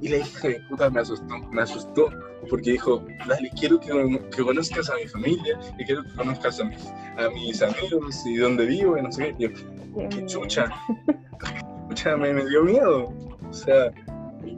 y 0.00 0.08
le 0.08 0.18
dije, 0.18 0.60
puta, 0.68 0.90
me 0.90 1.00
asustó, 1.00 1.38
me 1.50 1.62
asustó, 1.62 2.10
porque 2.48 2.72
dijo, 2.72 3.04
dale, 3.28 3.50
quiero 3.58 3.78
que, 3.78 4.20
que 4.34 4.42
conozcas 4.42 4.88
a 4.90 4.96
mi 4.96 5.06
familia 5.06 5.58
y 5.78 5.84
quiero 5.84 6.02
que 6.04 6.14
conozcas 6.14 6.60
a 6.60 6.64
mis, 6.64 6.86
a 6.86 7.28
mis 7.34 7.62
amigos 7.62 8.26
y 8.26 8.36
dónde 8.36 8.66
vivo 8.66 8.96
y 8.96 9.02
no 9.02 9.12
sé 9.12 9.34
qué. 9.38 9.48
Yo, 9.48 10.08
Qué 10.08 10.24
chucha. 10.26 10.70
Chucha, 11.88 12.16
me, 12.16 12.32
me 12.32 12.46
dio 12.46 12.62
miedo. 12.62 13.12
O 13.48 13.52
sea, 13.52 13.92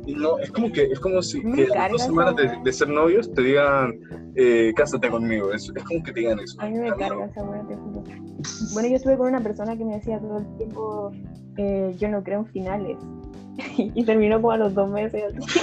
no, 0.07 0.39
es 0.39 0.51
como 0.51 0.71
que 0.71 0.85
es 0.85 1.01
como 1.01 1.23
si 1.23 1.43
que 1.43 1.65
a 1.73 1.83
las 1.83 1.93
dos 1.93 2.03
semanas 2.03 2.37
de, 2.37 2.59
de 2.63 2.73
ser 2.73 2.89
novios 2.89 3.33
te 3.33 3.43
digan, 3.43 3.99
eh, 4.35 4.73
cásate 4.77 5.09
conmigo. 5.09 5.53
Es, 5.53 5.73
es 5.75 5.85
como 5.85 6.03
que 6.03 6.13
te 6.13 6.21
digan 6.21 6.39
eso. 6.41 6.61
A 6.61 6.69
mí 6.69 6.79
me 6.79 6.91
carga 6.91 7.25
esa 7.27 7.41
juro. 7.41 8.05
Bueno, 8.73 8.89
yo 8.89 8.97
estuve 8.97 9.17
con 9.17 9.29
una 9.29 9.41
persona 9.41 9.77
que 9.77 9.85
me 9.85 9.95
decía 9.95 10.19
todo 10.21 10.39
el 10.39 10.57
tiempo, 10.57 11.13
eh, 11.57 11.95
yo 11.97 12.09
no 12.09 12.23
creo 12.23 12.41
en 12.41 12.47
finales. 12.47 12.99
y 13.77 14.05
terminó 14.05 14.37
como 14.37 14.53
a 14.53 14.57
los 14.59 14.75
dos 14.75 14.89
meses. 14.91 15.35
así. 15.37 15.61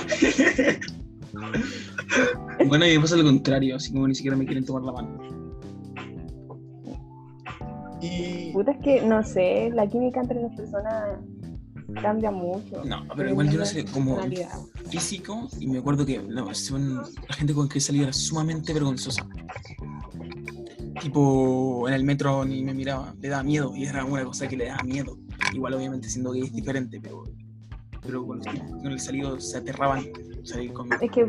Bueno, 2.67 2.85
y 2.85 2.95
me 2.95 3.01
pasa 3.01 3.15
lo 3.15 3.23
contrario, 3.23 3.75
así 3.77 3.91
como 3.93 4.07
ni 4.07 4.15
siquiera 4.15 4.35
me 4.35 4.45
quieren 4.45 4.65
tomar 4.65 4.81
la 4.83 4.91
mano. 4.91 5.17
Y 8.01 8.51
Puta, 8.51 8.71
es 8.71 8.77
que 8.79 9.01
no 9.01 9.23
sé, 9.23 9.69
la 9.73 9.87
química 9.87 10.21
entre 10.21 10.41
las 10.41 10.53
personas 10.55 11.19
cambia 12.01 12.31
mucho. 12.31 12.83
No, 12.83 13.05
pero 13.15 13.29
igual 13.29 13.49
yo 13.49 13.59
no 13.59 13.65
sé, 13.65 13.85
como 13.85 14.17
físico, 14.89 15.47
y 15.59 15.67
me 15.67 15.79
acuerdo 15.79 16.05
que 16.05 16.19
no, 16.19 16.53
son- 16.53 17.01
la 17.27 17.35
gente 17.35 17.53
con 17.53 17.69
que 17.69 17.79
salía 17.79 18.03
era 18.03 18.13
sumamente 18.13 18.73
vergonzosa. 18.73 19.25
Tipo, 20.99 21.87
en 21.87 21.93
el 21.93 22.03
metro 22.03 22.43
ni 22.43 22.61
me 22.63 22.73
miraba, 22.73 23.13
le 23.21 23.29
daba 23.29 23.43
miedo, 23.43 23.73
y 23.75 23.85
era 23.85 24.03
una 24.03 24.25
cosa 24.25 24.47
que 24.47 24.57
le 24.57 24.65
daba 24.65 24.83
miedo. 24.83 25.17
Igual, 25.53 25.75
obviamente, 25.75 26.09
siendo 26.09 26.31
gay 26.31 26.43
es 26.43 26.53
diferente, 26.53 26.99
pero, 27.01 27.23
pero 28.01 28.25
con 28.25 28.39
con 28.39 28.87
el 28.87 28.99
salido 28.99 29.39
se 29.39 29.57
aterraban 29.57 30.03
salir. 30.43 30.73
Es 31.01 31.11
que, 31.11 31.25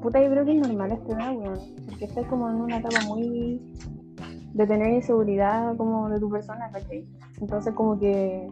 puta, 0.00 0.22
yo 0.22 0.30
creo 0.30 0.44
que 0.44 0.52
es 0.52 0.68
normal 0.68 0.92
a 0.92 0.94
esta 0.94 1.12
edad, 1.12 1.36
weón. 1.36 1.58
Porque 1.86 2.04
estás 2.04 2.26
como 2.26 2.48
en 2.48 2.56
una 2.56 2.78
etapa 2.78 3.04
muy 3.06 3.60
de 4.54 4.66
tener 4.66 4.92
inseguridad 4.92 5.76
como 5.76 6.08
de 6.08 6.20
tu 6.20 6.30
persona, 6.30 6.70
¿cachai? 6.70 7.06
Entonces 7.40 7.74
como 7.74 7.98
que 7.98 8.48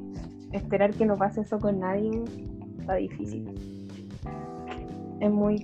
esperar 0.53 0.93
que 0.95 1.07
no 1.07 1.17
pase 1.17 1.43
eso 1.43 1.59
con 1.59 1.79
nadie 1.79 2.23
está 2.79 2.95
difícil. 2.95 3.47
Es 5.21 5.31
muy 5.31 5.63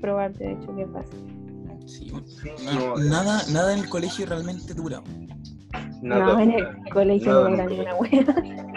probable, 0.00 0.36
de 0.38 0.52
hecho, 0.52 0.74
que 0.76 0.86
pase. 0.86 1.16
Sí, 1.86 2.10
bueno, 2.10 2.96
no, 2.96 3.04
nada, 3.04 3.42
nada 3.52 3.72
en 3.72 3.80
el 3.80 3.88
colegio 3.88 4.26
realmente 4.26 4.74
dura. 4.74 5.02
nada, 6.02 6.34
no, 6.34 6.40
en 6.40 6.52
el 6.52 6.66
colegio 6.92 7.32
nada, 7.32 7.48
no 7.48 7.50
dura 7.50 7.64
no. 7.64 7.70
ni 7.70 7.80
una 7.80 7.94
wea. 7.96 8.67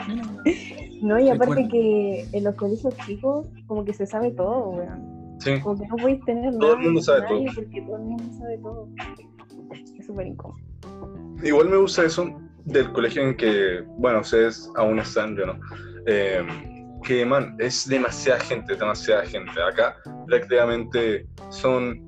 No, 1.01 1.19
y 1.19 1.29
aparte 1.29 1.55
Recuerdo. 1.63 1.69
que 1.71 2.25
en 2.33 2.43
los 2.43 2.55
colegios 2.55 2.95
chicos 3.05 3.47
como 3.67 3.83
que 3.85 3.93
se 3.93 4.05
sabe 4.05 4.31
todo, 4.31 4.69
weón. 4.69 5.37
Sí. 5.39 5.59
Como 5.61 5.79
que 5.81 5.87
no 5.87 5.95
podéis 5.95 6.23
tener 6.25 6.51
Todo 6.57 6.73
el 6.73 6.77
nada 6.77 6.81
mundo 6.83 6.99
con 6.99 7.03
sabe 7.03 7.21
todo. 7.27 7.43
porque 7.55 7.81
todo 7.81 7.95
el 7.97 8.03
mundo 8.03 8.23
sabe 8.37 8.57
todo. 8.59 8.87
Es 9.97 10.05
súper 10.05 10.27
incómodo. 10.27 10.59
Igual 11.43 11.69
me 11.69 11.77
gusta 11.77 12.03
eso 12.03 12.39
del 12.65 12.91
colegio 12.91 13.23
en 13.23 13.35
que, 13.35 13.81
bueno, 13.97 14.19
ustedes 14.19 14.69
aún 14.75 14.99
están, 14.99 15.35
yo 15.35 15.47
no. 15.47 15.59
Eh, 16.05 16.45
que, 17.03 17.25
man, 17.25 17.55
es 17.57 17.87
demasiada 17.87 18.39
gente, 18.41 18.75
demasiada 18.75 19.25
gente. 19.25 19.51
Acá 19.59 19.95
prácticamente 20.27 21.25
son 21.49 21.99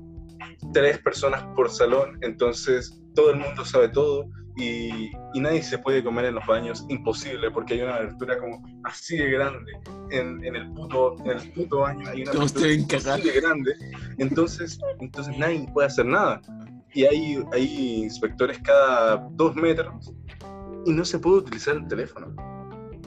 tres 0.72 0.98
personas 0.98 1.42
por 1.56 1.68
salón, 1.68 2.16
entonces 2.22 3.02
todo 3.16 3.32
el 3.32 3.38
mundo 3.40 3.64
sabe 3.64 3.88
todo 3.88 4.30
y, 4.56 5.10
y 5.34 5.40
nadie 5.40 5.62
se 5.62 5.78
puede 5.78 6.02
comer 6.04 6.26
en 6.26 6.36
los 6.36 6.46
baños, 6.46 6.84
imposible, 6.88 7.50
porque 7.50 7.74
hay 7.74 7.82
una 7.82 7.96
abertura 7.96 8.38
como 8.38 8.62
así 8.84 9.16
de 9.16 9.30
grande 9.30 9.72
en, 10.10 10.44
en 10.44 10.56
el, 10.56 10.70
puto, 10.72 11.16
en 11.24 11.38
el 11.38 11.52
puto 11.52 11.78
baño, 11.80 12.08
hay 12.08 12.22
una 12.22 12.32
Todos 12.32 12.54
abertura 12.56 13.12
así 13.14 13.28
de 13.28 13.40
grande, 13.40 13.74
entonces, 14.18 14.78
entonces 15.00 15.36
nadie 15.38 15.66
puede 15.72 15.86
hacer 15.88 16.06
nada. 16.06 16.40
Y 16.92 17.04
hay, 17.04 17.42
hay 17.52 18.02
inspectores 18.04 18.58
cada 18.60 19.16
dos 19.32 19.56
metros 19.56 20.12
y 20.86 20.92
no 20.92 21.04
se 21.04 21.18
puede 21.18 21.38
utilizar 21.38 21.74
el 21.76 21.88
teléfono. 21.88 22.32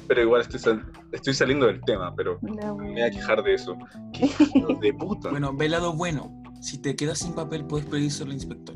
Pero 0.09 0.21
igual 0.21 0.41
estoy, 0.41 0.59
sal- 0.59 0.91
estoy 1.13 1.33
saliendo 1.33 1.67
del 1.67 1.79
tema, 1.81 2.13
pero 2.15 2.37
No, 2.41 2.75
me 2.75 2.91
voy 2.91 3.01
a 3.01 3.09
quejar 3.11 3.41
de 3.43 3.53
eso. 3.53 3.77
¡Qué 4.11 4.29
de 4.81 4.93
puta! 4.93 5.29
Bueno, 5.29 5.53
ve 5.55 5.69
lado 5.69 5.93
bueno. 5.93 6.43
Si 6.61 6.81
te 6.81 6.95
quedas 6.97 7.19
sin 7.19 7.33
papel, 7.33 7.65
puedes 7.65 7.85
pedírselo 7.85 8.31
al 8.31 8.33
inspector. 8.35 8.75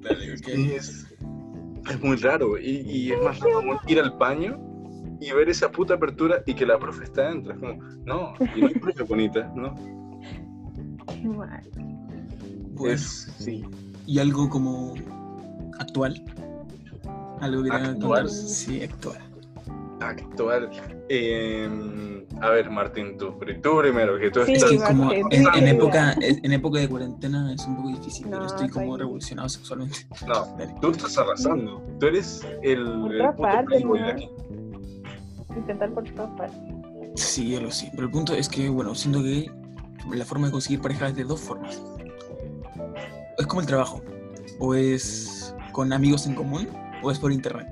Dale, 0.00 0.34
ok. 0.34 0.48
Y 0.48 0.72
es, 0.72 1.06
es 1.90 2.00
muy 2.00 2.16
raro. 2.16 2.58
Y, 2.58 2.80
y 2.86 3.12
es 3.12 3.22
más 3.22 3.38
raro 3.40 3.54
como 3.56 3.80
ir 3.86 4.00
al 4.00 4.10
baño 4.12 4.58
y 5.20 5.32
ver 5.32 5.48
esa 5.48 5.70
puta 5.70 5.94
apertura 5.94 6.42
y 6.46 6.54
que 6.54 6.66
la 6.66 6.78
profe 6.78 7.04
está 7.04 7.26
adentro. 7.28 7.54
Es 7.54 7.58
como, 7.60 7.74
no, 8.04 8.34
y 8.54 8.60
no 8.60 8.66
hay 8.68 8.74
profe 8.74 9.02
bonita, 9.02 9.52
¿no? 9.54 9.74
qué 11.06 11.28
mal. 11.28 11.62
Bueno, 12.74 12.92
Es, 12.94 13.32
sí. 13.38 13.64
y 14.06 14.18
algo 14.18 14.48
como 14.48 14.94
actual. 15.78 16.22
Algo 17.40 17.62
que 17.62 17.70
¿Actual? 17.70 18.28
Sí, 18.28 18.82
actual. 18.82 19.18
Actual. 20.00 20.70
Eh, 21.08 22.15
a 22.40 22.50
ver, 22.50 22.70
Martín, 22.70 23.16
tú, 23.18 23.32
tú 23.62 23.78
primero, 23.80 24.18
que 24.18 24.30
tú 24.30 24.44
Sí, 24.44 24.54
estás. 24.54 24.72
Es 24.72 24.82
como 24.82 25.10
en, 25.12 25.26
en 25.32 25.68
época, 25.68 26.14
en 26.20 26.52
época 26.52 26.78
de 26.80 26.88
cuarentena 26.88 27.52
es 27.52 27.64
un 27.66 27.76
poco 27.76 27.88
difícil, 27.88 28.26
pero 28.28 28.40
No, 28.40 28.46
estoy 28.46 28.68
como 28.68 28.96
revolucionado 28.96 29.48
sexualmente. 29.48 29.98
No, 30.26 30.46
Dale. 30.58 30.74
tú 30.80 30.90
estás 30.90 31.16
arrasando. 31.18 31.82
Tú 31.98 32.06
eres 32.06 32.46
el, 32.62 32.84
Por 32.84 33.12
el 33.14 33.18
todas 33.36 33.64
puto 33.64 33.74
de 33.74 34.00
¿no? 34.00 34.06
aquí. 34.08 34.30
Intentar 35.56 35.90
por 35.92 36.04
todas 36.10 36.30
partes. 36.36 36.58
Sí, 37.14 37.50
yo 37.50 37.60
lo 37.62 37.70
sé. 37.70 37.90
Pero 37.92 38.04
el 38.04 38.10
punto 38.10 38.34
es 38.34 38.48
que, 38.48 38.68
bueno, 38.68 38.94
siento 38.94 39.22
que 39.22 39.50
la 40.12 40.24
forma 40.24 40.46
de 40.46 40.52
conseguir 40.52 40.80
pareja 40.82 41.08
es 41.08 41.16
de 41.16 41.24
dos 41.24 41.40
formas. 41.40 41.82
Es 43.38 43.46
como 43.46 43.60
el 43.62 43.66
trabajo. 43.66 44.02
O 44.58 44.74
es 44.74 45.54
con 45.72 45.92
amigos 45.92 46.26
en 46.26 46.34
común, 46.34 46.68
o 47.02 47.10
es 47.10 47.18
por 47.18 47.32
internet. 47.32 47.66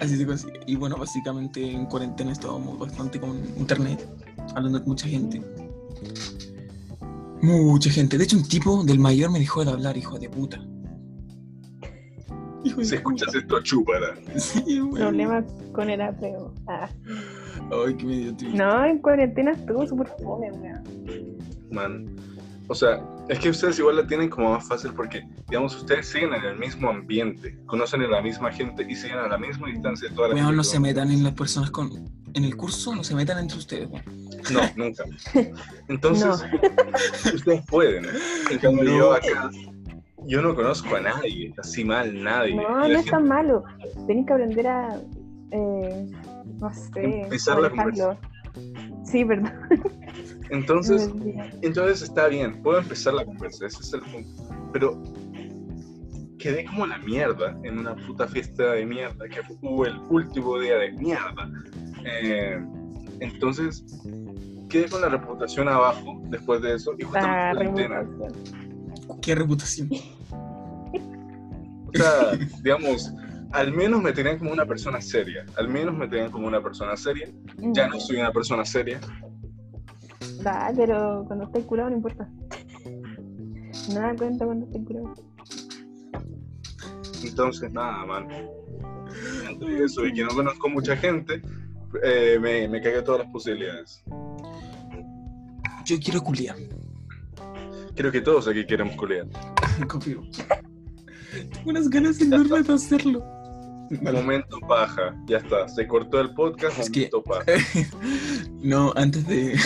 Así 0.00 0.16
se 0.16 0.26
consigue. 0.26 0.60
Y 0.66 0.76
bueno, 0.76 0.96
básicamente 0.96 1.70
en 1.70 1.86
cuarentena 1.86 2.32
estábamos 2.32 2.78
bastante 2.78 3.18
con 3.18 3.36
internet, 3.56 4.06
hablando 4.54 4.78
con 4.80 4.88
mucha 4.90 5.08
gente. 5.08 5.42
Mucha 7.42 7.90
gente. 7.90 8.18
De 8.18 8.24
hecho, 8.24 8.36
un 8.36 8.48
tipo 8.48 8.82
del 8.84 8.98
mayor 8.98 9.30
me 9.30 9.38
dejó 9.38 9.64
de 9.64 9.70
hablar, 9.70 9.96
hijo 9.96 10.18
de 10.18 10.28
puta. 10.28 10.60
Hijo 12.64 12.80
de 12.80 12.84
Si 12.84 12.94
escuchas 12.96 13.28
puta. 13.28 13.38
esto, 13.38 13.62
chúpala. 13.62 14.14
Sí, 14.36 14.80
güey. 14.80 15.02
Problemas 15.02 15.44
con 15.72 15.90
el 15.90 16.00
apego. 16.00 16.52
Ah. 16.66 16.88
Ay, 17.86 17.94
qué 17.96 18.06
medio 18.06 18.36
triste. 18.36 18.56
No, 18.58 18.84
en 18.84 18.98
cuarentena 18.98 19.52
estuvo 19.52 19.86
súper 19.86 20.08
fome, 20.22 20.50
weón. 20.52 20.82
Man. 21.70 22.16
O 22.68 22.74
sea, 22.74 23.00
es 23.28 23.38
que 23.38 23.50
ustedes 23.50 23.78
igual 23.78 23.96
la 23.96 24.06
tienen 24.06 24.28
como 24.30 24.52
más 24.52 24.66
fácil 24.66 24.92
porque, 24.94 25.22
digamos, 25.48 25.76
ustedes 25.76 26.08
siguen 26.08 26.32
en 26.34 26.44
el 26.44 26.58
mismo 26.58 26.88
ambiente, 26.88 27.58
conocen 27.66 28.02
a 28.02 28.08
la 28.08 28.22
misma 28.22 28.50
gente 28.50 28.86
y 28.88 28.94
siguen 28.94 29.18
a 29.18 29.28
la 29.28 29.38
misma 29.38 29.68
distancia 29.68 30.08
de 30.08 30.14
toda 30.14 30.28
la 30.28 30.34
gente 30.36 30.52
no 30.56 30.64
se 30.64 30.80
metan 30.80 31.10
en 31.10 31.22
las 31.24 31.34
personas 31.34 31.70
con. 31.70 31.90
En 32.34 32.44
el 32.44 32.56
curso, 32.56 32.94
no 32.94 33.02
se 33.02 33.14
metan 33.14 33.38
entre 33.38 33.58
ustedes. 33.58 33.88
No, 34.50 34.60
nunca. 34.76 35.04
Entonces, 35.88 36.44
ustedes 37.34 37.64
pueden. 37.66 38.06
En 38.50 38.58
cambio, 38.58 38.84
No. 38.84 38.98
yo 38.98 39.12
acá, 39.14 39.50
yo 40.26 40.42
no 40.42 40.54
conozco 40.54 40.94
a 40.96 41.00
nadie, 41.00 41.54
así 41.58 41.84
mal, 41.84 42.22
nadie. 42.22 42.54
No, 42.54 42.86
no 42.86 42.98
es 42.98 43.06
tan 43.06 43.26
malo. 43.26 43.64
Tenés 44.06 44.26
que 44.26 44.32
aprender 44.32 44.66
a. 44.66 45.00
Eh, 45.52 46.06
no 46.60 46.72
sé. 46.74 47.22
Empezar 47.22 47.60
la 47.60 47.70
manejarlo. 47.70 48.18
Sí, 49.04 49.24
perdón. 49.24 49.52
Entonces, 50.50 51.10
entonces 51.62 52.02
está 52.02 52.28
bien, 52.28 52.62
puedo 52.62 52.78
empezar 52.78 53.14
la 53.14 53.24
conversa, 53.24 53.66
ese 53.66 53.80
es 53.80 53.92
el 53.92 54.00
punto. 54.00 54.42
Pero 54.72 55.02
quedé 56.38 56.64
como 56.64 56.86
la 56.86 56.98
mierda 56.98 57.58
en 57.64 57.78
una 57.78 57.96
puta 58.06 58.26
fiesta 58.26 58.72
de 58.72 58.86
mierda, 58.86 59.28
que 59.28 59.40
hubo 59.60 59.84
el 59.86 59.98
último 60.08 60.58
día 60.58 60.76
de 60.76 60.92
mierda. 60.92 61.50
Eh, 62.04 62.58
entonces, 63.20 63.84
quedé 64.68 64.88
con 64.88 65.00
la 65.00 65.08
reputación 65.08 65.68
abajo 65.68 66.20
después 66.28 66.62
de 66.62 66.74
eso 66.74 66.94
y 66.98 67.02
La 67.02 67.08
justamente 67.08 67.54
cuarentena. 67.54 68.00
reputación. 68.00 69.20
Qué 69.20 69.34
reputación. 69.34 69.90
O 71.86 71.90
sea, 71.94 72.36
digamos, 72.62 73.12
al 73.52 73.72
menos 73.72 74.02
me 74.02 74.12
tenían 74.12 74.38
como 74.38 74.52
una 74.52 74.66
persona 74.66 75.00
seria. 75.00 75.44
Al 75.56 75.68
menos 75.68 75.96
me 75.96 76.06
tenían 76.06 76.30
como 76.30 76.46
una 76.46 76.62
persona 76.62 76.96
seria. 76.96 77.28
Ya 77.58 77.88
no 77.88 77.98
soy 77.98 78.16
una 78.16 78.32
persona 78.32 78.64
seria. 78.64 79.00
Da, 80.42 80.72
pero 80.76 81.24
cuando 81.26 81.46
estés 81.46 81.64
curado 81.64 81.90
no 81.90 81.96
importa. 81.96 82.28
Nada 83.92 84.14
cuenta 84.16 84.44
cuando 84.44 84.66
estés 84.66 84.84
curado. 84.84 85.14
Entonces, 87.24 87.72
nada, 87.72 88.06
man. 88.06 88.28
Entre 89.48 89.84
eso 89.84 90.06
y 90.06 90.12
que 90.12 90.24
no 90.24 90.30
conozco 90.30 90.68
mucha 90.68 90.96
gente, 90.96 91.42
eh, 92.02 92.38
me, 92.40 92.68
me 92.68 92.80
cagué 92.80 93.02
todas 93.02 93.22
las 93.22 93.32
posibilidades. 93.32 94.04
Yo 95.84 95.98
quiero 95.98 96.20
culiar. 96.20 96.56
Creo 97.94 98.12
que 98.12 98.20
todos 98.20 98.46
aquí 98.46 98.64
queremos 98.66 98.94
culiar. 98.96 99.26
Confío. 99.88 100.22
Tengo 101.52 101.70
unas 101.70 101.88
ganas 101.88 102.20
enormes 102.20 102.66
de 102.66 102.74
hacerlo. 102.74 103.37
Momento 104.12 104.58
paja, 104.68 105.14
ya 105.26 105.38
está. 105.38 105.68
Se 105.68 105.86
cortó 105.86 106.20
el 106.20 106.34
podcast, 106.34 106.78
Es 106.78 106.90
que- 106.90 107.10
paja. 107.24 107.44
No, 108.62 108.92
antes 108.96 109.26
de. 109.26 109.56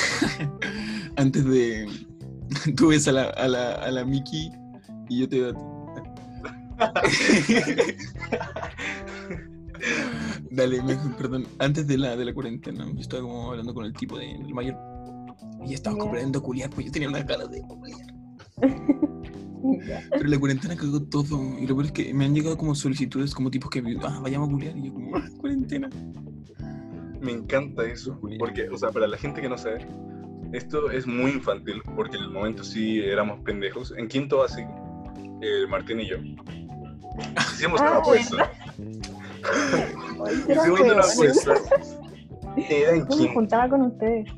antes 1.16 1.44
de. 1.44 1.88
Tú 2.76 2.88
ves 2.88 3.08
a 3.08 3.12
la, 3.12 3.24
a 3.30 3.48
la, 3.48 3.72
a 3.74 3.90
la 3.90 4.04
Miki 4.04 4.50
y 5.08 5.20
yo 5.20 5.28
te 5.28 5.40
veo 5.40 5.50
a 5.50 5.54
ti. 5.54 5.62
Dale, 10.50 10.82
me- 10.82 10.96
perdón. 11.18 11.46
Antes 11.58 11.87
de 11.87 11.98
la, 11.98 12.16
de 12.16 12.24
la 12.24 12.35
cuarentena, 12.35 12.87
yo 12.92 13.00
estaba 13.00 13.22
como 13.22 13.50
hablando 13.50 13.74
con 13.74 13.85
el 13.85 13.92
tipo 13.94 14.18
de- 14.18 14.26
del 14.38 14.54
mayor. 14.54 14.76
Y 15.66 15.74
estaba 15.74 15.96
comprando 15.96 16.42
culiar, 16.42 16.70
pues 16.70 16.87
yo 16.87 16.92
tenía 16.92 17.08
unas 17.08 17.26
ganas 17.26 17.50
de 17.50 17.62
culiar. 17.62 18.00
Pero 20.11 20.29
la 20.29 20.38
cuarentena 20.38 20.77
cagó 20.77 21.03
todo. 21.03 21.59
Y 21.59 21.66
lo 21.66 21.75
peor 21.75 21.87
es 21.87 21.92
que 21.92 22.14
me 22.14 22.25
han 22.25 22.35
llegado 22.35 22.57
como 22.57 22.75
solicitudes, 22.75 23.35
como 23.35 23.51
tipos 23.51 23.70
que 23.70 23.83
ah, 24.03 24.20
vayamos 24.22 24.48
a 24.48 24.53
culiar. 24.53 24.77
Y 24.77 24.87
yo, 24.87 24.92
como, 24.92 25.16
ah, 25.16 25.29
cuarentena. 25.40 25.88
Me 27.20 27.33
encanta 27.33 27.85
eso, 27.87 28.18
porque, 28.38 28.68
o 28.68 28.77
sea, 28.77 28.90
para 28.90 29.07
la 29.07 29.16
gente 29.16 29.40
que 29.40 29.48
no 29.48 29.57
sabe, 29.57 29.87
esto 30.53 30.90
es 30.90 31.07
muy 31.07 31.31
infantil, 31.31 31.81
porque 31.94 32.16
en 32.16 32.25
el 32.25 32.31
momento 32.31 32.64
sí 32.64 33.01
éramos 33.01 33.40
pendejos. 33.40 33.94
En 33.96 34.09
quinto 34.09 34.38
básico, 34.38 34.68
el 35.40 35.68
Martín 35.68 36.01
y 36.01 36.09
yo, 36.09 36.16
hicimos 37.55 37.81
Ah, 37.81 37.90
una 37.90 37.96
apuesta. 37.98 38.51
Hicimos 40.48 40.81
una 40.81 41.01
apuesta. 41.01 41.55
Era 42.57 42.96
en 42.96 43.09
Yo 43.09 43.16
me 43.16 43.35
juntaba 43.35 43.68
con 43.68 43.83
ustedes, 43.83 44.29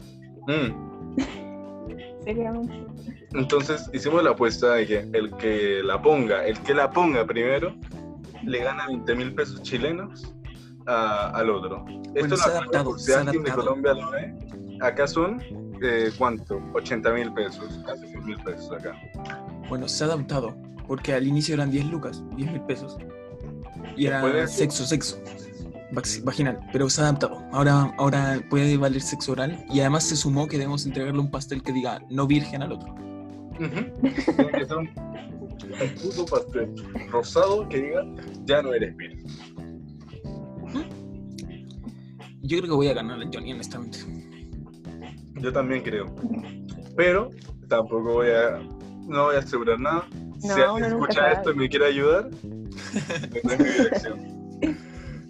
Mm. 0.46 1.16
seriamente. 2.24 2.74
Entonces 3.34 3.90
hicimos 3.92 4.22
la 4.22 4.30
apuesta 4.30 4.74
de 4.74 4.86
que 4.86 4.98
el 5.12 5.30
que 5.36 5.82
la 5.84 6.00
ponga, 6.00 6.44
el 6.46 6.58
que 6.60 6.72
la 6.74 6.90
ponga 6.90 7.26
primero, 7.26 7.74
le 8.44 8.58
gana 8.62 8.86
20 8.86 9.14
mil 9.16 9.34
pesos 9.34 9.62
chilenos 9.62 10.34
a- 10.86 11.30
al 11.30 11.50
otro. 11.50 11.84
Esto 12.14 12.36
se 12.36 12.44
ha 12.44 12.52
no 12.52 12.58
adaptado, 12.58 12.84
por 12.90 13.00
si 13.00 13.06
se 13.06 13.14
ha 13.16 13.20
alguien 13.20 13.42
de. 13.44 13.50
Colombia 13.52 13.94
lo 13.94 14.10
ve. 14.10 14.34
Acá 14.80 15.06
son, 15.06 15.40
eh, 15.82 16.10
¿cuánto? 16.16 16.60
80 16.74 17.10
mil 17.12 17.32
pesos, 17.32 17.80
casi 17.86 18.06
100 18.08 18.24
mil 18.24 18.36
pesos 18.44 18.70
acá. 18.72 18.96
Bueno, 19.68 19.88
se 19.88 20.04
ha 20.04 20.06
adaptado. 20.08 20.54
Porque 20.86 21.14
al 21.14 21.26
inicio 21.26 21.54
eran 21.54 21.70
10 21.70 21.86
lucas, 21.86 22.22
10 22.36 22.52
mil 22.52 22.60
pesos. 22.62 22.98
Y 23.96 24.06
era 24.06 24.20
de 24.26 24.46
sexo, 24.46 24.84
sexo. 24.84 25.18
Vaginal. 26.24 26.58
Pero 26.72 26.90
se 26.90 27.00
ha 27.00 27.04
adaptado. 27.04 27.42
Ahora, 27.52 27.94
ahora 27.98 28.40
puede 28.50 28.76
valer 28.76 29.00
sexo 29.00 29.32
oral. 29.32 29.64
Y 29.70 29.80
además 29.80 30.04
se 30.04 30.16
sumó 30.16 30.46
que 30.46 30.58
debemos 30.58 30.84
entregarle 30.84 31.20
un 31.20 31.30
pastel 31.30 31.62
que 31.62 31.72
diga 31.72 32.02
no 32.10 32.26
virgen 32.26 32.62
al 32.62 32.72
otro. 32.72 32.94
Tiene 33.58 33.92
que 34.58 34.66
ser 34.66 34.76
un, 34.76 34.88
un 34.88 35.94
puto 36.02 36.26
pastel 36.26 36.74
rosado 37.10 37.68
que 37.68 37.82
diga, 37.82 38.04
ya 38.44 38.62
no 38.62 38.74
eres 38.74 38.96
virgen. 38.96 39.24
Yo 42.42 42.58
creo 42.58 42.70
que 42.70 42.76
voy 42.76 42.88
a 42.88 42.94
ganar 42.94 43.20
a 43.20 43.24
Johnny, 43.32 43.52
honestamente. 43.52 43.98
Yo 45.36 45.52
también 45.52 45.82
creo. 45.82 46.14
Pero 46.96 47.30
tampoco 47.68 48.12
voy 48.12 48.28
a, 48.28 48.58
no 49.06 49.24
voy 49.24 49.36
a 49.36 49.38
asegurar 49.38 49.80
nada. 49.80 50.06
si 50.38 50.48
alguien 50.48 50.84
escucha 50.84 51.32
esto 51.32 51.52
y 51.52 51.54
me 51.54 51.68
quiere 51.68 51.86
ayudar, 51.86 52.30
me 53.32 53.40
trae 53.40 53.58
mi 53.58 53.64
dirección. 53.64 54.18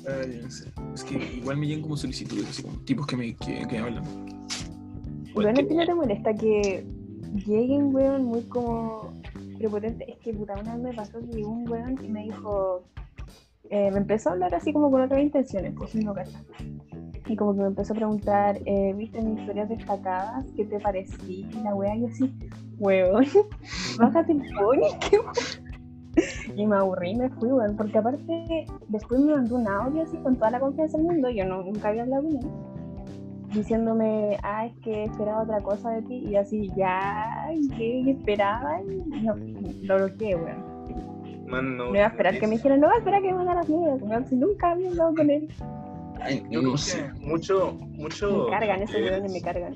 Ay, 0.07 0.41
no 0.43 0.51
sé. 0.51 0.73
Es 0.93 1.05
que 1.05 1.15
igual 1.37 1.57
me 1.57 1.67
llegan 1.67 1.83
como 1.83 1.97
solicitudes, 1.97 2.49
así 2.49 2.63
como 2.63 2.79
tipos 2.81 3.07
que 3.07 3.17
me, 3.17 3.37
que, 3.37 3.67
que 3.67 3.77
me 3.77 3.79
hablan. 3.79 4.05
Bueno, 5.35 5.51
¿a 5.51 5.55
ti 5.55 5.75
no 5.75 5.87
te 5.87 5.95
molesta 5.95 6.35
que 6.35 6.85
lleguen, 7.35 7.95
weón, 7.95 8.25
muy 8.25 8.43
como 8.43 9.13
prepotente. 9.59 10.11
Es 10.11 10.19
que 10.19 10.33
puta, 10.33 10.55
una 10.61 10.75
vez 10.75 10.83
me 10.83 10.95
pasó 10.95 11.21
que 11.21 11.27
llegó 11.27 11.51
un 11.51 11.69
weón 11.69 11.99
y 12.03 12.09
me 12.09 12.25
dijo, 12.25 12.85
eh, 13.71 13.91
me 13.91 13.99
empezó 13.99 14.31
a 14.31 14.33
hablar 14.33 14.55
así 14.55 14.73
como 14.73 14.91
con 14.91 15.03
otras 15.03 15.21
intenciones, 15.21 15.75
pues 15.77 15.95
no 15.95 16.15
casa. 16.15 16.43
Y 17.27 17.37
como 17.37 17.55
que 17.55 17.61
me 17.63 17.69
empezó 17.69 17.95
a 17.95 17.97
preguntar, 17.97 18.61
eh, 18.67 18.93
¿viste 18.97 19.23
mis 19.23 19.41
historias 19.41 19.69
destacadas? 19.69 20.45
¿Qué 20.55 20.67
te 20.67 20.79
pareció? 20.79 21.19
Y 21.27 21.49
la 21.63 21.75
wea, 21.75 21.97
yo 21.97 22.09
así, 22.09 22.33
weón, 22.79 23.25
bájate 23.99 24.33
el 24.33 24.43
pony, 24.55 24.99
qué. 25.01 25.19
Y 26.55 26.67
me 26.67 26.77
aburrí 26.77 27.11
y 27.11 27.17
me 27.17 27.31
fui, 27.31 27.51
weón, 27.51 27.77
porque 27.77 27.99
aparte 27.99 28.67
después 28.89 29.21
me 29.21 29.35
mandó 29.35 29.57
un 29.57 29.67
audio 29.67 30.03
así 30.03 30.17
con 30.19 30.37
toda 30.37 30.51
la 30.51 30.61
confianza 30.61 30.99
del 30.99 31.07
mundo, 31.07 31.31
yo 31.31 31.45
nunca 31.45 31.89
había 31.89 32.03
hablado 32.03 32.25
con 32.25 32.37
él, 32.37 32.51
diciéndome, 33.55 34.39
ah, 34.43 34.67
es 34.67 34.75
que 34.79 35.05
esperaba 35.05 35.43
otra 35.43 35.61
cosa 35.61 35.91
de 35.91 36.03
ti, 36.03 36.17
y 36.29 36.37
así, 36.37 36.71
ya, 36.77 37.49
¿qué, 37.77 38.11
esperaba? 38.11 38.81
Y 38.83 39.23
no, 39.23 39.35
lo 39.83 39.97
bloqueé, 39.97 40.37
weón. 40.37 40.75
Man, 41.47 41.77
no, 41.77 41.91
Me 41.91 41.99
iba 41.99 42.07
a 42.07 42.11
esperar 42.11 42.39
que 42.39 42.47
me 42.47 42.55
dijeran, 42.57 42.81
no, 42.81 42.91
espera 42.93 43.21
que 43.21 43.29
me 43.29 43.35
mandaras 43.35 43.69
miedo, 43.69 43.95
weón, 43.95 44.27
si 44.27 44.37
nunca 44.37 44.73
había 44.73 44.91
hablado 44.91 45.15
con 45.15 45.31
él. 45.31 45.49
Ay, 46.25 46.43
Yo 46.51 46.61
no 46.63 46.73
creo 46.73 46.77
sé. 46.79 47.13
que 47.15 47.21
mucho, 47.21 47.73
mucho, 47.75 48.45
Me 48.45 48.51
cargan, 48.51 48.83
esos 48.83 49.33
me 49.33 49.41
cargan. 49.43 49.75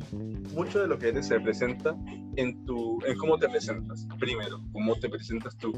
mucho 0.54 0.80
de 0.80 0.88
lo 0.88 0.98
que 0.98 1.08
eres 1.08 1.26
se 1.26 1.38
presenta 1.40 1.94
en 2.36 2.64
tu, 2.64 2.98
en 3.06 3.16
cómo 3.18 3.38
te 3.38 3.48
presentas. 3.48 4.06
Primero, 4.18 4.60
cómo 4.72 4.94
te 4.96 5.08
presentas 5.08 5.56
tú. 5.58 5.72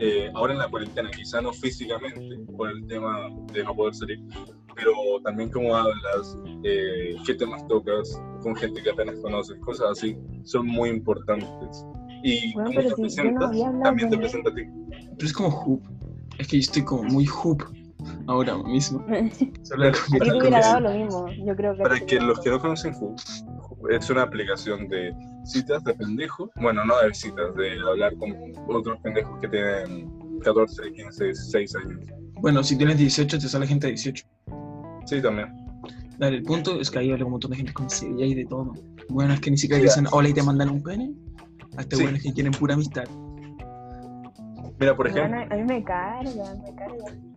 Eh, 0.00 0.30
ahora 0.34 0.52
en 0.54 0.58
la 0.58 0.68
cuarentena, 0.68 1.10
quizá 1.10 1.40
no 1.40 1.52
físicamente 1.52 2.38
por 2.56 2.70
el 2.70 2.86
tema 2.86 3.28
de 3.52 3.62
no 3.64 3.74
poder 3.74 3.94
salir, 3.94 4.20
pero 4.74 4.92
también 5.24 5.50
cómo 5.50 5.74
hablas, 5.76 6.36
eh, 6.64 7.14
qué 7.24 7.34
temas 7.34 7.66
tocas 7.68 8.20
con 8.42 8.56
gente 8.56 8.82
que 8.82 8.90
apenas 8.90 9.16
conoces, 9.20 9.56
cosas 9.60 9.90
así, 9.92 10.16
son 10.44 10.66
muy 10.66 10.90
importantes. 10.90 11.84
Y 12.22 12.52
Bueno, 12.54 12.70
cómo 12.70 12.80
te 12.80 12.82
si 12.82 12.90
no 12.90 12.96
presentas 12.96 13.44
hablado 13.50 13.82
también 13.82 14.10
te 14.10 14.18
presenta 14.18 14.50
a 14.50 14.54
ti. 14.54 14.62
Pero 14.90 15.26
es 15.26 15.32
como 15.32 15.48
hoop. 15.50 15.82
Es 16.38 16.48
que 16.48 16.56
yo 16.56 16.60
estoy 16.60 16.84
como 16.84 17.04
muy 17.04 17.26
hoop 17.26 17.62
ahora 18.26 18.56
mismo. 18.58 19.04
Solo 19.62 19.92
Yo 19.92 20.38
hubiera 20.38 20.60
dado 20.60 20.80
lo 20.80 20.90
mismo, 20.90 21.28
yo 21.44 21.56
creo 21.56 21.76
que... 21.76 21.82
Para 21.82 22.00
que 22.00 22.20
los 22.20 22.40
que 22.40 22.50
no 22.50 22.60
conocen 22.60 22.94
es 23.90 24.10
una 24.10 24.22
aplicación 24.22 24.88
de 24.88 25.14
citas 25.44 25.84
de 25.84 25.94
pendejos, 25.94 26.50
bueno, 26.56 26.84
no 26.84 26.98
de 26.98 27.14
citas, 27.14 27.54
de 27.54 27.78
hablar 27.88 28.16
con 28.16 28.32
otros 28.68 28.98
pendejos 29.00 29.38
que 29.40 29.48
tienen 29.48 30.10
14, 30.40 30.92
15, 30.92 31.24
16 31.24 31.76
años. 31.76 32.00
Bueno, 32.40 32.62
si 32.62 32.76
tienes 32.76 32.98
18, 32.98 33.38
te 33.38 33.48
sale 33.48 33.66
gente 33.66 33.86
de 33.86 33.92
18. 33.92 34.26
Sí, 35.06 35.22
también. 35.22 35.48
Dale, 36.18 36.38
el 36.38 36.42
punto 36.42 36.80
es 36.80 36.90
que 36.90 36.98
ahí 36.98 37.12
habla 37.12 37.26
un 37.26 37.32
montón 37.32 37.50
de 37.50 37.58
gente 37.58 37.72
con 37.72 37.86
y 38.08 38.34
de 38.34 38.44
todo. 38.46 38.72
Bueno, 39.08 39.34
es 39.34 39.40
que 39.40 39.50
ni 39.50 39.58
siquiera 39.58 39.82
dicen 39.82 40.06
hola 40.10 40.28
y 40.28 40.32
te 40.32 40.42
mandan 40.42 40.70
un 40.70 40.82
pene. 40.82 41.12
Hasta 41.76 41.96
Sí. 41.96 42.02
buenos 42.02 42.22
que 42.22 42.32
quieren 42.32 42.52
pura 42.52 42.74
amistad. 42.74 43.04
Mira, 44.78 44.96
por 44.96 45.10
Bueno, 45.10 45.36
ejemplo, 45.36 45.54
a 45.54 45.58
mí 45.58 45.64
me 45.64 45.84
cargan, 45.84 46.62
me 46.62 46.74
cargan. 46.74 47.36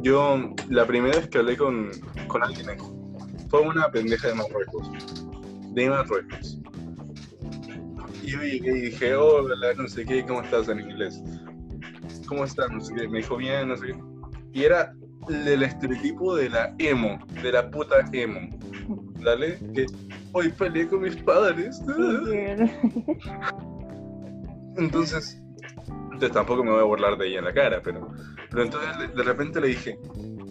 Yo 0.00 0.54
la 0.68 0.86
primera 0.86 1.16
vez 1.16 1.28
que 1.28 1.38
hablé 1.38 1.56
con, 1.56 1.90
con 2.28 2.42
alguien 2.42 2.66
fue 3.50 3.60
una 3.60 3.90
pendeja 3.90 4.28
de 4.28 4.34
Marruecos. 4.34 4.90
De 5.74 5.90
Marruecos. 5.90 6.58
Y 8.22 8.30
yo 8.30 8.40
llegué 8.40 8.78
y 8.78 8.80
dije, 8.82 9.14
hola, 9.14 9.74
no 9.76 9.88
sé 9.88 10.04
qué, 10.06 10.24
¿cómo 10.24 10.42
estás 10.42 10.68
en 10.68 10.80
inglés? 10.80 11.22
¿Cómo 12.26 12.44
estás? 12.44 12.70
No 12.70 12.80
sé 12.80 12.94
qué. 12.94 13.08
Me 13.08 13.18
dijo 13.18 13.36
bien, 13.36 13.68
no 13.68 13.76
sé 13.76 13.88
qué. 13.88 13.98
Y 14.52 14.64
era 14.64 14.94
el 15.28 15.62
estereotipo 15.62 16.34
de 16.34 16.48
la 16.48 16.74
emo, 16.78 17.18
de 17.42 17.52
la 17.52 17.70
puta 17.70 17.96
emo. 18.12 18.48
¿Dale? 19.20 19.58
Que 19.74 19.86
hoy 20.32 20.48
peleé 20.50 20.88
con 20.88 21.02
mis 21.02 21.16
padres. 21.16 21.80
Entonces, 24.76 25.42
entonces 26.04 26.32
tampoco 26.32 26.64
me 26.64 26.70
voy 26.70 26.80
a 26.80 26.84
burlar 26.84 27.18
de 27.18 27.28
ella 27.28 27.40
en 27.40 27.44
la 27.44 27.52
cara, 27.52 27.82
pero, 27.82 28.10
pero 28.52 28.64
entonces 28.64 29.14
de- 29.14 29.22
repente 29.22 29.60
le 29.60 29.68
dije, 29.68 29.98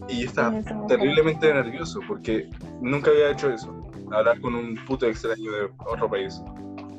y 0.09 0.21
yo 0.21 0.27
estaba 0.27 0.59
terriblemente 0.87 1.53
nervioso 1.53 1.99
porque 2.07 2.49
nunca 2.81 3.11
había 3.11 3.29
hecho 3.31 3.51
eso, 3.53 3.87
hablar 4.11 4.39
con 4.41 4.55
un 4.55 4.75
puto 4.85 5.05
extraño 5.05 5.51
de 5.51 5.69
otro 5.85 6.09
país. 6.09 6.41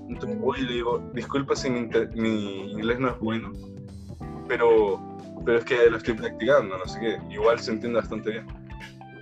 Entonces 0.09 0.39
voy 0.39 0.61
y 0.61 0.63
le 0.63 0.73
digo, 0.75 1.11
disculpa 1.15 1.57
si 1.57 1.71
mi, 1.71 1.89
mi 2.15 2.71
inglés 2.73 3.01
no 3.01 3.09
es 3.11 3.19
bueno, 3.19 3.53
pero, 4.47 5.01
pero 5.45 5.59
es 5.59 5.65
que 5.65 5.91
lo 5.91 5.97
estoy 5.97 6.15
practicando, 6.15 6.79
no 6.79 6.87
sé 6.87 7.01
qué, 7.01 7.19
igual 7.35 7.59
se 7.59 7.73
entiende 7.73 7.99
bastante 7.99 8.31
bien. 8.31 8.47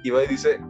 Y 0.05 0.11
va 0.11 0.25
y 0.25 0.29
dice, 0.29 0.61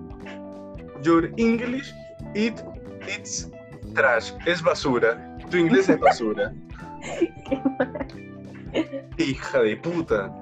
Your 1.02 1.30
English, 1.38 1.92
it, 2.34 2.60
it's 3.08 3.50
trash, 3.94 4.32
es 4.46 4.62
basura, 4.62 5.36
tu 5.50 5.56
inglés 5.56 5.88
es 5.88 5.98
basura. 5.98 6.52
Hija 9.18 9.62
de 9.62 9.76
puta. 9.76 10.32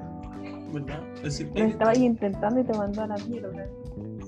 ¿Verdad? 0.72 1.02
Es 1.16 1.22
decir, 1.22 1.50
Lo 1.54 1.64
estaba 1.64 1.90
ahí 1.92 2.04
intentando 2.04 2.60
y 2.60 2.64
te 2.64 2.76
mandó 2.76 3.02
a 3.02 3.06
la 3.08 3.16
mierda. 3.26 3.66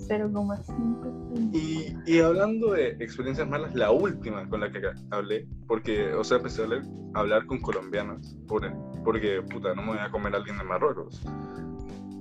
0,5. 0.09 1.51
Y, 1.53 1.95
y 2.11 2.21
hablando 2.21 2.73
de 2.73 2.89
experiencias 3.01 3.49
malas, 3.49 3.75
la 3.75 3.91
última 3.91 4.49
con 4.49 4.61
la 4.61 4.71
que 4.71 4.81
hablé, 5.11 5.47
porque, 5.67 6.13
o 6.15 6.25
sea, 6.25 6.39
empecé 6.39 6.63
a 6.63 6.65
hablar, 6.65 6.83
a 7.15 7.21
hablar 7.21 7.47
con 7.47 7.61
colombianas, 7.61 8.37
por, 8.49 8.63
porque, 9.05 9.43
puta, 9.43 9.75
no 9.75 9.83
me 9.83 9.89
voy 9.89 9.99
a 9.99 10.11
comer 10.11 10.35
a 10.35 10.39
alguien 10.39 10.59
de 10.59 10.65
Marruecos. 10.65 11.23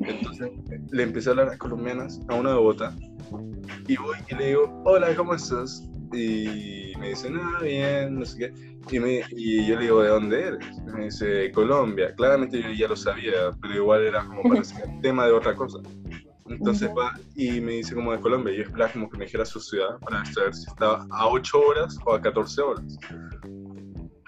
Entonces, 0.01 0.51
le 0.91 1.03
empecé 1.03 1.29
a 1.29 1.32
hablar 1.32 1.49
a 1.49 1.58
colombianas, 1.58 2.21
a 2.27 2.36
una 2.36 2.51
de 2.51 2.55
Bogotá, 2.58 2.95
y 3.88 3.97
voy 3.97 4.17
y 4.29 4.36
le 4.36 4.47
digo, 4.47 4.82
hola, 4.86 5.15
¿cómo 5.15 5.34
estás? 5.34 5.89
Y 6.12 6.93
me 7.00 7.10
dice, 7.10 7.30
nada, 7.30 7.62
bien, 7.62 8.19
no 8.19 8.26
sé 8.26 8.38
qué. 8.38 8.54
Y, 8.91 9.00
me, 9.00 9.22
y 9.32 9.67
yo 9.67 9.76
le 9.76 9.84
digo, 9.84 10.02
¿de 10.02 10.10
dónde 10.10 10.41
eres? 10.41 10.65
Y 10.78 10.91
me 10.91 11.04
dice, 11.06 11.52
Colombia. 11.52 12.13
Claramente 12.15 12.62
yo 12.62 12.72
ya 12.72 12.88
lo 12.88 12.95
sabía, 12.95 13.52
pero 13.62 13.76
igual 13.76 14.04
era 14.04 14.26
como 14.26 14.43
para 14.43 14.62
el 14.62 15.02
tema 15.02 15.26
de 15.26 15.32
otra 15.34 15.56
cosa. 15.56 15.80
Entonces 16.48 16.89
va 16.98 17.13
y 17.36 17.62
me 17.62 17.74
dice 17.74 17.93
como 17.93 18.12
de 18.12 18.19
Colombia. 18.19 18.54
Y 18.54 18.58
yo 18.58 18.63
esperaba 18.63 18.91
como 18.91 19.10
que 19.10 19.17
me 19.17 19.26
dijera 19.26 19.45
su 19.45 19.60
ciudad 19.60 20.00
para 20.00 20.26
saber 20.26 20.56
si 20.56 20.67
estaba 20.67 21.06
a 21.12 21.28
8 21.28 21.60
horas 21.60 21.98
o 22.06 22.13
a 22.13 22.22
14 22.22 22.62
horas. 22.62 22.98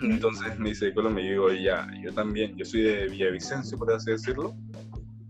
Entonces 0.02 0.58
me 0.60 0.70
dice 0.70 0.86
de 0.86 0.94
Colombia. 0.94 1.24
Y 1.24 1.28
yo 1.28 1.32
digo, 1.32 1.64
ya, 1.64 1.88
yo 2.04 2.14
también. 2.14 2.56
Yo 2.56 2.66
soy 2.66 2.82
de 2.82 3.08
Villavicencio, 3.08 3.78
por 3.78 3.92
así 3.92 4.12
decirlo. 4.12 4.56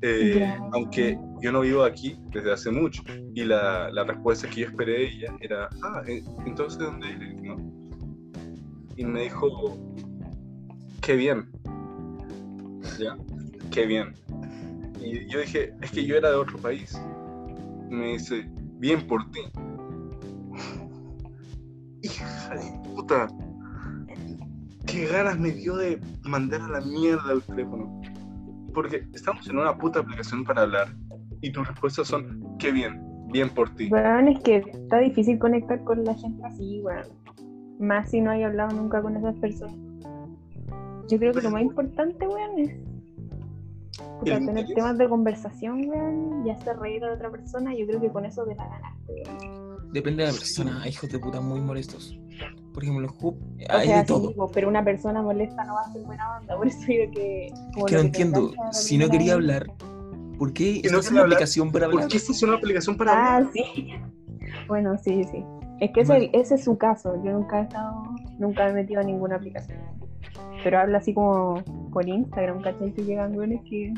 Eh. 0.01 0.57
Aunque 0.71 1.17
yo 1.41 1.51
no 1.51 1.61
vivo 1.61 1.83
aquí 1.83 2.17
desde 2.31 2.51
hace 2.51 2.71
mucho. 2.71 3.03
Y 3.33 3.43
la, 3.43 3.91
la 3.91 4.03
respuesta 4.03 4.49
que 4.49 4.61
yo 4.61 4.67
esperé 4.67 4.93
de 4.93 5.07
ella 5.07 5.35
era, 5.41 5.69
ah, 5.83 6.01
eh, 6.07 6.23
entonces 6.45 6.79
¿de 6.79 6.85
dónde 6.85 7.11
eres? 7.11 7.41
¿no? 7.41 7.57
Y 8.95 9.05
me 9.05 9.23
dijo, 9.23 9.77
qué 11.01 11.15
bien. 11.15 11.49
¿Ya? 12.99 13.17
Qué 13.71 13.85
bien. 13.85 14.13
Y 14.99 15.27
yo 15.27 15.39
dije, 15.39 15.73
es 15.81 15.91
que 15.91 16.05
yo 16.05 16.17
era 16.17 16.29
de 16.29 16.35
otro 16.35 16.57
país. 16.59 16.99
Y 17.89 17.93
me 17.93 18.13
dice, 18.13 18.47
bien 18.77 19.05
por 19.07 19.29
ti. 19.31 19.41
Hija 22.01 22.55
de 22.55 22.89
puta. 22.89 23.27
Qué 24.85 25.05
ganas 25.07 25.39
me 25.39 25.51
dio 25.51 25.75
de 25.77 26.01
mandar 26.23 26.61
a 26.61 26.67
la 26.67 26.81
mierda 26.81 27.33
el 27.33 27.41
teléfono. 27.43 28.01
Porque 28.73 29.07
estamos 29.13 29.47
en 29.49 29.57
una 29.57 29.77
puta 29.77 29.99
aplicación 29.99 30.43
para 30.43 30.61
hablar 30.61 30.95
y 31.41 31.51
tus 31.51 31.67
respuestas 31.67 32.07
son, 32.07 32.57
qué 32.57 32.71
bien, 32.71 33.01
bien 33.31 33.49
por 33.49 33.73
ti. 33.75 33.89
Weón, 33.91 34.27
es 34.27 34.39
que 34.41 34.57
está 34.57 34.99
difícil 34.99 35.39
conectar 35.39 35.83
con 35.83 36.03
la 36.03 36.13
gente 36.15 36.43
así, 36.45 36.81
weón. 36.81 37.05
Más 37.79 38.11
si 38.11 38.21
no 38.21 38.31
hay 38.31 38.43
hablado 38.43 38.75
nunca 38.75 39.01
con 39.01 39.17
esas 39.17 39.35
personas. 39.35 39.75
Yo 41.07 41.17
creo 41.17 41.33
que 41.33 41.41
lo 41.41 41.51
más 41.51 41.63
importante, 41.63 42.27
weón, 42.27 42.59
es 42.59 42.75
puta, 43.97 44.23
tener 44.23 44.41
interés. 44.41 44.75
temas 44.75 44.97
de 44.97 45.09
conversación, 45.09 45.89
weón, 45.89 46.45
y 46.45 46.51
hacer 46.51 46.77
reír 46.77 47.03
a 47.03 47.07
la 47.07 47.13
otra 47.15 47.31
persona. 47.31 47.75
Yo 47.75 47.85
creo 47.87 47.99
que 47.99 48.09
con 48.09 48.25
eso 48.25 48.45
te 48.45 48.55
la 48.55 48.67
ganaste, 48.67 49.23
weón. 49.25 49.91
Depende 49.91 50.23
de 50.23 50.31
la 50.31 50.37
persona. 50.37 50.87
Hijos 50.87 51.09
de 51.09 51.19
puta 51.19 51.41
muy 51.41 51.59
molestos. 51.59 52.20
Por 52.73 52.83
ejemplo, 52.83 53.05
en 53.07 53.13
Hoop 53.21 53.35
O 53.35 53.73
hay 53.77 53.87
sea, 53.87 53.97
de 53.99 54.05
todo. 54.05 54.27
digo, 54.29 54.47
pero 54.53 54.67
una 54.69 54.83
persona 54.83 55.21
molesta 55.21 55.63
no 55.65 55.73
va 55.75 55.81
a 55.81 55.91
ser 55.91 56.03
buena 56.03 56.37
onda. 56.39 56.55
Por 56.57 56.67
eso 56.67 56.79
digo 56.87 57.11
que. 57.11 57.51
como 57.73 57.85
que 57.85 57.95
no 57.95 58.01
entiendo. 58.01 58.51
Si 58.71 58.97
no 58.97 59.09
quería 59.09 59.33
hablar, 59.33 59.67
¿por 60.37 60.53
qué 60.53 60.81
no 60.91 60.99
es 60.99 61.11
una 61.11 61.21
hablar? 61.21 61.33
aplicación 61.35 61.71
para 61.71 61.85
hablar? 61.87 62.01
¿Por 62.03 62.11
qué 62.11 62.17
esta 62.17 62.31
es 62.31 62.43
una 62.43 62.55
aplicación 62.55 62.95
para 62.97 63.11
Ah, 63.11 63.35
hablar? 63.37 63.51
sí. 63.53 63.89
Bueno, 64.67 64.97
sí, 64.97 65.23
sí. 65.25 65.43
Es 65.81 65.91
que 65.91 66.01
ese, 66.01 66.11
Vale. 66.13 66.29
ese 66.33 66.55
es 66.55 66.63
su 66.63 66.77
caso. 66.77 67.15
Yo 67.23 67.31
nunca 67.31 67.59
he 67.59 67.63
estado, 67.63 68.03
nunca 68.39 68.65
me 68.65 68.71
he 68.71 68.73
metido 68.73 69.01
a 69.01 69.03
ninguna 69.03 69.35
aplicación. 69.35 69.79
Pero 70.63 70.79
habla 70.79 70.99
así 70.99 71.13
como 71.13 71.55
por 71.91 72.07
Instagram, 72.07 72.61
¿cachai? 72.61 72.93
Que 72.93 73.03
llegan 73.03 73.33
güeyes 73.33 73.61
que 73.69 73.91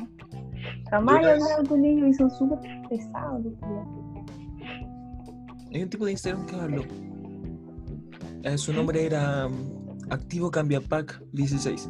jamás 0.89 1.17
hablado 1.17 1.63
con 1.67 1.83
ellos 1.83 2.07
y 2.09 2.13
son 2.13 2.31
súper 2.31 2.59
pesados. 2.89 3.43
Hay 5.73 5.83
un 5.83 5.89
tipo 5.89 6.05
de 6.05 6.11
Instagram 6.11 6.45
que 6.45 6.55
habló. 6.55 6.81
Eh, 8.43 8.57
su 8.57 8.73
nombre 8.73 9.05
era 9.05 9.47
mm, 9.47 10.11
Activo 10.11 10.51
Cambia 10.51 10.81
Pack 10.81 11.21
16. 11.31 11.89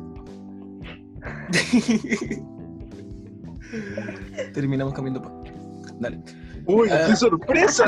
Terminamos 4.53 4.93
cambiando 4.93 5.21
pack. 5.21 5.53
Dale. 5.99 6.19
¡Uy, 6.65 6.89
Ah. 6.91 7.05
qué 7.07 7.15
sorpresa! 7.15 7.85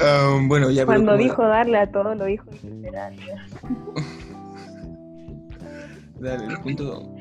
Ah, 0.00 0.38
bueno, 0.46 0.70
ya, 0.70 0.86
Cuando 0.86 1.16
dijo 1.16 1.42
darle 1.42 1.78
a 1.78 1.90
todo, 1.90 2.14
lo 2.14 2.24
dijo 2.24 2.46
literal. 2.62 3.14
Dale, 6.18 6.46
el 6.46 6.60
punto 6.60 7.14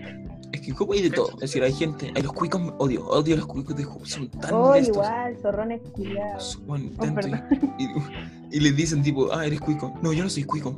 es 0.62 0.76
que 0.78 0.84
en 0.84 0.94
hay 0.94 1.02
de 1.02 1.10
todo. 1.12 1.30
Es 1.34 1.40
decir, 1.40 1.64
hay 1.64 1.74
gente. 1.74 2.12
Hay 2.16 2.22
los 2.22 2.34
cuicos, 2.34 2.62
odio, 2.78 3.06
odio 3.08 3.36
los 3.38 3.46
cuicos 3.48 3.76
de 3.76 3.86
Hub. 3.86 4.06
Son 4.06 4.30
tan 4.30 4.54
Oh, 4.54 4.68
molestos. 4.68 4.96
igual, 4.96 5.38
zorrones 5.42 5.82
culiados. 5.92 6.44
Son 6.68 6.92
Oh, 6.98 7.02
tanto- 7.02 7.16
perdón. 7.22 7.44
y, 7.80 8.58
y 8.58 8.60
les 8.60 8.76
dicen, 8.76 9.02
tipo, 9.02 9.32
ah, 9.34 9.46
eres 9.46 9.60
cuico. 9.60 9.94
No, 10.02 10.14
yo 10.14 10.24
no 10.24 10.30
soy 10.30 10.44
cuico. 10.44 10.76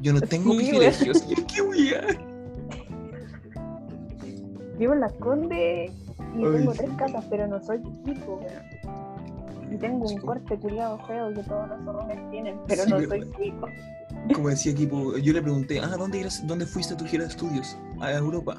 Yo 0.00 0.12
no 0.12 0.20
tengo 0.22 0.52
Sí, 0.52 0.58
privilegios. 0.58 1.24
Y 1.28 1.34
yo, 1.36 1.46
¿Qué 1.46 1.62
wea? 1.62 2.06
Vivo 4.78 4.92
en 4.94 5.00
Las 5.00 5.12
Condes 5.14 5.90
y 6.36 6.44
Ay, 6.44 6.52
tengo 6.52 6.72
tres 6.72 6.90
casas, 6.96 7.24
pero 7.28 7.46
no 7.48 7.60
soy 7.62 7.78
weón. 7.78 8.38
Y 9.70 9.76
tengo 9.76 10.06
un 10.08 10.16
corte 10.20 10.56
culiado 10.56 10.98
feo 11.06 11.34
que 11.34 11.42
todos 11.42 11.68
los 11.68 11.84
zorrones 11.84 12.30
tienen, 12.30 12.56
pero 12.66 12.84
Sí, 12.84 12.90
no 12.90 12.96
verdad. 12.98 13.16
soy 13.36 13.44
chico. 13.44 13.68
Como 14.34 14.48
decía 14.48 14.74
tipo, 14.74 15.16
yo 15.18 15.32
le 15.32 15.42
pregunté, 15.42 15.80
ah, 15.80 15.94
¿dónde, 15.98 16.20
irás- 16.22 16.46
¿dónde 16.46 16.64
fuiste 16.64 16.94
a 16.94 16.96
tu 16.96 17.04
gira 17.04 17.24
de 17.24 17.30
estudios? 17.30 17.76
A 18.00 18.12
Europa. 18.12 18.56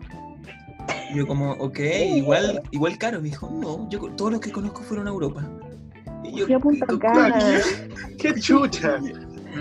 Y 1.11 1.17
yo 1.17 1.27
como, 1.27 1.51
ok, 1.53 1.79
igual, 2.15 2.61
igual 2.71 2.97
caro. 2.97 3.19
Me 3.21 3.29
dijo, 3.29 3.49
no, 3.49 3.89
yo 3.89 3.99
todos 4.15 4.31
los 4.33 4.41
que 4.41 4.51
conozco 4.51 4.81
fueron 4.83 5.07
a 5.07 5.09
Europa. 5.11 5.47
Y 6.23 6.37
yo, 6.37 6.45
Fui 6.45 6.53
a 6.55 6.59
Punta 6.59 6.85
"¿Qué- 6.87 6.99
Cana. 6.99 7.39
¡Qué 8.19 8.33
chucha! 8.35 8.99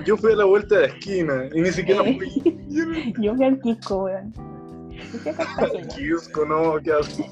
Yo 0.04 0.16
fui 0.18 0.32
a 0.32 0.36
la 0.36 0.44
vuelta 0.44 0.74
de 0.76 0.80
la 0.88 0.94
esquina 0.94 1.34
y 1.54 1.60
ni 1.62 1.70
siquiera 1.72 2.02
fui. 2.04 2.42
Yo 2.68 2.84
Yo 3.22 3.34
fui 3.34 3.44
al 3.46 3.60
Quisco, 3.60 4.04
weón. 4.04 4.32
Yo. 4.34 5.96
Kiosco, 5.96 6.44
no, 6.48 6.76
qué 6.82 6.92
asco. 6.92 7.24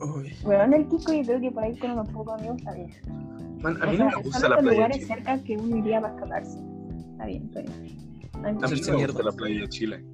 Uy, 0.00 0.32
Weón, 0.44 0.74
el 0.74 0.88
Quisco 0.88 1.12
yo 1.12 1.22
creo 1.22 1.40
que 1.40 1.50
por 1.52 1.62
ahí 1.64 1.78
con 1.78 1.90
unos 1.92 2.08
pocos 2.10 2.34
amigos 2.38 2.58
está 2.58 2.72
bien. 2.74 2.90
Man, 3.62 3.78
a 3.82 3.86
O 3.86 3.90
mí 3.90 3.96
sea, 3.96 4.04
no 4.04 4.04
me 4.06 4.12
son 4.12 4.22
gusta 4.24 4.48
la 4.48 4.56
playa 4.58 4.68
de 4.70 4.74
lugares 4.76 4.96
Chile. 4.98 5.06
cerca 5.14 5.42
que 5.44 5.56
uno 5.56 5.76
iría 5.76 6.00
para 6.00 6.14
escaparse. 6.14 6.58
Está 7.12 7.26
bien, 7.26 7.42
está 7.44 7.60
bien. 7.60 7.72
A 8.34 8.38
mí- 8.52 8.58
me 8.60 8.92
mierda. 8.96 9.12
gusta 9.12 9.22
la 9.22 9.32
playa 9.32 9.60
de 9.60 9.68
Chile. 9.68 10.04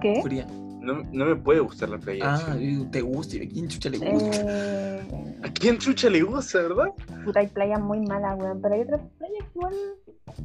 ¿Qué? 0.00 0.20
fría. 0.22 0.46
No, 0.82 1.04
no 1.12 1.26
me 1.26 1.36
puede 1.36 1.60
gustar 1.60 1.88
la 1.90 1.98
playa 1.98 2.34
Ah, 2.34 2.56
te 2.90 3.00
gusta, 3.00 3.36
y 3.36 3.46
a 3.46 3.48
quién 3.48 3.68
chucha 3.68 3.88
le 3.88 3.98
gusta. 3.98 4.40
Eh, 4.44 5.00
¿A 5.44 5.48
quién 5.52 5.78
chucha 5.78 6.10
le 6.10 6.22
gusta, 6.22 6.62
verdad? 6.62 6.88
puta, 7.24 7.40
hay 7.40 7.46
playas 7.46 7.80
muy 7.80 8.00
malas, 8.00 8.38
weón, 8.38 8.60
pero 8.60 8.74
hay 8.74 8.80
otras 8.82 9.00
playas 9.18 9.44
igual 9.54 9.74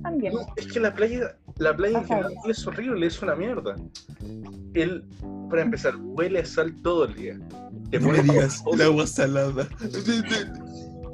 también. 0.04 0.34
No, 0.34 0.42
es 0.56 0.72
que 0.72 0.80
la 0.80 0.94
playa, 0.94 1.38
la 1.58 1.76
playa 1.76 2.00
en 2.00 2.06
general 2.06 2.34
es 2.48 2.68
horrible, 2.68 3.08
es 3.08 3.22
una 3.22 3.36
mierda. 3.36 3.76
El, 4.74 5.04
para 5.50 5.64
empezar, 5.64 5.96
huele 5.98 6.40
a 6.40 6.46
sal 6.46 6.76
todo 6.84 7.06
el 7.06 7.16
día. 7.16 7.40
Te 7.90 8.00
No 8.00 8.10
me 8.10 8.18
pones 8.18 8.32
digas, 8.32 8.64
el 8.72 8.82
agua 8.82 9.08
salada. 9.08 9.68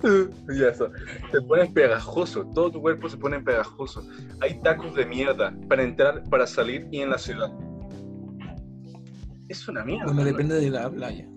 Ya 0.04 0.68
está. 0.68 0.90
Te 1.32 1.42
pones 1.42 1.72
pegajoso, 1.72 2.46
todo 2.54 2.72
tu 2.72 2.82
cuerpo 2.82 3.08
se 3.08 3.16
pone 3.16 3.40
pegajoso. 3.40 4.06
Hay 4.42 4.60
tacos 4.62 4.94
de 4.96 5.06
mierda 5.06 5.56
para 5.70 5.82
entrar, 5.84 6.24
para 6.30 6.46
salir 6.46 6.88
y 6.92 7.00
en 7.00 7.12
la 7.12 7.18
ciudad. 7.18 7.50
Es 9.50 9.68
una 9.68 9.84
mierda. 9.84 10.06
Bueno, 10.06 10.22
¿no? 10.22 10.26
depende 10.26 10.56
de 10.56 10.70
la 10.70 10.90
playa. 10.90 11.28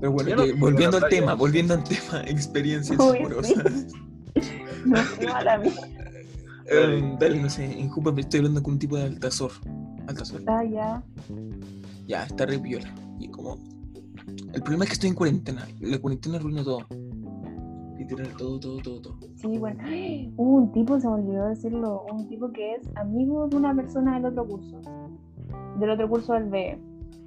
Pero 0.00 0.12
bueno, 0.12 0.36
no 0.36 0.56
volviendo 0.58 0.98
la 0.98 1.04
al 1.04 1.08
playa. 1.08 1.20
tema, 1.20 1.34
volviendo 1.34 1.74
al 1.74 1.84
tema, 1.84 2.22
experiencias 2.26 2.98
Uy, 2.98 3.18
amorosas. 3.18 3.86
No 4.86 4.96
fue 4.96 5.26
mala 5.26 5.58
mía. 5.58 5.72
Em, 6.66 7.18
dale, 7.18 7.42
no 7.42 7.50
sé, 7.50 7.64
en 7.64 7.88
Jupa 7.88 8.12
me 8.12 8.20
estoy 8.20 8.38
hablando 8.38 8.62
con 8.62 8.74
un 8.74 8.78
tipo 8.78 8.96
de 8.96 9.02
altazor. 9.04 9.50
Altazor. 10.06 10.42
Ah, 10.46 10.64
ya. 10.64 11.02
Ya, 12.06 12.24
está 12.24 12.46
re 12.46 12.58
piola. 12.58 12.94
Y 13.18 13.28
como. 13.28 13.58
El 14.54 14.62
problema 14.62 14.84
es 14.84 14.90
que 14.90 14.94
estoy 14.94 15.10
en 15.10 15.16
cuarentena. 15.16 15.66
La 15.80 15.98
cuarentena 15.98 16.36
arruina 16.36 16.62
todo. 16.64 16.86
Literal, 17.98 18.28
todo, 18.38 18.58
todo, 18.58 18.78
todo, 18.78 19.00
todo. 19.02 19.18
Sí, 19.36 19.58
bueno. 19.58 19.82
Hubo 20.36 20.56
un 20.56 20.72
tipo, 20.72 20.98
se 20.98 21.06
me 21.08 21.14
olvidó 21.14 21.48
decirlo, 21.48 22.06
un 22.10 22.26
tipo 22.28 22.50
que 22.52 22.76
es 22.76 22.88
amigo 22.96 23.48
de 23.48 23.56
una 23.56 23.74
persona 23.74 24.14
del 24.14 24.26
otro 24.26 24.46
curso. 24.46 24.80
Del 25.78 25.90
otro 25.90 26.08
curso 26.08 26.32
del 26.34 26.44
B. 26.50 26.78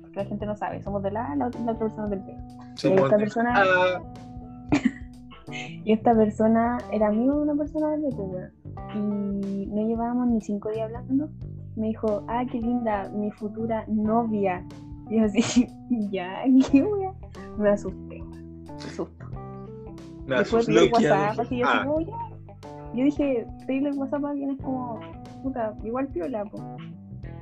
Porque 0.02 0.20
la 0.20 0.26
gente 0.26 0.46
no 0.46 0.56
sabe, 0.56 0.82
somos 0.84 1.02
de 1.04 1.12
la, 1.12 1.36
la, 1.36 1.48
otra- 1.48 1.62
la 1.62 1.72
otra 1.72 1.88
persona 1.88 2.08
del 2.08 2.20
B. 2.20 2.36
Sí, 2.76 2.88
Y 2.88 2.90
Somos 2.90 3.04
esta 3.04 3.16
de- 3.18 3.24
persona, 3.24 3.54
Ah, 3.56 4.02
y 5.86 5.92
esta 5.92 6.16
persona 6.16 6.78
era 6.92 7.08
amigo 7.08 7.36
de 7.36 7.42
una 7.42 7.56
persona 7.56 7.90
del 7.92 8.02
B, 8.02 8.10
pues. 8.16 8.52
Y 8.96 9.68
no 9.68 9.88
llevábamos 9.88 10.28
ni 10.28 10.42
cinco 10.42 10.70
días 10.72 10.86
hablando. 10.94 11.30
Me 11.76 11.88
dijo, 11.88 12.24
ah, 12.28 12.44
qué 12.52 12.60
linda, 12.60 13.10
mi 13.14 13.32
futura 13.32 13.84
novia. 13.88 14.64
Y 15.10 15.18
yo 15.20 15.26
así, 15.26 15.68
ya, 16.12 16.44
qué 16.72 16.84
wea. 16.84 17.12
Me 17.58 17.70
asusté. 17.70 18.22
Me 18.22 18.74
asustó. 18.86 19.26
me 20.28 20.36
Después 20.38 20.68
vi 20.68 20.78
el. 20.78 20.92
WhatsApp, 20.94 21.40
así 21.40 21.58
yo 21.58 21.66
Ah. 21.68 21.78
así, 21.80 21.88
como, 21.88 22.02
ya. 22.02 22.18
Yo 22.94 23.04
dije, 23.06 23.48
pedirle 23.66 23.90
el 23.90 23.98
WhatsApp 23.98 24.24
a 24.26 24.30
alguien 24.30 24.52
es 24.52 24.58
como, 24.62 25.00
puta, 25.42 25.74
igual 25.84 26.08
piola, 26.10 26.46
po. 26.46 26.58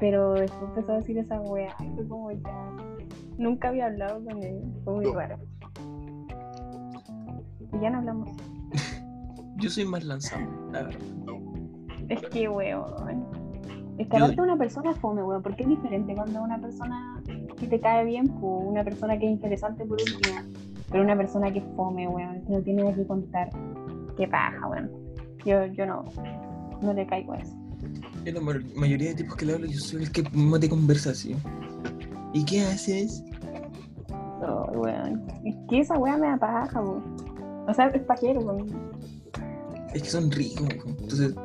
Pero 0.02 0.34
después 0.34 0.64
empezó 0.70 0.92
a 0.94 0.96
decir 0.96 1.18
esa 1.20 1.40
wea, 1.40 1.74
y 1.80 1.96
fue 1.96 2.08
como 2.08 2.32
ya. 2.32 2.76
Nunca 3.38 3.70
había 3.70 3.86
hablado 3.86 4.22
con 4.26 4.44
él, 4.44 4.60
fue 4.84 4.96
muy 4.96 5.06
No. 5.06 5.14
raro. 5.14 5.38
Y 7.72 7.80
ya 7.80 7.90
no 7.92 8.00
hablamos. 8.00 8.30
Yo 9.58 9.70
soy 9.70 9.86
más 9.86 10.04
lanzado, 10.04 10.44
la 10.72 10.84
verdad. 10.84 11.00
Es 12.10 12.22
que, 12.30 12.50
weón. 12.50 13.26
Es 14.00 14.08
que 14.08 14.18
aparte 14.18 14.42
una 14.42 14.58
persona 14.58 14.94
fome, 14.96 15.22
weón, 15.24 15.44
porque 15.44 15.62
es 15.64 15.70
diferente 15.70 16.16
cuando 16.16 16.42
una 16.42 16.60
persona 16.60 17.22
que 17.58 17.68
te 17.68 17.80
cae 17.80 18.04
bien, 18.04 18.28
pues 18.28 18.64
una 18.66 18.84
persona 18.84 19.18
que 19.20 19.26
es 19.28 19.32
interesante 19.32 19.86
por 19.86 20.00
último, 20.02 20.36
pero 20.90 21.04
una 21.04 21.16
persona 21.16 21.52
que 21.54 21.60
es 21.60 21.66
fome, 21.76 22.08
weón, 22.08 22.42
que 22.46 22.54
no 22.54 22.62
tiene 22.64 22.82
nada 22.84 22.96
que 22.96 23.06
contar. 23.06 23.50
Qué 24.18 24.28
paja, 24.28 24.68
weón. 24.68 24.90
Yo, 25.46 25.66
yo 25.68 25.86
no, 25.86 26.06
no 26.82 26.94
le 26.94 27.06
caigo 27.06 27.34
a 27.34 27.38
eso. 27.38 27.56
En 28.26 28.36
la 28.36 28.42
ma- 28.42 28.60
mayoría 28.76 29.10
de 29.10 29.16
tipos 29.16 29.36
que 29.36 29.46
le 29.46 29.54
hablo, 29.54 29.66
yo 29.68 29.80
soy 29.80 30.04
el 30.04 30.12
que 30.12 30.24
más 30.34 30.60
de 30.62 30.70
conversación. 30.70 31.40
¿Y 32.34 32.46
qué 32.46 32.62
haces? 32.62 33.24
No, 34.42 34.66
weón. 34.76 35.24
Es 35.46 35.56
que 35.70 35.80
esa 35.80 35.98
weá 35.98 36.18
me 36.18 36.28
da 36.28 36.38
paja, 36.38 36.82
weón. 36.82 37.04
O 37.68 37.74
sea, 37.74 37.88
es 37.88 38.02
pajero, 38.04 38.42
weón. 38.42 38.68
Es 39.94 40.04
que 40.04 40.10
son 40.10 40.32
ricos, 40.32 40.62
weón. 40.62 40.98
entonces 41.00 41.36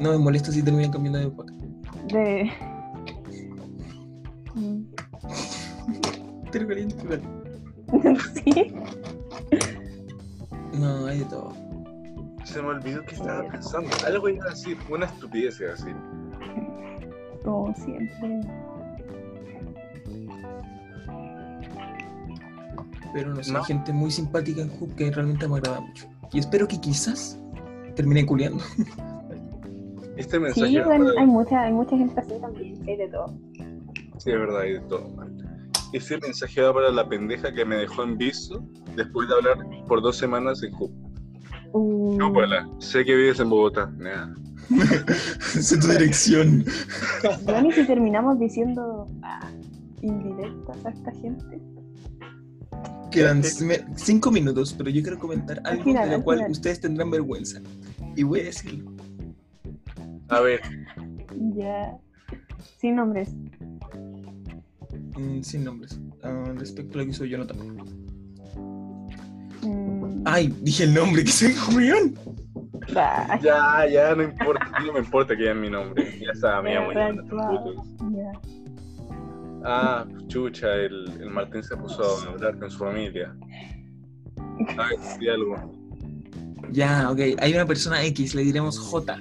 no 0.00 0.10
me 0.12 0.18
molesta 0.18 0.52
si 0.52 0.62
terminan 0.62 0.90
cambiando 0.92 1.18
de 1.20 1.26
época. 1.26 1.52
De. 2.12 2.50
Pero 6.52 6.66
caliente, 6.66 6.96
sí. 8.44 8.74
No, 10.78 11.06
hay 11.06 11.18
de 11.20 11.24
todo. 11.26 11.52
Se 12.44 12.62
me 12.62 12.68
olvidó 12.68 13.02
que 13.02 13.14
estaba 13.14 13.46
pensando. 13.48 13.88
Algo 14.06 14.28
iba 14.30 14.46
a 14.46 14.50
decir, 14.50 14.78
una 14.90 15.06
estupidez 15.06 15.60
iba 15.60 15.70
a 15.70 15.72
decir. 15.74 15.94
Como 17.48 17.74
siempre. 17.74 18.40
Pero 23.14 23.34
no 23.34 23.42
sé, 23.42 23.52
No. 23.52 23.64
gente 23.64 23.90
muy 23.90 24.10
simpática 24.10 24.60
en 24.60 24.70
Hub 24.78 24.94
que 24.96 25.10
realmente 25.10 25.48
me 25.48 25.56
agrada 25.56 25.80
mucho. 25.80 26.06
Y 26.30 26.40
espero 26.40 26.68
que 26.68 26.78
quizás 26.78 27.40
termine 27.96 28.26
culiando. 28.26 28.62
Este 30.18 30.40
mensaje. 30.40 30.66
Sí, 30.72 30.76
hay 30.76 31.26
mucha, 31.26 31.62
hay 31.62 31.72
mucha 31.72 31.96
gente 31.96 32.20
así 32.20 32.32
también, 32.40 32.76
hay 32.88 32.96
de 32.96 33.06
todo. 33.06 33.38
Sí, 34.18 34.32
es 34.32 34.38
verdad, 34.40 34.62
hay 34.62 34.72
de 34.72 34.80
todo. 34.80 35.06
Ese 35.92 36.18
mensaje 36.18 36.60
va 36.60 36.74
para 36.74 36.90
la 36.90 37.08
pendeja 37.08 37.54
que 37.54 37.64
me 37.64 37.76
dejó 37.76 38.02
en 38.02 38.18
visto 38.18 38.60
después 38.96 39.28
de 39.28 39.36
hablar 39.36 39.58
por 39.86 40.02
dos 40.02 40.16
semanas 40.18 40.60
en 40.64 40.74
Hub. 40.74 40.90
Uh, 41.72 42.18
Chúpala, 42.18 42.68
sé 42.78 43.04
que 43.04 43.14
vives 43.14 43.38
en 43.38 43.48
Bogotá. 43.48 43.86
Nah. 43.96 44.34
Sé 45.40 45.78
tu 45.78 45.88
dirección. 45.88 46.64
Y 47.66 47.72
si 47.72 47.86
terminamos 47.86 48.38
diciendo 48.38 49.08
ah, 49.22 49.50
indirectas 50.02 50.84
a 50.84 50.90
esta 50.90 51.12
gente. 51.12 51.60
Quedan 53.10 53.42
cinco 53.96 54.30
minutos, 54.30 54.74
pero 54.76 54.90
yo 54.90 55.02
quiero 55.02 55.18
comentar 55.18 55.60
algo 55.64 55.82
final, 55.84 56.04
de 56.04 56.10
lo 56.10 56.16
al 56.18 56.24
cual 56.24 56.38
final. 56.38 56.52
ustedes 56.52 56.80
tendrán 56.80 57.10
vergüenza. 57.10 57.60
Y 58.14 58.22
voy 58.22 58.40
a 58.40 58.44
decirlo. 58.44 58.92
A 60.28 60.40
ver, 60.40 60.60
Ya. 61.54 61.96
Sin 62.78 62.96
nombres. 62.96 63.30
mm, 65.16 65.40
sin 65.42 65.64
nombres. 65.64 65.98
Ah, 66.22 66.52
respecto 66.56 66.98
a 66.98 66.98
lo 66.98 67.04
que 67.06 67.10
hizo 67.12 67.24
Jonathan. 67.24 67.56
Mm, 69.62 70.22
Ay, 70.24 70.54
dije 70.62 70.84
el 70.84 70.94
nombre, 70.94 71.24
que 71.24 71.32
soy 71.32 71.54
Julián. 71.54 72.14
Ya, 73.42 73.86
ya, 73.90 74.14
no 74.14 74.22
importa. 74.22 74.70
No 74.84 74.92
me 74.92 74.98
importa 75.00 75.34
que 75.36 75.42
digan 75.42 75.60
mi 75.60 75.70
nombre. 75.70 76.18
Ya 76.20 76.32
está, 76.32 76.62
me 76.62 76.74
llamo 76.74 76.92
Ya, 76.92 77.08
Jonathan, 77.08 77.28
claro. 77.28 77.62
putos. 77.64 77.86
ya. 78.12 78.32
Ah, 79.64 80.06
chucha, 80.28 80.72
el, 80.74 81.08
el 81.20 81.30
Martín 81.30 81.62
se 81.62 81.76
puso 81.76 82.02
a 82.02 82.30
hablar 82.30 82.58
con 82.58 82.70
su 82.70 82.78
familia. 82.78 83.34
A 84.78 84.88
ver, 84.88 85.18
di 85.18 85.28
algo. 85.28 85.72
Ya, 86.70 87.10
ok. 87.10 87.18
Hay 87.40 87.54
una 87.54 87.66
persona 87.66 88.02
X, 88.04 88.34
le 88.34 88.42
diremos 88.42 88.78
J. 88.78 89.20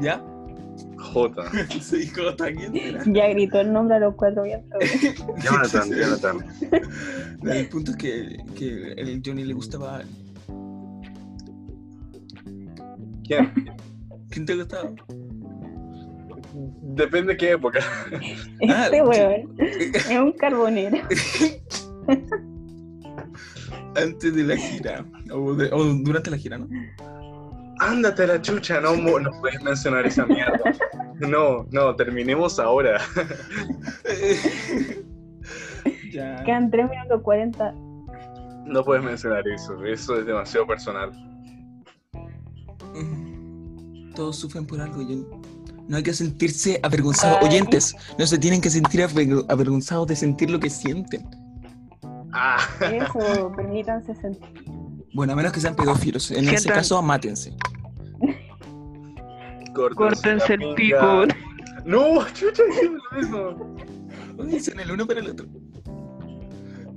¿Ya? 0.00 0.22
J. 0.98 1.50
Soy 1.80 2.06
J, 2.08 2.46
¿quién 2.52 2.72
será? 2.72 3.02
Ya 3.06 3.28
gritó 3.28 3.60
el 3.60 3.72
nombre 3.72 3.96
a 3.96 4.00
los 4.00 4.14
cuatro 4.16 4.42
vientos. 4.42 4.78
Jonathan, 5.44 5.90
Jonathan. 5.90 6.44
El 7.44 7.68
punto 7.68 7.92
es 7.92 7.96
que, 7.96 8.36
que 8.56 8.92
el 8.92 9.22
Johnny 9.24 9.44
le 9.44 9.54
gustaba 9.54 10.02
¿Quién? 13.26 13.52
¿Quién 14.30 14.46
te 14.46 14.54
gustaba? 14.54 14.90
Depende 16.82 17.32
de 17.32 17.36
qué 17.36 17.50
época. 17.52 17.80
Ah, 18.70 18.84
Este 18.84 19.02
weón 19.02 19.54
es 19.60 20.10
un 20.18 20.32
carbonero. 20.32 20.96
Antes 23.96 24.34
de 24.34 24.42
la 24.44 24.56
gira. 24.56 25.04
O, 25.32 25.54
de- 25.54 25.70
o 25.72 25.84
durante 25.84 26.30
la 26.30 26.36
gira, 26.38 26.58
¿no? 26.58 26.68
Ándate 27.80 28.22
a 28.22 28.26
la 28.28 28.40
chucha, 28.40 28.80
no, 28.80 28.94
mo- 28.94 29.18
no 29.20 29.30
puedes 29.40 29.60
mencionar 29.62 30.06
esa 30.06 30.24
mierda. 30.26 30.58
No, 31.20 31.66
no, 31.72 31.94
terminemos 31.96 32.58
ahora. 32.58 33.00
ya. 36.12 36.42
Quedan 36.44 36.70
3 36.70 36.88
minutos 36.90 37.20
40. 37.22 37.72
No 38.66 38.82
puedes 38.82 39.04
mencionar 39.04 39.46
eso, 39.48 39.82
eso 39.84 40.18
es 40.18 40.26
demasiado 40.26 40.66
personal. 40.66 41.12
Todos 44.16 44.36
sufren 44.36 44.66
por 44.66 44.80
algo. 44.80 45.02
yo- 45.02 45.28
No 45.88 45.96
hay 45.98 46.02
que 46.02 46.12
sentirse 46.12 46.80
avergonzados. 46.82 47.38
Ay. 47.42 47.46
Oyentes, 47.48 47.94
no 48.18 48.26
se 48.26 48.38
tienen 48.38 48.60
que 48.60 48.70
sentir 48.70 49.02
aver- 49.02 49.44
avergonzados 49.48 50.08
de 50.08 50.16
sentir 50.16 50.50
lo 50.50 50.58
que 50.58 50.68
sienten. 50.70 51.24
Ah, 52.32 52.58
Eso, 52.92 53.52
permítanse 53.54 54.14
sentir. 54.16 54.64
Bueno, 55.14 55.32
a 55.34 55.36
menos 55.36 55.52
que 55.52 55.60
sean 55.60 55.76
pedófilos. 55.76 56.30
En 56.32 56.48
ese 56.48 56.68
caso, 56.68 57.00
mátense. 57.02 57.54
Córtense 59.94 60.54
el 60.54 60.74
pico. 60.74 61.24
No, 61.84 62.26
chucha, 62.32 62.62
dijimos 62.70 63.00
lo 63.12 63.18
mismo. 63.18 63.76
Dicen 64.50 64.80
el 64.80 64.90
uno 64.90 65.06
para 65.06 65.20
el 65.20 65.30
otro. 65.30 65.46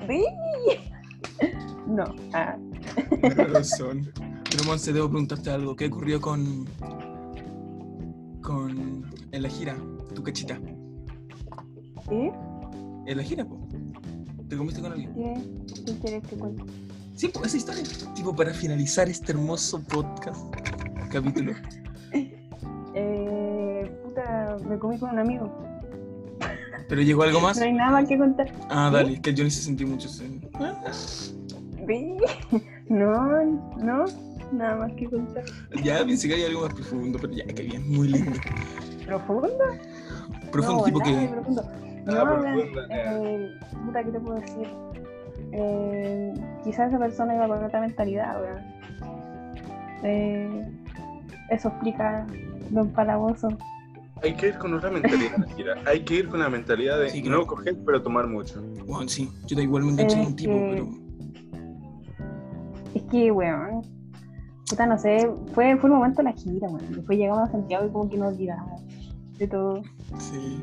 Sí. 0.07 0.25
No. 1.87 2.03
Ah, 2.33 2.55
Pero 3.21 3.47
lo 3.49 3.63
son. 3.63 4.11
Pero 4.49 4.63
Monse, 4.65 4.91
debo 4.93 5.09
preguntarte 5.09 5.51
algo. 5.51 5.75
¿Qué 5.75 5.87
ocurrió 5.87 6.19
con. 6.19 6.65
Con. 8.49 9.05
en 9.31 9.41
la 9.43 9.49
gira? 9.49 9.75
Tu 10.15 10.23
cachita. 10.23 10.59
¿Y? 12.11 12.31
En 13.05 13.17
la 13.17 13.23
gira, 13.23 13.45
po. 13.45 13.59
¿Te 14.47 14.57
comiste 14.57 14.81
con 14.81 14.91
alguien? 14.91 15.13
¿Qué, 15.13 15.83
¿Qué 15.85 15.99
quieres 15.99 16.27
que 16.27 16.35
cuente? 16.35 16.63
Sí, 17.13 17.27
pues 17.27 17.53
esa 17.53 17.57
historia. 17.57 17.83
Tipo, 18.15 18.35
para 18.35 18.51
finalizar 18.51 19.07
este 19.07 19.33
hermoso 19.33 19.81
podcast. 19.83 20.43
Capítulo. 21.11 21.53
Eh, 22.95 24.01
puta, 24.03 24.57
me 24.67 24.79
comí 24.79 24.97
con 24.97 25.11
un 25.11 25.19
amigo. 25.19 25.47
¿Pero 26.89 27.03
llegó 27.03 27.21
algo 27.21 27.39
más? 27.39 27.55
No 27.59 27.65
hay 27.65 27.73
nada 27.73 28.03
que 28.03 28.17
contar. 28.17 28.51
Ah, 28.67 28.89
dale, 28.91 29.21
que 29.21 29.29
el 29.29 29.37
Johnny 29.37 29.51
se 29.51 29.61
sintió 29.61 29.87
mucho. 29.87 30.09
sí. 30.09 30.41
Sí. 31.87 32.17
No, 32.89 33.45
no, 33.77 34.05
nada 34.51 34.75
más 34.77 34.91
que 34.93 35.05
contar. 35.09 35.43
Ya 35.83 36.03
pensé 36.05 36.27
que 36.27 36.33
había 36.35 36.47
algo 36.47 36.61
más 36.61 36.73
profundo, 36.73 37.17
pero 37.21 37.33
ya, 37.33 37.45
que 37.45 37.63
bien, 37.63 37.89
muy 37.91 38.07
lindo. 38.09 38.31
¿Profundo? 39.05 39.49
Profundo, 40.51 40.79
no, 40.79 40.83
tipo 40.85 40.99
nada 40.99 41.19
que. 41.21 41.27
profundo. 41.27 41.63
No, 42.05 42.11
Nada 42.13 42.23
profundo, 42.39 42.81
eh, 42.89 43.51
puta, 43.85 44.03
¿qué 44.03 44.11
te 44.11 44.19
puedo 44.19 44.39
decir? 44.39 44.67
Eh, 45.51 46.33
quizás 46.63 46.89
esa 46.89 46.99
persona 46.99 47.35
iba 47.35 47.47
con 47.47 47.63
otra 47.63 47.81
mentalidad, 47.81 48.41
weón. 48.41 48.63
Eh, 50.03 50.71
eso 51.49 51.69
explica 51.69 52.25
lo 52.71 52.81
empalagoso. 52.81 53.49
Hay 54.21 54.33
que 54.35 54.47
ir 54.49 54.57
con 54.57 54.73
otra 54.73 54.89
mentalidad, 54.91 55.47
Gira. 55.55 55.75
Hay 55.85 56.01
que 56.03 56.15
ir 56.15 56.29
con 56.29 56.39
la 56.39 56.49
mentalidad 56.49 56.99
de 56.99 57.09
Sí, 57.09 57.21
claro. 57.21 57.39
no 57.39 57.47
coger, 57.47 57.77
pero 57.85 58.01
tomar 58.01 58.27
mucho. 58.27 58.61
Bueno, 58.85 59.07
sí, 59.07 59.29
yo 59.47 59.55
da 59.55 59.63
igual 59.63 59.83
me 59.83 59.91
enganché 59.91 60.19
un 60.19 60.35
tipo, 60.35 60.53
que- 60.53 60.69
pero. 60.71 60.87
Es 62.95 63.03
que, 63.03 63.31
weón, 63.31 63.81
puta, 64.69 64.85
no 64.85 64.97
sé, 64.97 65.29
fue, 65.53 65.75
fue 65.77 65.89
el 65.89 65.95
momento 65.95 66.17
de 66.17 66.23
la 66.25 66.33
gira, 66.33 66.67
weón. 66.67 66.91
Después 66.91 67.17
llegamos 67.17 67.49
a 67.49 67.51
Santiago 67.51 67.85
y 67.87 67.89
como 67.89 68.09
que 68.09 68.17
nos 68.17 68.33
olvidamos 68.33 68.81
de 69.37 69.47
todo. 69.47 69.81
Sí, 70.17 70.61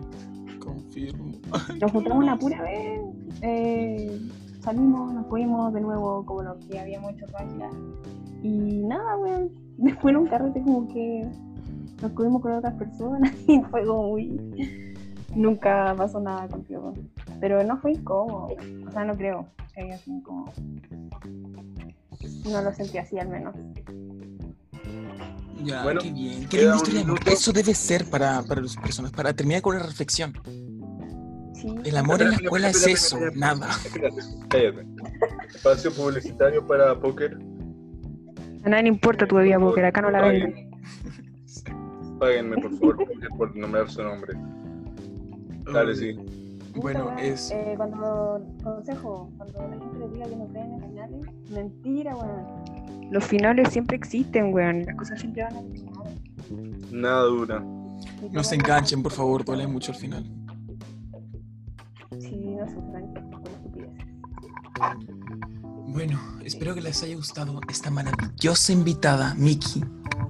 confirmo. 0.60 1.32
Nos 1.80 1.92
juntamos 1.92 2.24
una 2.24 2.38
pura 2.38 2.62
vez, 2.62 3.00
eh, 3.42 4.20
salimos, 4.60 5.12
nos 5.12 5.26
fuimos 5.28 5.72
de 5.72 5.80
nuevo 5.80 6.24
como 6.24 6.42
lo 6.42 6.58
que 6.58 6.78
habíamos 6.78 7.12
hecho 7.12 7.26
gira. 7.26 7.70
Y 8.42 8.84
nada, 8.84 9.16
weón, 9.16 9.50
después 9.78 10.14
en 10.14 10.20
un 10.20 10.26
carrete 10.28 10.62
como 10.62 10.88
que 10.88 11.28
nos 12.02 12.12
comimos 12.12 12.42
con 12.42 12.52
otras 12.52 12.74
personas 12.74 13.32
y 13.48 13.60
fue 13.62 13.84
como 13.84 14.10
muy... 14.10 14.94
Nunca 15.34 15.94
pasó 15.96 16.18
nada 16.18 16.48
contigo. 16.48 16.94
Pero 17.40 17.62
no 17.62 17.76
fue 17.78 17.92
incómodo, 17.92 18.48
o 18.86 18.90
sea, 18.90 19.04
no 19.04 19.14
creo 19.16 19.46
que 19.74 19.82
haya 19.82 19.98
sido 19.98 20.16
incómodo. 20.16 20.52
No 22.44 22.62
lo 22.62 22.72
sentí 22.74 22.98
así 22.98 23.18
al 23.18 23.28
menos. 23.28 23.54
Ya, 25.64 25.82
Bueno, 25.82 26.00
qué 26.00 26.12
bien. 26.12 26.48
Qué 26.48 26.58
linda 26.58 26.76
historia. 26.76 27.04
Eso 27.26 27.52
debe 27.52 27.74
ser 27.74 28.04
para, 28.06 28.42
para 28.42 28.60
las 28.60 28.76
personas, 28.76 29.10
para 29.12 29.32
terminar 29.34 29.62
con 29.62 29.76
una 29.76 29.84
reflexión. 29.86 30.32
Sí. 31.54 31.74
El 31.84 31.96
amor 31.96 32.20
en 32.22 32.30
la 32.30 32.36
escuela 32.36 32.68
es 32.68 32.86
eso, 32.86 33.18
nada. 33.34 33.68
Cállate. 34.48 34.86
Espacio 35.54 35.92
publicitario 35.92 36.66
para 36.66 36.98
póker. 37.00 37.38
A 38.64 38.68
nadie 38.68 38.82
le 38.84 38.88
importa 38.90 39.26
tu 39.26 39.36
bebida 39.36 39.58
porque 39.58 39.84
acá 39.84 40.02
no 40.02 40.10
la 40.10 40.20
venden. 40.22 40.70
Páguenme, 42.18 42.56
por 42.56 42.70
favor, 42.78 42.96
póker, 42.98 43.28
por 43.36 43.56
nombrar 43.56 43.90
su 43.90 44.02
nombre. 44.02 44.36
Dale, 45.72 45.94
sí. 45.96 46.16
Bueno, 46.76 47.16
es. 47.18 47.50
eh, 47.52 47.74
cuando, 47.76 48.46
consejo, 48.62 49.30
cuando 49.38 49.62
la 49.62 49.78
gente 49.78 49.98
le 49.98 50.08
diga 50.10 50.26
que 50.28 50.36
no 50.36 50.46
creen 50.48 50.74
en 50.74 50.80
finales, 51.06 51.50
mentira, 51.50 52.16
weón. 52.16 53.10
Los 53.10 53.24
finales 53.24 53.68
siempre 53.70 53.96
existen, 53.96 54.52
weón. 54.52 54.84
Las 54.84 54.96
cosas 54.96 55.20
siempre 55.20 55.42
van 55.44 55.56
a 55.56 55.62
terminar. 55.62 56.92
Nada 56.92 57.22
dura. 57.22 57.64
No 58.32 58.42
se 58.42 58.54
enganchen, 58.54 59.02
por 59.02 59.12
favor, 59.12 59.44
duele 59.44 59.66
mucho 59.66 59.92
al 59.92 59.98
final. 59.98 60.24
Sí, 62.18 62.36
no 62.36 62.64
estupideces. 62.64 64.06
Bueno, 65.88 66.20
espero 66.44 66.74
que 66.74 66.80
les 66.80 67.02
haya 67.02 67.16
gustado 67.16 67.60
esta 67.68 67.90
maravillosa 67.90 68.72
invitada, 68.72 69.34
Miki, 69.34 69.82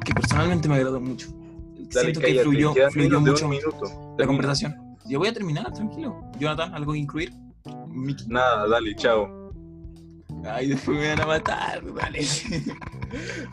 que 0.04 0.14
personalmente 0.14 0.68
me 0.68 0.76
agradó 0.76 1.00
mucho. 1.00 1.28
Dale, 1.92 2.12
Siento 2.14 2.20
que 2.20 2.40
fluyó, 2.40 2.74
fluyó 2.90 3.20
mucho 3.20 3.50
la 4.18 4.26
conversación. 4.26 4.74
Ya 5.06 5.18
voy 5.18 5.28
a 5.28 5.32
terminar, 5.32 5.72
tranquilo. 5.72 6.20
Jonathan, 6.38 6.74
¿algo 6.74 6.92
que 6.92 6.98
incluir? 6.98 7.32
Miki. 7.88 8.26
Nada, 8.28 8.68
dale, 8.68 8.94
chao. 8.96 9.45
Ay, 10.48 10.68
después 10.68 10.98
me 10.98 11.08
van 11.08 11.20
a 11.20 11.26
matar, 11.26 11.82
vale. 11.92 12.20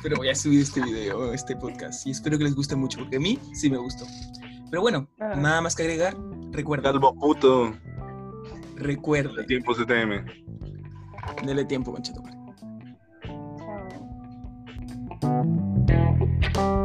Pero 0.02 0.18
voy 0.18 0.30
a 0.30 0.36
subir 0.36 0.62
este 0.62 0.82
video, 0.82 1.34
este 1.34 1.56
podcast. 1.56 2.06
Y 2.06 2.12
espero 2.12 2.38
que 2.38 2.44
les 2.44 2.56
guste 2.56 2.76
mucho, 2.76 3.00
porque 3.00 3.18
a 3.18 3.20
mí 3.20 3.40
sí 3.54 3.70
me 3.70 3.78
gustó. 3.78 4.06
Pero 4.70 4.82
bueno, 4.82 5.08
ah. 5.20 5.36
nada 5.36 5.62
más 5.62 5.76
que 5.76 5.84
agregar. 5.84 6.16
Recuerda. 6.52 6.92
Calvo 6.92 7.14
puto. 7.16 7.74
Recuerda. 8.76 9.32
Dele 9.32 9.48
tiempo, 9.48 9.74
CTM. 9.74 10.26
Dele 11.46 11.66
tiempo, 11.66 11.92
manchito. 11.92 12.22
Chao. 16.54 16.83